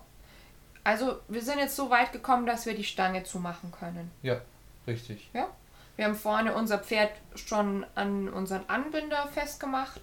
[0.83, 4.11] Also wir sind jetzt so weit gekommen, dass wir die Stange zumachen können.
[4.21, 4.41] Ja,
[4.87, 5.29] richtig.
[5.33, 5.47] Ja.
[5.95, 10.01] Wir haben vorne unser Pferd schon an unseren Anbinder festgemacht.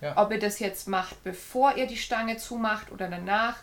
[0.00, 0.16] Ja.
[0.16, 3.56] Ob ihr das jetzt macht, bevor ihr die Stange zumacht oder danach,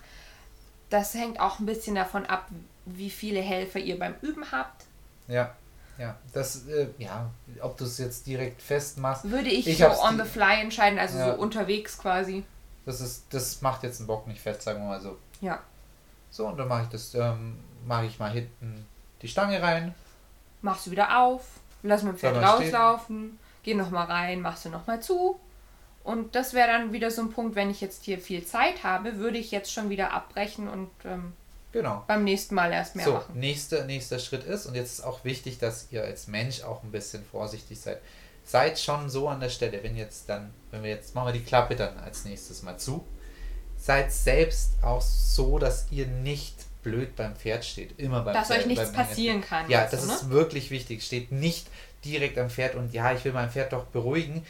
[0.90, 2.48] das hängt auch ein bisschen davon ab,
[2.86, 4.86] wie viele Helfer ihr beim Üben habt.
[5.28, 5.54] Ja,
[5.98, 6.16] ja.
[6.34, 7.30] Das, äh, ja,
[7.62, 11.18] ob du es jetzt direkt festmachst, Würde ich, Ich so on the fly entscheiden, also
[11.18, 11.36] Ja.
[11.36, 12.44] so unterwegs quasi.
[12.86, 15.18] das ist, das macht jetzt einen Bock nicht fest, sagen wir mal so.
[15.42, 15.60] Ja.
[16.30, 18.86] So, und dann mache ich das, ähm, mache ich mal hinten
[19.22, 19.94] die Stange rein.
[20.62, 21.44] Machst du wieder auf,
[21.84, 25.40] lass dem Pferd rauslaufen, geh nochmal rein, machst du nochmal zu.
[26.04, 29.18] Und das wäre dann wieder so ein Punkt, wenn ich jetzt hier viel Zeit habe,
[29.18, 31.34] würde ich jetzt schon wieder abbrechen und ähm,
[31.72, 32.04] Genau.
[32.08, 33.40] beim nächsten Mal erst mehr so, machen.
[33.40, 36.92] nächster, nächster Schritt ist, und jetzt ist auch wichtig, dass ihr als Mensch auch ein
[36.92, 38.02] bisschen vorsichtig seid.
[38.44, 41.44] Seid schon so an der Stelle, wenn jetzt dann, wenn wir jetzt, machen wir die
[41.44, 43.06] Klappe dann als nächstes mal zu.
[43.90, 47.98] Seid selbst auch so, dass ihr nicht blöd beim Pferd steht.
[47.98, 49.68] Immer beim Dass Pferd, euch nichts passieren kann.
[49.68, 50.14] Ja, das ne?
[50.14, 51.02] ist wirklich wichtig.
[51.02, 51.66] Steht nicht
[52.06, 54.46] direkt am Pferd und ja, ich will mein Pferd doch beruhigen.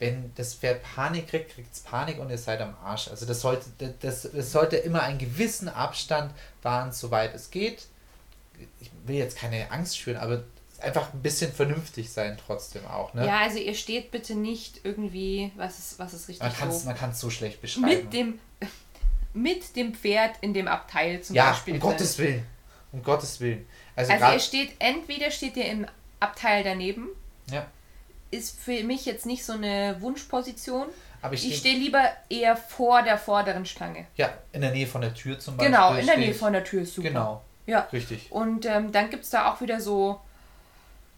[0.00, 3.06] Wenn das Pferd Panik kriegt, kriegt es Panik und ihr seid am Arsch.
[3.06, 3.66] Also das sollte,
[4.00, 7.86] das, das sollte immer einen gewissen Abstand wahren, soweit es geht.
[8.80, 10.42] Ich will jetzt keine Angst schüren, aber
[10.82, 13.14] einfach ein bisschen vernünftig sein trotzdem auch.
[13.14, 13.26] Ne?
[13.26, 16.80] Ja, also ihr steht bitte nicht irgendwie, was ist, was ist richtig man kann es
[16.82, 17.86] so, man kann's so schlecht beschreiben.
[17.86, 18.38] mit dem,
[19.34, 21.74] mit dem Pferd in dem Abteil zum ja, Beispiel.
[21.74, 21.90] um drin.
[21.90, 22.46] Gottes Willen.
[22.92, 23.66] Um Gottes Willen.
[23.96, 25.86] Also, Also ihr steht, entweder steht ihr im
[26.20, 27.08] Abteil daneben,
[27.50, 27.66] ja,
[28.30, 30.86] ist für mich jetzt nicht so eine Wunschposition.
[31.20, 34.06] aber ich, stehe stehe lieber eher vor der vorderen Stange.
[34.16, 35.72] ja, in der Nähe von der Tür zum Beispiel.
[35.72, 37.08] Genau, in der steh Nähe von der Tür ist super.
[37.08, 37.80] Genau, Ja.
[37.92, 38.30] richtig.
[38.30, 40.20] Und ähm, dann gibt es da auch wieder so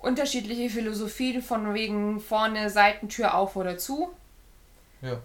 [0.05, 4.11] unterschiedliche Philosophien von wegen vorne Seitentür auf oder zu.
[5.03, 5.17] Ja.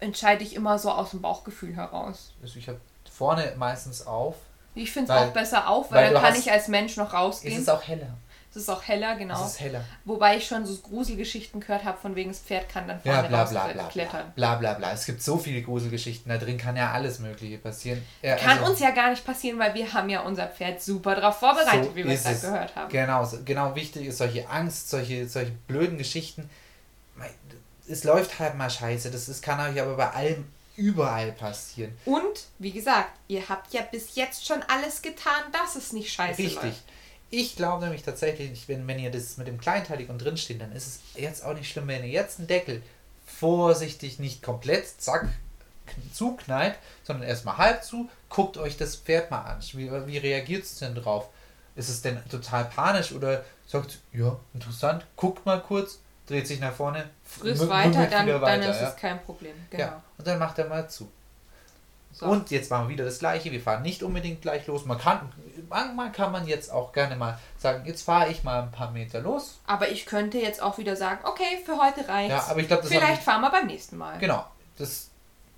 [0.00, 2.32] Entscheide ich immer so aus dem Bauchgefühl heraus.
[2.42, 2.80] Also ich habe
[3.10, 4.36] vorne meistens auf.
[4.74, 7.08] Ich finde es auch besser auf, weil weil, dann kann hast- ich als Mensch noch
[7.08, 7.58] Es rausgehen.
[7.60, 8.14] ist auch heller.
[8.58, 9.40] Es ist auch heller, genau.
[9.44, 9.84] Es ist heller.
[10.04, 13.42] Wobei ich schon so Gruselgeschichten gehört habe, von wegen das Pferd kann dann vorne bla
[13.42, 13.88] raus bla bla bla.
[13.88, 14.32] klettern.
[14.34, 14.92] Bla bla bla.
[14.92, 18.04] Es gibt so viele Gruselgeschichten, da drin kann ja alles Mögliche passieren.
[18.20, 21.14] Ja, Kann also- uns ja gar nicht passieren, weil wir haben ja unser Pferd super
[21.14, 22.42] darauf vorbereitet, So wie wir es gerade es.
[22.42, 22.90] gehört haben.
[22.90, 26.50] Genau, genau wichtig ist solche Angst, solche, solche blöden Geschichten.
[27.88, 29.10] Es läuft halt mal scheiße.
[29.10, 30.46] Das ist, kann euch aber bei allem
[30.76, 31.96] überall passieren.
[32.04, 32.22] Und,
[32.58, 36.62] wie gesagt, ihr habt ja bis jetzt schon alles getan, dass es nicht scheiße Richtig.
[36.62, 36.82] läuft.
[37.30, 40.86] Ich glaube nämlich tatsächlich, wenn, wenn ihr das mit dem Kleinteilig und drinstehen, dann ist
[40.86, 42.82] es jetzt auch nicht schlimm, wenn ihr jetzt einen Deckel
[43.26, 45.24] vorsichtig nicht komplett zack
[45.86, 49.60] kn- zuknallt, sondern erstmal halb zu, guckt euch das Pferd mal an.
[49.72, 51.28] Wie, wie reagiert es denn drauf?
[51.76, 56.72] Ist es denn total panisch oder sagt, ja, interessant, guckt mal kurz, dreht sich nach
[56.72, 58.88] vorne, Frisst weiter, dann, wieder dann weiter, ist ja.
[58.88, 59.54] es kein Problem.
[59.70, 59.82] Genau.
[59.82, 61.10] Ja, und dann macht er mal zu.
[62.18, 62.26] So.
[62.26, 63.52] Und jetzt machen wir wieder das gleiche.
[63.52, 64.84] Wir fahren nicht unbedingt gleich los.
[64.84, 65.20] Man kann,
[65.68, 69.20] manchmal kann man jetzt auch gerne mal sagen, jetzt fahre ich mal ein paar Meter
[69.20, 69.60] los.
[69.68, 72.32] Aber ich könnte jetzt auch wieder sagen, okay, für heute reicht's.
[72.32, 74.18] Ja, aber ich glaube, Vielleicht fahren wir beim nächsten Mal.
[74.18, 74.44] Genau.
[74.78, 75.10] Das,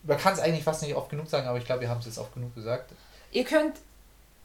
[0.02, 2.06] man kann es eigentlich fast nicht oft genug sagen, aber ich glaube, wir haben es
[2.06, 2.92] jetzt oft genug gesagt.
[3.30, 3.78] Ihr könnt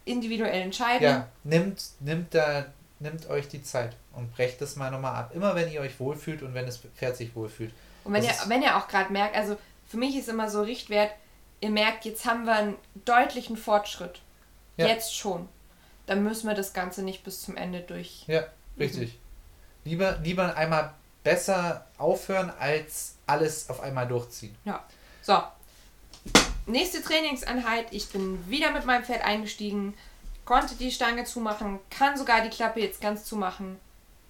[0.06, 1.04] individuell entscheiden.
[1.04, 2.68] Ja, nimmt, nimmt, da,
[3.00, 5.32] nimmt euch die Zeit und brecht das mal nochmal ab.
[5.34, 7.74] Immer wenn ihr euch wohlfühlt und wenn das Pferd sich wohlfühlt.
[8.06, 9.58] Und wenn ihr, Das wenn ihr auch gerade merkt, also
[9.90, 11.12] für mich ist immer so Richtwert,
[11.62, 12.76] ihr merkt, jetzt haben wir einen
[13.06, 14.22] deutlichen Fortschritt.
[14.78, 14.88] Ja.
[14.88, 15.48] Jetzt schon.
[16.06, 18.24] Dann müssen wir das Ganze nicht bis zum Ende durch.
[18.28, 18.44] Ja,
[18.78, 19.18] richtig.
[19.84, 20.94] Lieber, lieber einmal
[21.24, 24.56] besser aufhören, als alles auf einmal durchziehen.
[24.66, 24.84] Ja.
[25.22, 25.42] So.
[26.68, 27.88] Nächste Trainingseinheit.
[27.92, 29.96] Ich bin wieder mit meinem Pferd eingestiegen,
[30.46, 33.80] konnte die Stange zumachen, kann sogar die Klappe jetzt ganz zumachen.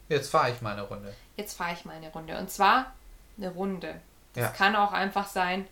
[0.10, 1.14] Jetzt fahre ich mal eine Runde.
[1.38, 2.38] Jetzt fahre ich mal eine Runde.
[2.38, 2.94] Und zwar
[3.38, 4.00] eine Runde.
[4.34, 4.50] Das Ja.
[4.52, 5.68] kann auch einfach sein,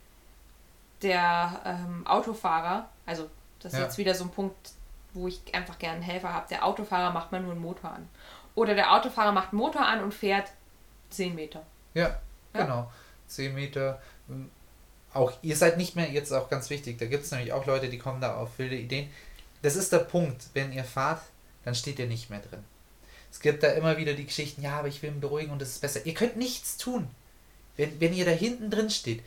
[1.03, 3.29] der ähm, Autofahrer, also
[3.59, 3.85] das ist Ja.
[3.85, 4.71] jetzt wieder so ein Punkt,
[5.13, 6.47] wo ich einfach gerne einen Helfer habe.
[6.49, 8.09] Der Autofahrer macht mal nur einen Motor an.
[8.55, 10.51] Oder der Autofahrer macht einen Motor an und fährt
[11.09, 11.63] 10 Meter.
[11.93, 12.19] Ja,
[12.53, 12.63] Ja.
[12.63, 12.91] genau.
[13.27, 14.01] 10 Meter.
[14.29, 14.49] ähm,
[15.13, 17.87] Auch ihr seid nicht mehr, jetzt auch ganz wichtig, da gibt es nämlich auch Leute,
[17.89, 19.11] die kommen da auf wilde Ideen.
[19.61, 21.21] Das ist der Punkt, wenn ihr fahrt,
[21.63, 22.63] dann steht ihr nicht mehr drin.
[23.31, 25.69] Es gibt da immer wieder die Geschichten, ja, aber ich will ihn beruhigen und das
[25.69, 26.03] ist besser.
[26.05, 27.07] Ihr könnt nichts tun,
[27.77, 29.23] wenn, wenn ihr da hinten drin steht.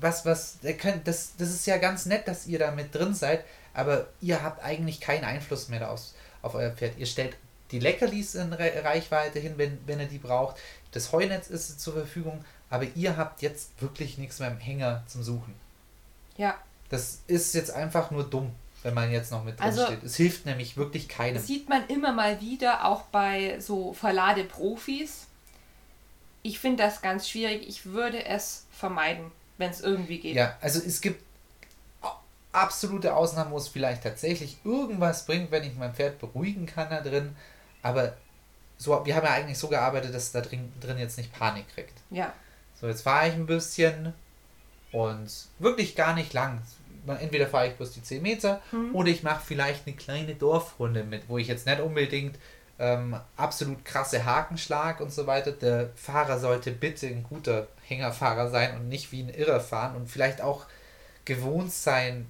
[0.00, 0.58] Was, was,
[1.04, 3.44] das, das ist ja ganz nett, dass ihr da mit drin seid,
[3.74, 6.00] aber ihr habt eigentlich keinen Einfluss mehr auf,
[6.42, 6.98] auf euer Pferd.
[6.98, 7.36] Ihr stellt
[7.72, 10.56] die Leckerlis in Re Reichweite hin, wenn, wenn ihr die braucht.
[10.92, 15.22] Das Heunetz ist zur Verfügung, aber ihr habt jetzt wirklich nichts mehr im Hänger zum
[15.22, 15.54] Suchen.
[16.36, 16.54] Ja,
[16.90, 18.52] Das ist jetzt einfach nur dumm,
[18.82, 20.02] wenn man jetzt noch mit drin Also- steht.
[20.04, 21.34] Es hilft nämlich wirklich keinem.
[21.34, 25.26] das sieht man immer mal wieder, auch bei so Verladeprofis.
[26.42, 27.66] Ich finde das ganz schwierig.
[27.68, 30.34] Ich würde es vermeiden, wenn es irgendwie geht.
[30.36, 31.22] Ja, also es gibt
[32.52, 37.00] absolute Ausnahmen, wo es vielleicht tatsächlich irgendwas bringt, wenn ich mein Pferd beruhigen kann da
[37.00, 37.34] drin.
[37.82, 38.14] Aber
[38.78, 41.98] so, wir haben ja eigentlich so gearbeitet, dass da drin, drin jetzt nicht Panik kriegt.
[42.10, 42.32] ja.
[42.80, 44.12] So, jetzt fahre ich ein bisschen
[44.90, 45.30] und
[45.60, 46.60] wirklich gar nicht lang.
[47.06, 48.92] Entweder fahre ich bloß die 10 Meter Mhm.
[48.96, 52.36] oder ich mache vielleicht eine kleine Dorfrunde mit, wo ich jetzt nicht unbedingt
[52.80, 55.52] ähm, absolut krasse Hakenschlag und so weiter.
[55.52, 60.08] Der Fahrer sollte bitte ein guter Hängerfahrer sein und nicht wie ein Irrer fahren und
[60.10, 60.64] vielleicht auch
[61.24, 62.26] gewohnt sein,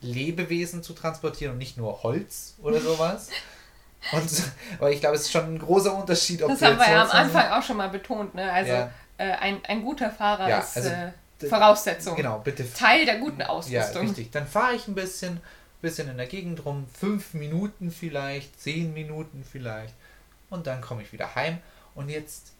[0.00, 3.28] Lebewesen zu transportieren und nicht nur Holz oder sowas.
[4.12, 4.30] und,
[4.78, 7.10] aber ich glaube, es ist schon ein großer Unterschied, ob Das haben wir ja am.
[7.10, 8.34] Anfang auch schon mal betont.
[8.34, 8.52] Ne?
[8.52, 8.90] Also Ja.
[9.18, 11.12] äh, ein, ein guter Fahrer Ja, ist also äh,
[11.48, 12.14] Voraussetzung.
[12.16, 14.02] Genau, bitte Teil der guten Ja, Ausrüstung.
[14.06, 14.30] richtig.
[14.30, 15.40] Dann fahre ich ein bisschen,
[15.82, 19.94] bisschen in der Gegend rum, fünf Minuten vielleicht, zehn Minuten vielleicht.
[20.50, 21.58] Und dann komme ich wieder heim.
[21.94, 22.52] Und jetzt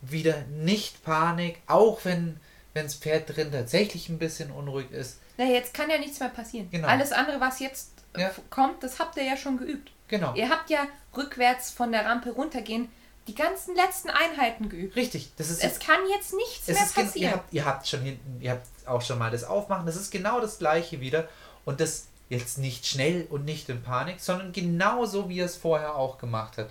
[0.00, 2.38] wieder nicht Panik, auch wenn
[2.74, 5.18] das Pferd drin tatsächlich ein bisschen unruhig ist.
[5.36, 6.68] Na, jetzt kann ja nichts mehr passieren.
[6.70, 6.86] Genau.
[6.86, 8.30] Alles andere, was jetzt äh, Ja.
[8.50, 9.90] kommt, das habt ihr ja schon geübt.
[10.06, 10.34] Genau.
[10.34, 10.86] Ihr habt ja
[11.16, 12.88] rückwärts von der Rampe runtergehen
[13.26, 14.96] die ganzen letzten Einheiten geübt.
[14.96, 15.32] Richtig.
[15.36, 17.32] Das ist Es kann jetzt nichts es mehr ist gen- ihr passieren.
[17.34, 19.84] habt, ihr habt schon hinten, ihr habt auch schon mal das Aufmachen.
[19.84, 21.28] Das ist genau das gleiche wieder.
[21.66, 25.96] Und das jetzt nicht schnell und nicht in Panik, sondern genauso wie er es vorher
[25.96, 26.68] auch gemacht hat.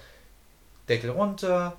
[0.89, 1.75] Deckel runter,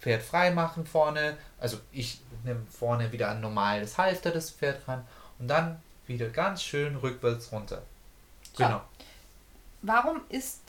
[0.00, 1.36] Pferd frei machen vorne.
[1.58, 5.06] Also ich nehme vorne wieder ein normales Halfter das Pferd ran
[5.38, 7.82] und dann wieder ganz schön rückwärts runter.
[8.56, 8.64] So.
[8.64, 8.80] Genau.
[9.82, 10.60] Warum ist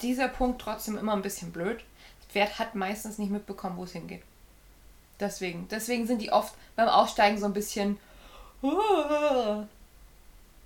[0.00, 1.84] dieser Punkt trotzdem immer ein bisschen blöd?
[2.20, 4.22] Das Pferd hat meistens nicht mitbekommen, wo es hingeht.
[5.18, 5.68] Deswegen.
[5.68, 7.98] Deswegen sind die oft beim Aussteigen so ein bisschen.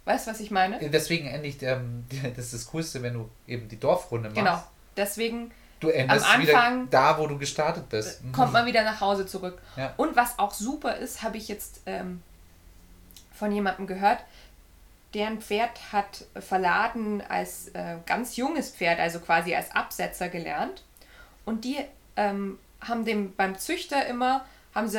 [0.04, 0.78] Weißt du, was ich meine?
[0.90, 2.04] Deswegen endlich, ähm,
[2.36, 4.38] das ist das Coolste, wenn du eben die Dorfrunde machst.
[4.38, 4.62] Genau.
[4.96, 5.50] Deswegen
[5.84, 8.22] Du endest Am wieder Anfang da, wo du gestartet bist.
[8.24, 8.32] Mhm.
[8.32, 9.60] kommt man wieder nach Hause zurück.
[9.76, 9.92] Ja.
[9.96, 12.22] Und was auch super ist, habe ich jetzt ähm,
[13.32, 14.18] von jemandem gehört,
[15.14, 20.82] deren Pferd hat verladen als äh, ganz junges Pferd, also quasi als Absetzer gelernt.
[21.44, 21.78] Und die
[22.16, 24.98] ähm, haben dem beim Züchter immer, haben sie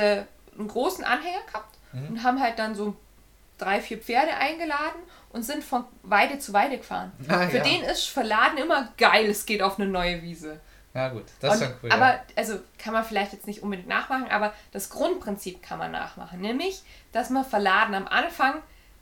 [0.58, 2.08] einen großen Anhänger gehabt Mhm.
[2.10, 2.94] und haben halt dann so
[3.58, 7.12] drei, vier Pferde eingeladen und sind von Weide zu Weide gefahren.
[7.30, 7.64] Ah, Für ja.
[7.64, 10.60] den ist Verladen immer geil, es geht auf eine neue Wiese.
[10.96, 11.92] Ja gut, das ist schon cool.
[11.92, 12.24] aber ja.
[12.38, 16.82] also kann man vielleicht jetzt nicht unbedingt nachmachen, aber das Grundprinzip kann man nachmachen, nämlich,
[17.12, 18.56] dass man Verladen am Anfang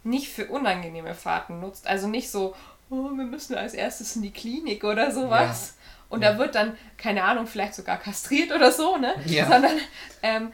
[0.03, 2.55] nicht für unangenehme Fahrten nutzt, also nicht so,
[2.89, 5.75] oh, wir müssen als erstes in die Klinik oder sowas.
[6.09, 6.33] Und Ja.
[6.33, 9.15] da wird dann, keine Ahnung, vielleicht sogar kastriert oder so, ne?
[9.25, 9.47] Ja.
[9.47, 9.79] Sondern
[10.21, 10.51] ähm,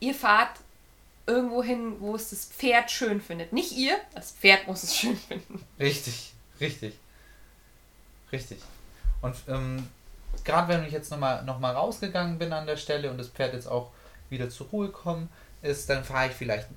[0.00, 0.52] ihr fahrt
[1.26, 3.52] irgendwo hin, wo es das Pferd schön findet.
[3.52, 5.64] Nicht ihr, das Pferd muss es schön finden.
[5.80, 6.94] Richtig, richtig.
[8.32, 8.58] Richtig.
[9.20, 9.86] Und ähm,
[10.44, 13.54] gerade wenn ich jetzt nochmal noch mal rausgegangen bin an der Stelle und das Pferd
[13.54, 13.90] jetzt auch
[14.30, 15.28] wieder zur Ruhe kommen
[15.62, 16.68] ist, dann fahre ich vielleicht,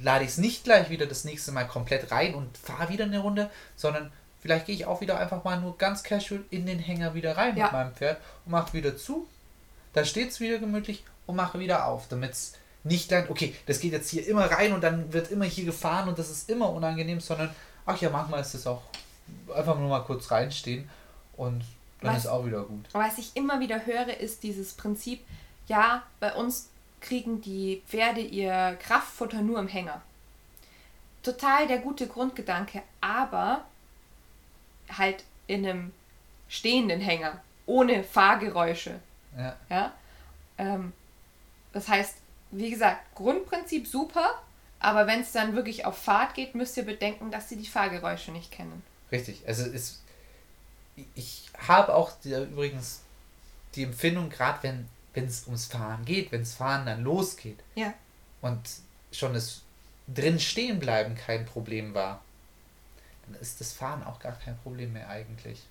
[0.00, 3.18] lade ich es nicht gleich wieder das nächste Mal komplett rein und fahre wieder eine
[3.20, 7.14] Runde, sondern vielleicht gehe ich auch wieder einfach mal nur ganz casual in den Hänger
[7.14, 7.64] wieder rein Ja.
[7.64, 9.26] mit meinem Pferd und mache wieder zu.
[9.92, 12.52] Da steht es wieder gemütlich und mache wieder auf, damit es
[12.84, 16.08] nicht dann, okay, das geht jetzt hier immer rein und dann wird immer hier gefahren
[16.08, 17.50] und das ist immer unangenehm, sondern,
[17.84, 18.82] ach ja, manchmal ist es auch
[19.54, 20.88] einfach nur mal kurz reinstehen
[21.36, 21.62] und
[22.00, 22.86] dann Was- ist auch wieder gut.
[22.92, 25.20] Was ich immer wieder höre, ist dieses Prinzip,
[25.66, 26.68] ja, bei uns
[27.00, 30.02] kriegen die Pferde ihr Kraftfutter nur im Hänger.
[31.22, 33.64] Total der gute Grundgedanke, aber
[34.96, 35.92] halt in einem
[36.48, 38.98] stehenden Hänger, ohne Fahrgeräusche.
[39.36, 39.92] Ja, Ja?
[40.58, 40.92] Ähm,
[41.72, 42.16] das heißt,
[42.50, 44.42] wie gesagt, Grundprinzip super,
[44.80, 48.32] aber wenn es dann wirklich auf Fahrt geht, müsst ihr bedenken, dass sie die Fahrgeräusche
[48.32, 48.82] nicht kennen.
[49.12, 49.42] richtig.
[49.46, 50.02] Also es,
[51.14, 53.00] ich habe auch die, übrigens
[53.74, 57.92] die Empfindung, gerade wenn wenn es ums Fahren geht, wenn das Fahren dann losgeht Ja.
[58.42, 58.60] und
[59.10, 59.62] schon das
[60.06, 62.22] drin stehen bleiben kein Problem war,
[63.26, 65.62] dann ist das Fahren auch gar kein Problem mehr eigentlich.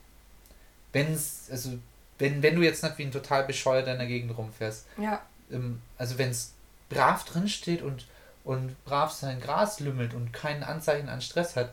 [0.92, 1.78] Wenn es, also
[2.18, 5.22] wenn, wenn du jetzt nicht wie ein total bescheuerter in der Gegend rumfährst, Ja.
[5.52, 6.52] ähm, also wenn es
[6.90, 8.06] brav drin steht und,
[8.44, 11.72] und brav sein Gras lümmelt und kein Anzeichen an Stress hat,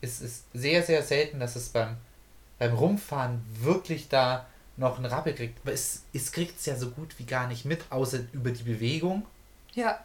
[0.00, 1.98] ist es sehr, sehr selten, dass es beim,
[2.62, 4.46] beim Rumfahren wirklich da
[4.76, 5.58] noch einen Rappel kriegt.
[5.64, 8.62] Aber es, es kriegt es ja so gut wie gar nicht mit, außer über die
[8.62, 9.26] Bewegung.
[9.74, 9.98] Ja.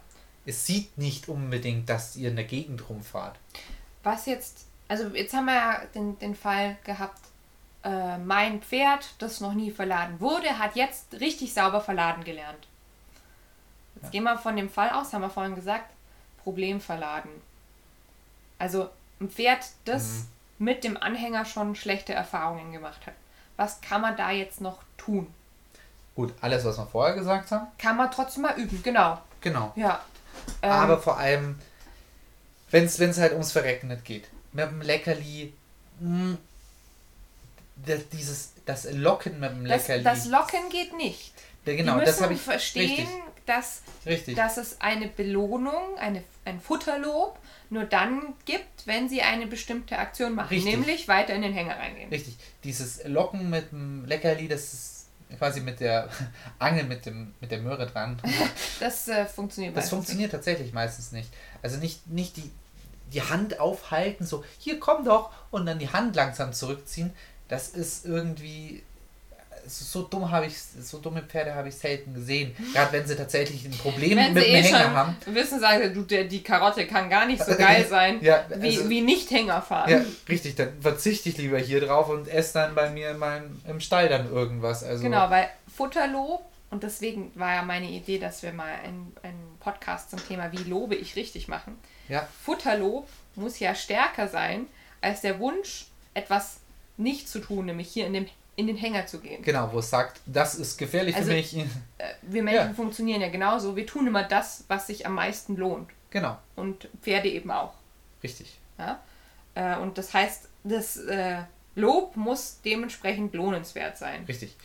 [0.44, 3.36] Es sieht nicht unbedingt, dass ihr in der Gegend rumfahrt.
[4.02, 7.20] Was jetzt, also jetzt haben wir ja den, den Fall gehabt,
[7.84, 12.66] äh, mein Pferd, das noch nie verladen wurde, hat jetzt richtig sauber verladen gelernt.
[13.94, 14.10] Jetzt Ja.
[14.10, 15.90] gehen wir von dem Fall aus, haben wir vorhin gesagt,
[16.42, 17.30] Problem verladen.
[18.58, 18.88] Also
[19.20, 20.26] ein Pferd, das Mhm.
[20.58, 23.14] Mit dem Anhänger schon schlechte Erfahrungen gemacht hat.
[23.56, 25.32] Was kann man da jetzt noch tun?
[26.14, 29.20] Gut, alles, was wir vorher gesagt haben, Kann man trotzdem mal üben, genau.
[29.40, 29.72] genau.
[29.76, 30.04] Ja.
[30.62, 31.58] Ähm, Aber vor allem,
[32.70, 34.28] wenn es halt ums Verrecken nicht geht.
[34.52, 35.52] Mit dem Leckerli,
[36.00, 36.36] mh,
[37.76, 40.04] das, dieses, das Locken mit dem das, Leckerli.
[40.04, 41.32] das Locken geht nicht.
[41.64, 43.08] Ja, genau, das habe ich verstehen, Richtig,
[43.46, 44.36] dass richtig.
[44.36, 47.38] dass es eine Belohnung, eine, ein Futterlob
[47.70, 50.76] nur dann gibt, wenn sie eine bestimmte Aktion machen, Richtig.
[50.76, 52.08] nämlich weiter in den Hänger reingehen.
[52.08, 52.36] Richtig.
[52.64, 55.06] Dieses Locken mit dem Leckerli, das ist
[55.36, 56.08] quasi mit der
[56.58, 58.20] Angel mit, dem, mit der Möhre dran.
[58.80, 61.30] Das äh, funktioniert Das funktioniert tatsächlich meistens nicht.
[61.62, 62.50] Also nicht, nicht die,
[63.12, 67.12] die Hand aufhalten, so, hier komm doch, und dann die Hand langsam zurückziehen.
[67.48, 68.82] Das ist irgendwie.
[69.68, 72.54] So, dumm habe ich so dumme Pferde habe ich selten gesehen.
[72.72, 75.16] Gerade wenn sie tatsächlich ein Problem Wenn mit dem eh Hänger haben.
[75.26, 78.76] wissen, sagen sie, du, der, die Karotte kann gar nicht so geil sein, Ja, wie,
[78.78, 79.90] also- wie nicht Hänger fahren.
[79.90, 83.60] Ja, richtig, dann verzichte ich lieber hier drauf und esse dann bei mir in meinem,
[83.68, 84.82] im Stall dann irgendwas.
[84.82, 89.56] Also, Genau, weil Futterlob, und deswegen war ja meine Idee, dass wir mal einen, einen
[89.60, 91.78] Podcast zum Thema Wie lobe ich richtig machen.
[92.08, 94.66] Ja, Futterlob muss ja stärker sein
[95.00, 96.58] als der Wunsch, etwas
[96.96, 98.26] nicht zu tun, nämlich hier in, dem,
[98.58, 99.40] in den Hänger zu gehen.
[99.42, 101.56] genau, wo es sagt, das ist gefährlich Also- für mich.
[101.56, 101.64] Äh,
[102.22, 102.74] wir Menschen Ja.
[102.74, 103.76] funktionieren ja genauso.
[103.76, 105.88] Wir tun immer das, was sich am meisten lohnt.
[106.10, 107.74] Genau, Und Pferde eben auch.
[108.22, 108.58] richtig.
[108.78, 109.00] Ja?
[109.54, 111.42] Äh, und das heißt, das äh,
[111.74, 114.24] Lob muss dementsprechend lohnenswert sein.
[114.26, 114.56] Richtig.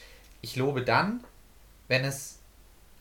[0.42, 1.24] Ich lobe dann,
[1.88, 2.40] wenn es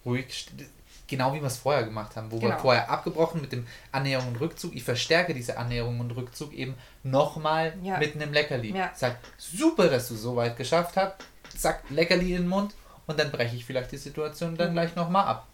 [0.04, 0.66] ruhig, st-
[1.12, 2.58] genau wie wir es vorher gemacht haben, wo wir Genau.
[2.60, 4.74] vorher abgebrochen mit dem Annäherung und Rückzug.
[4.74, 7.98] Ich verstärke diese Annäherung und Rückzug eben nochmal Ja.
[7.98, 8.74] mit einem Leckerli.
[8.76, 8.90] Ja.
[8.94, 11.14] Sag, super, dass du so weit geschafft hast.
[11.56, 12.74] Zack, Leckerli in den Mund
[13.06, 14.72] und dann breche ich vielleicht die Situation dann Mhm.
[14.74, 15.46] gleich nochmal ab.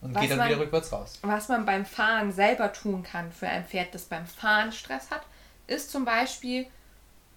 [0.00, 1.18] Und gehe dann man- wieder rückwärts raus.
[1.22, 5.22] Was man beim Fahren selber tun kann für ein Pferd, das beim Fahren Stress hat,
[5.66, 6.66] ist zum Beispiel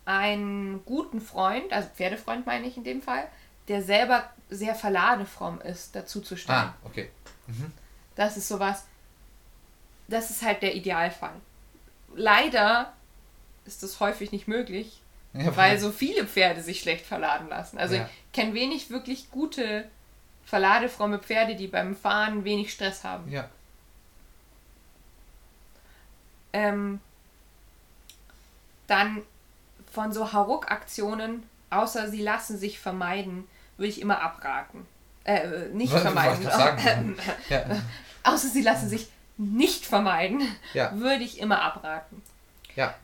[0.06, 3.28] einen guten Freund, also Pferdefreund meine ich in dem Fall,
[3.68, 6.58] der selber sehr verladefromm ist, dazu zu stellen.
[6.60, 7.10] Ah, okay.
[8.16, 8.86] Das ist sowas,
[10.08, 11.36] das ist halt der Idealfall.
[12.16, 12.94] Leider
[13.66, 15.02] ist das häufig nicht möglich,
[15.34, 17.78] Ja, weil so viele Pferde sich schlecht verladen lassen.
[17.78, 18.10] Also Ja.
[18.26, 19.88] ich kenne wenig wirklich gute,
[20.46, 23.30] verladefromme Pferde, die beim Fahren wenig Stress haben.
[23.32, 23.50] Ja,
[26.54, 27.00] Ähm,
[28.88, 29.22] dann
[29.92, 33.48] von so Hauruck-Aktionen, außer sie lassen sich vermeiden,
[33.78, 34.86] würde ich immer abraten.
[35.28, 36.46] Äh, äh, nicht Was- vermeiden.
[36.46, 37.18] was sagen?
[37.50, 37.66] ja,
[38.24, 40.42] außer sie lassen sich nicht vermeiden,
[40.74, 42.22] ja, würde ich immer abraten.
[42.76, 42.96] ja.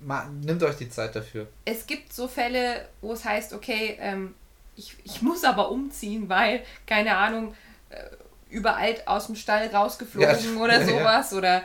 [0.00, 1.46] Ma, nimmt euch die Zeit dafür.
[1.64, 4.34] Es gibt so Fälle, wo es heißt, okay, ähm,
[4.74, 7.54] ich, ich muss aber umziehen, weil, keine Ahnung,
[7.90, 7.96] äh,
[8.50, 11.62] überall aus dem Stall rausgeflogen Ja, oder sowas oder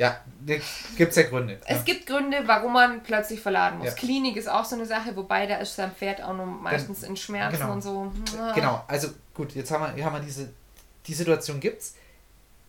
[0.00, 1.58] Ja, gibt es ja Gründe.
[1.66, 1.82] Es ja.
[1.82, 3.88] gibt Gründe, warum man plötzlich verladen muss.
[3.88, 3.92] Ja.
[3.92, 7.18] Klinik ist auch so eine Sache, wobei da ist sein Pferd auch noch meistens in
[7.18, 7.72] Schmerzen genau.
[7.74, 8.10] und so.
[8.54, 10.48] Genau, also gut, jetzt haben wir, hier haben wir diese,
[11.06, 11.96] die Situation gibt's.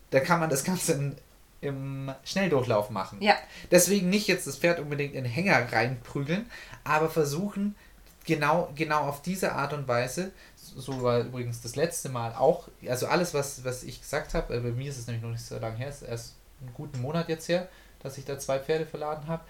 [0.10, 1.16] Da kann man das Ganze in,
[1.62, 3.22] im Schnelldurchlauf machen.
[3.22, 3.38] Ja.
[3.72, 6.52] Deswegen nicht jetzt das Pferd unbedingt in den Hänger reinprügeln,
[6.84, 7.78] aber versuchen
[8.26, 13.08] genau, genau auf diese Art und Weise, so war übrigens das letzte Mal auch, also
[13.08, 15.58] alles, was, was ich gesagt habe, äh, bei mir ist es nämlich noch nicht so
[15.58, 17.68] lange her, ist erst einen guten Monat jetzt her,
[18.02, 19.44] dass ich da zwei Pferde verladen habe,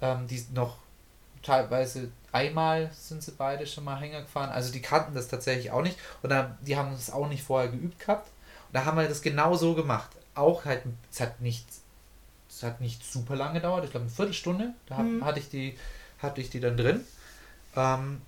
[0.00, 0.76] ähm, die noch
[1.42, 5.82] teilweise einmal sind sie beide schon mal Hänger gefahren, also die kannten das tatsächlich auch
[5.82, 8.28] nicht und dann, die haben das auch nicht vorher geübt gehabt
[8.68, 10.10] und da haben wir das genau so gemacht.
[10.34, 11.66] Auch halt, es hat nicht,
[12.48, 15.24] es hat nicht super lange gedauert, ich glaube eine Viertelstunde, da Mhm.
[15.24, 15.76] hatte ich die,
[16.20, 17.04] hatte ich die dann drin.
[17.74, 18.20] Ähm,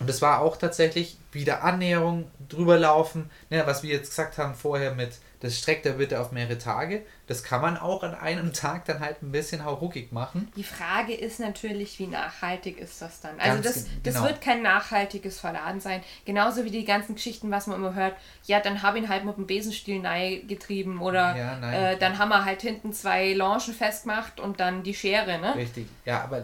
[0.00, 4.54] und es war auch tatsächlich wieder Annäherung, drüber laufen, ne, was wir jetzt gesagt haben
[4.54, 7.02] vorher mit, das streckt er bitte auf mehrere Tage.
[7.26, 10.50] Das kann man auch an einem Tag dann halt ein bisschen hauruckig machen.
[10.56, 13.38] Die Frage ist natürlich, wie nachhaltig ist das dann?
[13.38, 14.26] Also Ganz das, das genau.
[14.26, 16.02] wird kein nachhaltiges Verladen sein.
[16.24, 18.16] Genauso wie die ganzen Geschichten, was man immer hört.
[18.46, 22.30] Ja, dann habe ihn halt mit dem Besenstiel nahe getrieben oder Ja, äh, dann haben
[22.30, 25.54] wir halt hinten zwei Launchen festgemacht und dann die Schere, ne?
[25.56, 25.86] Richtig.
[26.06, 26.42] Ja, aber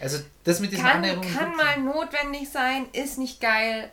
[0.00, 1.34] also das mit diesen Kann, Annäherungen.
[1.34, 3.90] kann mal notwendig sein, ist nicht geil,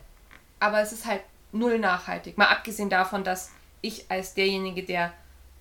[0.60, 1.22] aber es ist halt
[1.52, 2.38] null nachhaltig.
[2.38, 3.52] Mal abgesehen davon, dass
[3.82, 5.14] ich als derjenige, der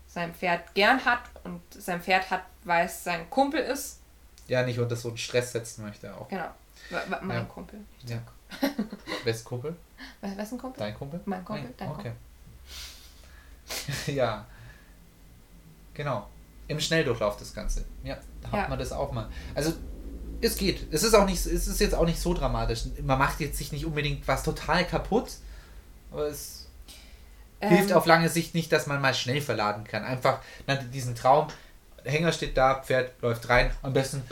[0.07, 4.01] sein Pferd gern hat und sein Pferd hat, weil es sein Kumpel ist,
[4.49, 6.29] Ja, nicht unter so einen Stress setzen möchte auch.
[6.29, 6.51] genau,
[7.23, 7.45] mein Ja.
[7.45, 7.81] Kumpel.
[8.07, 8.19] Ja.
[9.25, 9.75] Wer ist Kumpel?
[10.21, 10.79] Ein Kumpel?
[10.79, 11.21] Dein Kumpel?
[11.25, 11.75] Mein Kumpel, Nein?
[11.79, 12.13] dein okay.
[14.13, 14.45] ja.
[15.95, 16.29] Genau.
[16.69, 17.85] Im Schnelldurchlauf das Ganze.
[18.03, 18.69] Ja, da hat Ja.
[18.69, 19.29] man das auch mal.
[19.55, 19.73] Also,
[20.43, 20.93] es geht.
[20.93, 22.83] Es ist auch nicht, es ist jetzt auch nicht so dramatisch.
[23.03, 25.31] Man macht jetzt sich nicht unbedingt was total kaputt,
[26.11, 26.67] aber es
[27.61, 30.05] hilft Ähm, auf lange Sicht nicht, dass man mal schnell verladen kann.
[30.05, 30.41] Einfach
[30.93, 31.49] diesen Traum.
[32.05, 33.71] Hänger steht da, Pferd läuft rein.
[33.83, 34.23] Am besten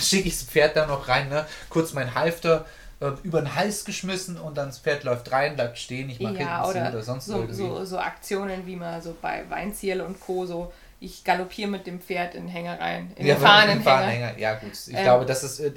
[0.00, 1.46] schicke ich das Pferd da noch rein, ne?
[1.68, 2.64] kurz mein Halfter
[3.00, 6.34] äh, über den Hals geschmissen und dann das Pferd läuft rein, bleibt stehen, ich mache
[6.34, 7.54] Ja, hinten oder, oder sonst so, irgendwie.
[7.54, 10.46] so, so Aktionen wie man so bei Weinziel und Co.
[10.46, 13.82] so, ich galoppiere mit dem Pferd in den Hänger rein, in ja, Fahnenhänger.
[13.82, 14.38] Fahnenhänger.
[14.38, 15.02] Ja gut, ich Ähm.
[15.02, 15.72] glaube, das ist äh,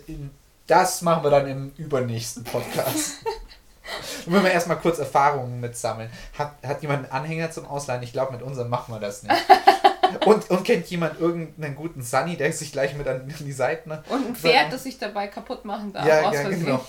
[0.68, 3.18] das machen wir dann im übernächsten Podcast.
[4.26, 6.10] Und wenn wir erstmal kurz Erfahrungen mitsammeln.
[6.38, 8.02] Hat, hat jemand einen Anhänger zum Ausleihen?
[8.03, 9.35] Ich glaube, mit unserem machen wir das nicht.
[10.26, 13.91] und, und kennt jemand irgendeinen guten Sunny, der sich gleich mit an die Seiten.
[13.91, 16.06] Und ein Pferd, das sich dabei kaputt machen darf.
[16.06, 16.85] ja, ja, genau.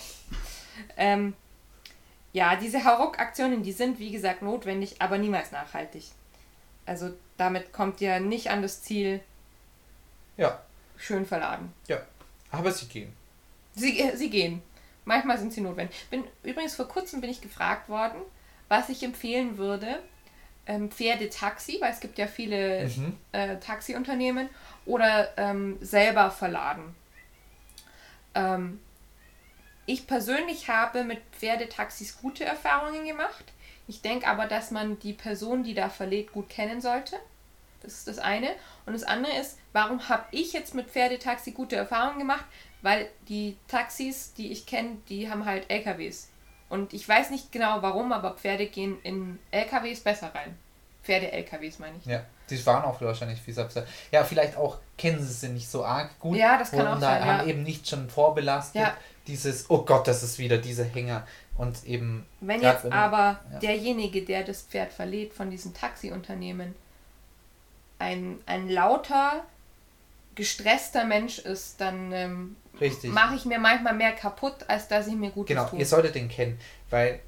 [0.96, 1.34] Ähm,
[2.32, 6.04] ja, diese Hauruck-Aktionen, die sind wie gesagt notwendig, aber niemals nachhaltig.
[6.86, 9.20] Also damit kommt ihr nicht an das Ziel,
[10.36, 10.60] Ja,
[10.96, 11.72] schön verladen.
[11.88, 12.00] ja.
[12.50, 13.12] Aber sie gehen.
[13.74, 14.62] Sie, äh, sie gehen.
[15.06, 15.96] Manchmal sind sie notwendig.
[16.10, 18.20] Bin, übrigens, vor kurzem bin ich gefragt worden,
[18.68, 19.98] was ich empfehlen würde.
[20.66, 23.16] Ähm, Pferdetaxi, weil es gibt ja viele Mhm.
[23.32, 24.48] äh, Taxiunternehmen,
[24.84, 26.94] oder ähm, selber verladen.
[28.34, 28.80] Ähm,
[29.86, 33.44] ich persönlich habe mit Pferdetaxis gute Erfahrungen gemacht.
[33.86, 37.16] Ich denke aber, dass man die Person, die da verlädt, gut kennen sollte.
[37.82, 38.50] Das ist das eine.
[38.86, 42.44] Und das andere ist, warum habe ich jetzt mit Pferdetaxi gute Erfahrungen gemacht?
[42.80, 46.28] Weil die Taxis, die ich kenne, die haben halt LKWs.
[46.68, 50.56] Und ich weiß nicht genau warum, aber Pferde gehen in LKWs besser rein.
[51.02, 52.06] Pferde-LKWs meine ich.
[52.06, 53.84] Ja, die waren auch wahrscheinlich viel Sapsa.
[54.10, 56.36] Ja, vielleicht auch kennen sie sie nicht so arg gut.
[56.36, 57.52] Ja, das kann und auch sein, haben ja.
[57.52, 58.82] eben nicht schon vorbelastet.
[58.82, 58.96] Ja.
[59.26, 61.26] Dieses, oh Gott, das ist wieder diese Hänger.
[61.56, 62.26] Und eben.
[62.40, 63.58] Wenn jetzt wenn- aber ja.
[63.58, 66.74] derjenige, der das Pferd verlädt von diesem Taxiunternehmen,
[67.98, 69.44] ein, ein lauter,
[70.34, 72.56] gestresster Mensch ist, dann ähm,
[73.04, 75.78] mache ich mir manchmal mehr kaputt, als dass ich mir Gutes Genau, tue.
[75.78, 76.58] ihr solltet den kennen,
[76.90, 77.20] weil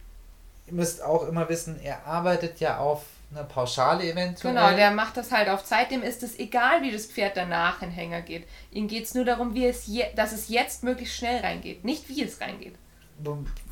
[0.67, 4.55] ihr müsst auch immer wissen, er arbeitet ja auf eine Pauschale eventuell.
[4.55, 5.91] Genau, der macht das halt auf Zeit.
[5.91, 8.47] Dem ist es egal, wie das Pferd danach in Hänger geht.
[8.71, 12.09] Ihm geht es nur darum, wie es je, dass es jetzt möglichst schnell reingeht, nicht
[12.09, 12.75] wie es reingeht.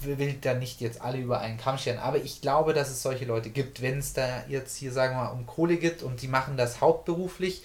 [0.00, 3.24] Will da nicht jetzt alle über einen Kamm scheren, aber ich glaube, dass es solche
[3.24, 6.28] Leute gibt, wenn es da jetzt hier, sagen wir mal, um Kohle geht und die
[6.28, 7.62] machen das hauptberuflich.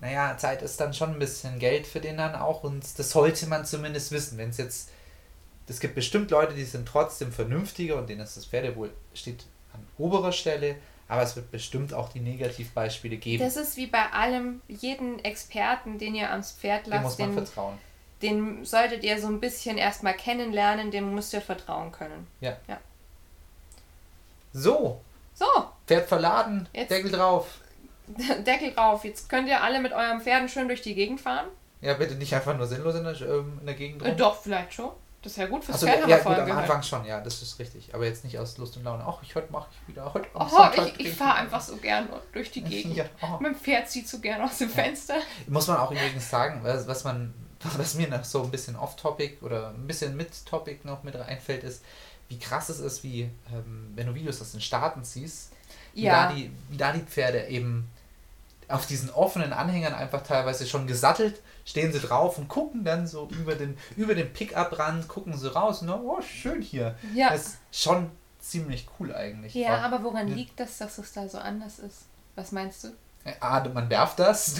[0.00, 3.46] Naja, Zeit ist dann schon ein bisschen Geld für den dann auch und das sollte
[3.46, 4.36] man zumindest wissen.
[4.36, 4.90] Wenn es jetzt,
[5.68, 9.86] es gibt bestimmt Leute, die sind trotzdem vernünftiger und denen ist das Pferdewohl steht an
[9.98, 10.74] oberer Stelle,
[11.08, 13.44] aber es wird bestimmt auch die Negativbeispiele geben.
[13.44, 17.34] Das ist wie bei allem, jeden Experten, den ihr ans Pferd Dem muss lasst, man
[17.34, 17.78] den, vertrauen.
[18.22, 22.26] Den solltet ihr so ein bisschen erstmal kennenlernen, dem müsst ihr vertrauen können.
[24.52, 25.00] So,
[25.34, 25.46] So,
[25.86, 27.46] Pferd verladen, Jetzt- Deckel drauf.
[28.46, 29.04] Deckel drauf.
[29.04, 31.46] Jetzt könnt ihr alle mit eurem Pferden schön durch die Gegend fahren.
[31.80, 34.16] Ja, bitte nicht einfach nur sinnlos in der, ähm, in der Gegend Äh, rum.
[34.18, 34.90] doch, vielleicht schon.
[35.22, 36.62] Das ist ja gut fürs Also, Pferd, ja, gut, am gehört.
[36.62, 37.94] Anfang schon, ja, das ist richtig.
[37.94, 39.04] Aber jetzt nicht aus Lust und Laune.
[39.06, 40.12] Ach, ich heute mache ich wieder.
[40.12, 40.46] Heute Oh,
[40.76, 42.96] ich, ich fahre einfach so gern durch die Gegend.
[42.96, 43.38] Ja, oh.
[43.40, 45.14] Mein Pferd zieht so gern aus dem Fenster.
[45.46, 47.32] Muss man auch übrigens sagen, was, was man,
[47.76, 51.64] was mir noch so ein bisschen off-topic oder ein bisschen mit Topic noch mit einfällt,
[51.64, 51.82] ist,
[52.28, 53.22] wie krass es ist, wie,
[53.52, 55.52] ähm, wenn du Videos aus den Staaten siehst,
[55.94, 56.28] wie, Ja.
[56.28, 57.88] da die, wie da die Pferde eben
[58.68, 63.28] auf diesen offenen Anhängern einfach teilweise schon gesattelt, stehen sie drauf und gucken dann so
[63.30, 66.96] über den, über den Pickup-Rand, gucken sie raus und dann, oh, schön hier.
[67.14, 67.30] Ja.
[67.30, 68.10] Das ist schon
[68.40, 69.54] ziemlich cool eigentlich.
[69.54, 72.06] Ja, aber woran liegt das, dass es da so anders ist?
[72.34, 72.88] Was meinst du?
[73.40, 74.56] Ah, man darf das.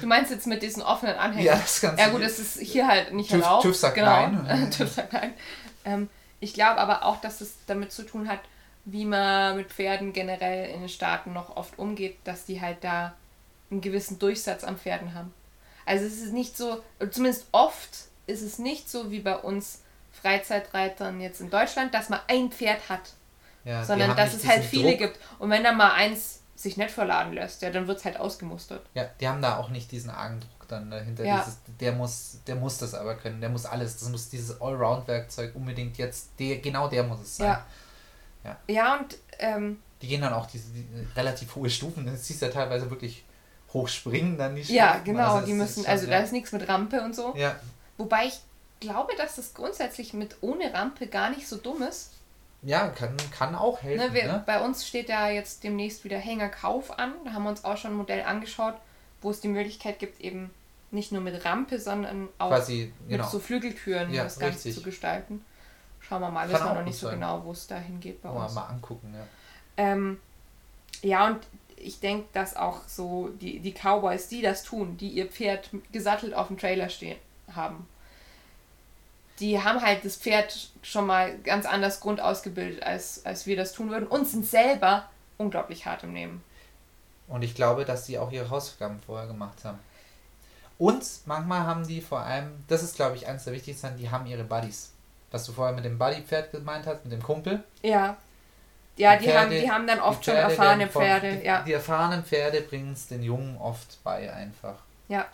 [0.00, 1.44] Du meinst jetzt mit diesen offenen Anhängern?
[1.44, 3.62] ja, das kannst Ja gut, es ist hier halt nicht TÜV erlaubt.
[3.62, 4.26] TÜV sagt genau.
[4.28, 4.70] nein.
[4.76, 5.34] TÜV sagt nein.
[5.84, 6.08] Ähm,
[6.40, 8.40] ich glaube aber auch, dass es damit zu tun hat,
[8.86, 13.14] wie man mit Pferden generell in den Staaten noch oft umgeht, dass die halt da
[13.70, 15.32] einen gewissen Durchsatz an Pferden haben.
[15.84, 17.90] Also es ist nicht so, zumindest oft
[18.26, 19.82] ist es nicht so wie bei uns
[20.12, 23.12] Freizeitreitern jetzt in Deutschland, dass man ein Pferd hat,
[23.64, 24.98] Ja, sondern dass es halt viele Druck.
[24.98, 25.18] gibt.
[25.38, 28.82] Und wenn da mal eins sich nicht verladen lässt, ja, dann wird es halt ausgemustert.
[28.94, 31.24] Ja, die haben da auch nicht diesen argen Druck dann dahinter.
[31.24, 31.38] Ja.
[31.40, 33.98] Dieses, der, muss, der muss das aber können, der muss alles.
[33.98, 37.48] Das muss dieses Allround-Werkzeug unbedingt jetzt, der, genau der muss es sein.
[37.48, 37.66] Ja.
[38.44, 38.56] Ja.
[38.68, 42.06] Ja, und ähm, Die gehen dann auch diese die, relativ hohe Stufen.
[42.06, 43.24] Das siehst du ja teilweise wirklich
[43.72, 45.04] hochspringen dann die ja, Stufen.
[45.04, 46.18] genau, es die müssen, schon, also ja.
[46.18, 47.34] da ist nichts mit Rampe und so.
[47.36, 47.56] Ja,
[48.00, 48.40] Wobei ich
[48.80, 52.12] glaube, dass das grundsätzlich mit ohne Rampe gar nicht so dumm ist.
[52.62, 54.06] Ja kann, kann auch helfen.
[54.08, 54.42] Ne, wir, ne?
[54.46, 57.12] Bei uns steht ja jetzt demnächst wieder Hängerkauf an.
[57.24, 58.74] Da haben wir uns auch schon ein Modell angeschaut,
[59.22, 60.50] wo es die Möglichkeit gibt, eben
[60.90, 63.22] nicht nur mit Rampe, sondern auch Quasi, genau.
[63.22, 64.74] mit so Flügeltüren Ja, das Ganze richtig.
[64.74, 65.44] zu gestalten.
[66.00, 67.16] Schauen wir mal, Kann wissen wir noch nicht so sein.
[67.20, 68.54] genau, wo es dahin geht bei man uns.
[68.54, 69.24] mal angucken, ja.
[69.76, 70.18] Ähm,
[71.02, 71.38] ja, und
[71.76, 76.34] ich denke, dass auch so die, die Cowboys, die das tun, die ihr Pferd gesattelt
[76.34, 77.16] auf dem Trailer stehen
[77.54, 77.88] haben,
[79.40, 83.72] die haben halt das Pferd schon mal ganz anders Grund ausgebildet, als, als wir das
[83.72, 85.08] tun würden und sind selber
[85.38, 86.44] unglaublich hart im Nehmen.
[87.28, 89.78] Und ich glaube, dass die auch ihre Hausaufgaben vorher gemacht haben.
[90.78, 94.26] Und manchmal haben die vor allem, das ist glaube ich eines der wichtigsten, die haben
[94.26, 94.92] ihre Buddies.
[95.30, 97.62] Was du vorher mit dem Buddy-Pferd gemeint hast, mit dem Kumpel.
[97.82, 98.16] Ja.
[98.96, 101.02] Ja, Die die, haben, Pferde- die haben dann oft Die schon Pferde erfahrene werden von-
[101.02, 101.36] Pferde.
[101.36, 101.62] Die, Ja.
[101.62, 104.74] die erfahrenen Pferde bringen es den Jungen oft bei einfach.
[105.08, 105.26] Ja.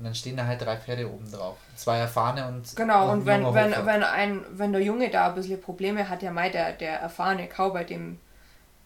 [0.00, 1.58] Und dann stehen da halt drei Pferde oben drauf.
[1.76, 2.74] Zwei erfahrene und.
[2.74, 6.32] Genau, und wenn, wenn, wenn, ein, wenn der Junge da ein bisschen Probleme hat, ja,
[6.32, 8.18] mei, der, der erfahrene Cowboy, dem,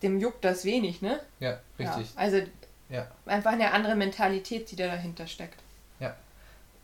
[0.02, 1.20] dem juckt das wenig, ne?
[1.40, 2.14] Ja, richtig.
[2.14, 2.38] Ja, also
[2.90, 3.06] Ja.
[3.26, 5.64] einfach eine andere Mentalität, die da dahinter steckt.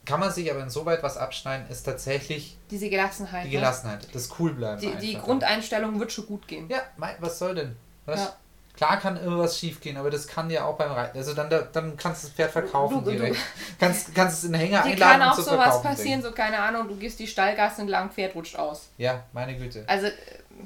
[0.06, 3.44] Kann man sich aber insoweit was abschneiden, ist tatsächlich Diese Gelassenheit.
[3.44, 3.56] die ne?
[3.56, 4.08] Gelassenheit.
[4.12, 4.80] Das Coolbleiben.
[4.80, 5.18] Die, die.
[5.18, 6.68] Grundeinstellung wird schon gut gehen.
[6.68, 7.76] Ja, mei, was soll denn?
[8.06, 8.20] Was?
[8.20, 8.36] Ja.
[8.80, 11.18] Klar kann irgendwas schief gehen, aber das kann ja auch beim Reiten.
[11.18, 13.36] Also dann, dann kannst du das Pferd verkaufen Du- du- direkt.
[13.78, 16.20] Kannst, kannst es in den Hänger Dir einladen kann auch und zu sowas verkaufen passieren,
[16.22, 16.22] bringen.
[16.22, 18.88] so keine Ahnung, du gehst die Stallgasse entlang, Pferd rutscht aus.
[18.96, 19.84] Ja, meine Güte.
[19.86, 20.06] Also,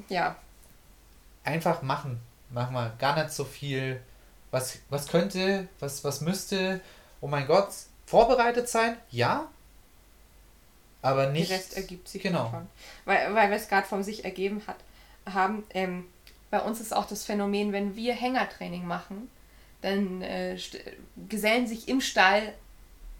[0.07, 0.37] ja.
[1.43, 2.21] Einfach machen.
[2.51, 3.99] Mach mal gar nicht so viel.
[4.49, 6.79] Was, was könnte, was, was müsste,
[7.19, 7.67] oh mein Gott,
[8.05, 8.95] vorbereitet sein?
[9.11, 9.49] Ja.
[11.01, 11.51] Aber nicht.
[11.51, 12.45] Der Rest ergibt sich genau.
[12.45, 12.67] davon.
[13.03, 14.77] Weil, weil wir es gerade von sich ergeben hat,
[15.33, 15.65] haben.
[15.71, 16.05] Ähm,
[16.55, 19.29] bei uns ist auch das Phänomen, wenn wir Hängertraining machen,
[19.81, 20.57] dann äh,
[21.27, 22.53] gesellen sich im Stall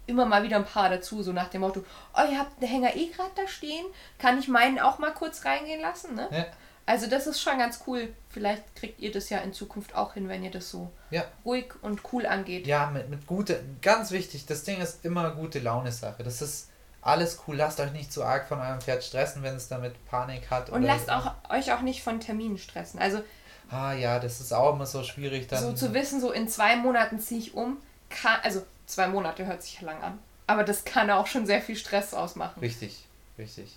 [0.06, 1.84] immer mal wieder ein paar dazu, so nach dem Motto,
[2.16, 3.84] oh, ihr habt den Hänger eh gerade da stehen,
[4.18, 6.28] kann ich meinen auch mal kurz reingehen lassen, ne?
[6.32, 6.46] Ja.
[6.86, 8.08] Also das ist schon ganz cool.
[8.30, 11.24] Vielleicht kriegt ihr das ja in Zukunft auch hin, wenn ihr das so Ja.
[11.44, 12.66] ruhig und cool angeht.
[12.66, 16.22] Ja, mit, mit gute, ganz wichtig, das Ding ist immer gute Laune-Sache.
[16.22, 16.70] Das ist
[17.06, 17.56] alles cool.
[17.56, 20.70] Lasst euch nicht zu arg von eurem Pferd stressen, wenn es damit Panik hat.
[20.70, 23.00] Und oder- lasst auch, euch auch nicht von Terminen stressen.
[23.00, 23.22] Also
[23.70, 25.60] Ah ja, das ist auch immer so schwierig dann.
[25.60, 27.78] so zu wissen, so in zwei Monaten ziehe ich um,
[28.10, 31.60] kann, also zwei Monate hört sich ja lang an, aber das kann auch schon sehr
[31.60, 32.60] viel Stress ausmachen.
[32.60, 33.04] Richtig,
[33.36, 33.76] richtig.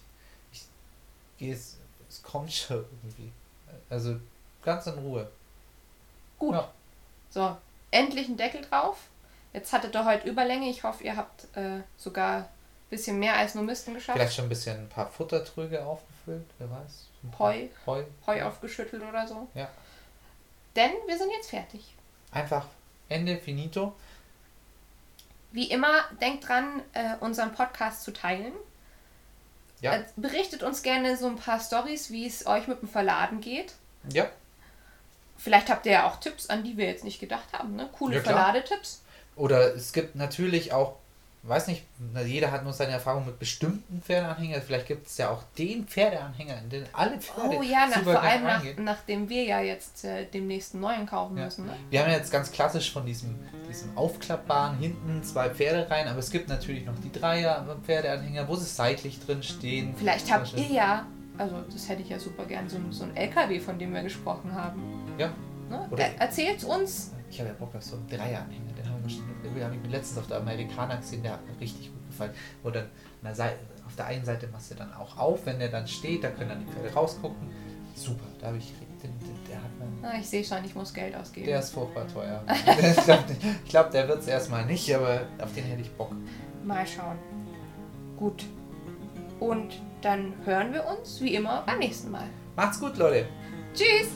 [0.51, 0.61] Ich
[1.39, 1.77] gehe es,
[2.07, 3.31] es kommt schon irgendwie.
[3.89, 4.19] Also
[4.63, 5.27] ganz in Ruhe.
[6.37, 6.53] Gut.
[6.53, 6.69] Ja.
[7.31, 7.57] So,
[7.89, 8.97] endlich ein Deckel drauf.
[9.53, 10.69] Jetzt hattet ihr heute Überlänge.
[10.69, 12.47] Ich hoffe, ihr habt äh, sogar
[12.89, 14.17] bisschen mehr als nur Misten geschafft.
[14.17, 17.07] Vielleicht schon ein bisschen ein paar Futtertröge aufgefüllt, wer weiß.
[17.37, 17.67] Heu.
[17.85, 18.03] Heu.
[18.25, 19.47] Heu aufgeschüttelt oder so.
[19.53, 19.69] Ja.
[20.75, 21.95] Denn wir sind jetzt fertig.
[22.31, 22.65] Einfach
[23.09, 23.93] Ende, finito.
[25.51, 28.53] Wie immer, denkt dran, äh, unseren Podcast zu teilen.
[29.81, 29.95] Ja.
[29.95, 33.73] Äh, berichtet uns gerne so ein paar Stories, wie es euch mit dem Verladen geht.
[34.11, 34.29] Ja,
[35.39, 37.77] Vielleicht habt ihr ja auch Tipps, an die wir jetzt nicht gedacht haben.
[37.77, 37.89] Ne?
[37.93, 38.21] Coole Ja.
[38.21, 39.01] Verladetipps.
[39.37, 40.97] Oder es gibt natürlich auch
[41.43, 41.85] weiß nicht,
[42.25, 44.61] jeder hat nur seine Erfahrung mit bestimmten Pferdeanhängern.
[44.61, 48.21] Vielleicht gibt es ja auch den Pferdeanhänger, in den alle Pferde Oh ja, nach, vor
[48.21, 51.45] allem nach, nachdem wir ja jetzt äh, demnächst einen neuen kaufen Ja.
[51.45, 51.65] müssen.
[51.65, 51.73] Ne?
[51.89, 53.39] Wir haben ja jetzt ganz klassisch von diesem,
[53.69, 58.55] diesem aufklappbaren hinten zwei Pferde rein, aber es gibt natürlich noch die Dreier Pferdeanhänger, wo
[58.55, 59.95] sie seitlich drin stehen.
[59.97, 61.05] Vielleicht habt ihr ja,
[61.37, 64.03] also das hätte ich ja super gern, so, ein- so ein LKW, von dem wir
[64.03, 64.81] gesprochen haben.
[65.17, 65.31] Ja,
[65.69, 65.87] Ne?
[65.91, 67.11] Oder- Er, erzählt uns.
[67.29, 68.68] ich habe ja Bock auf so einen Dreieranhänger,
[69.47, 71.59] haben wir schon, den habe ich mir letztens auf der Amerikaner gesehen, der hat mir
[71.59, 72.31] richtig gut gefallen.
[72.63, 72.89] Wo dann
[73.85, 76.49] auf der einen Seite machst du dann auch auf, wenn der dann steht, da können
[76.49, 77.49] dann die Pferde rausgucken.
[77.95, 80.93] Super, da habe ich, den, den, der hat mir Ah, ich sehe schon, ich muss
[80.93, 81.47] Geld ausgeben.
[81.47, 82.43] Der ist furchtbar teuer.
[82.47, 83.23] ich glaube,
[83.67, 86.11] glaub, der wird es erstmal nicht, aber auf den hätte ich Bock.
[86.63, 87.17] Mal schauen.
[88.17, 88.45] Gut.
[89.39, 92.27] Und dann hören wir uns wie immer beim nächsten Mal.
[92.55, 93.27] Macht's gut, Leute.
[93.73, 94.09] Tschüss.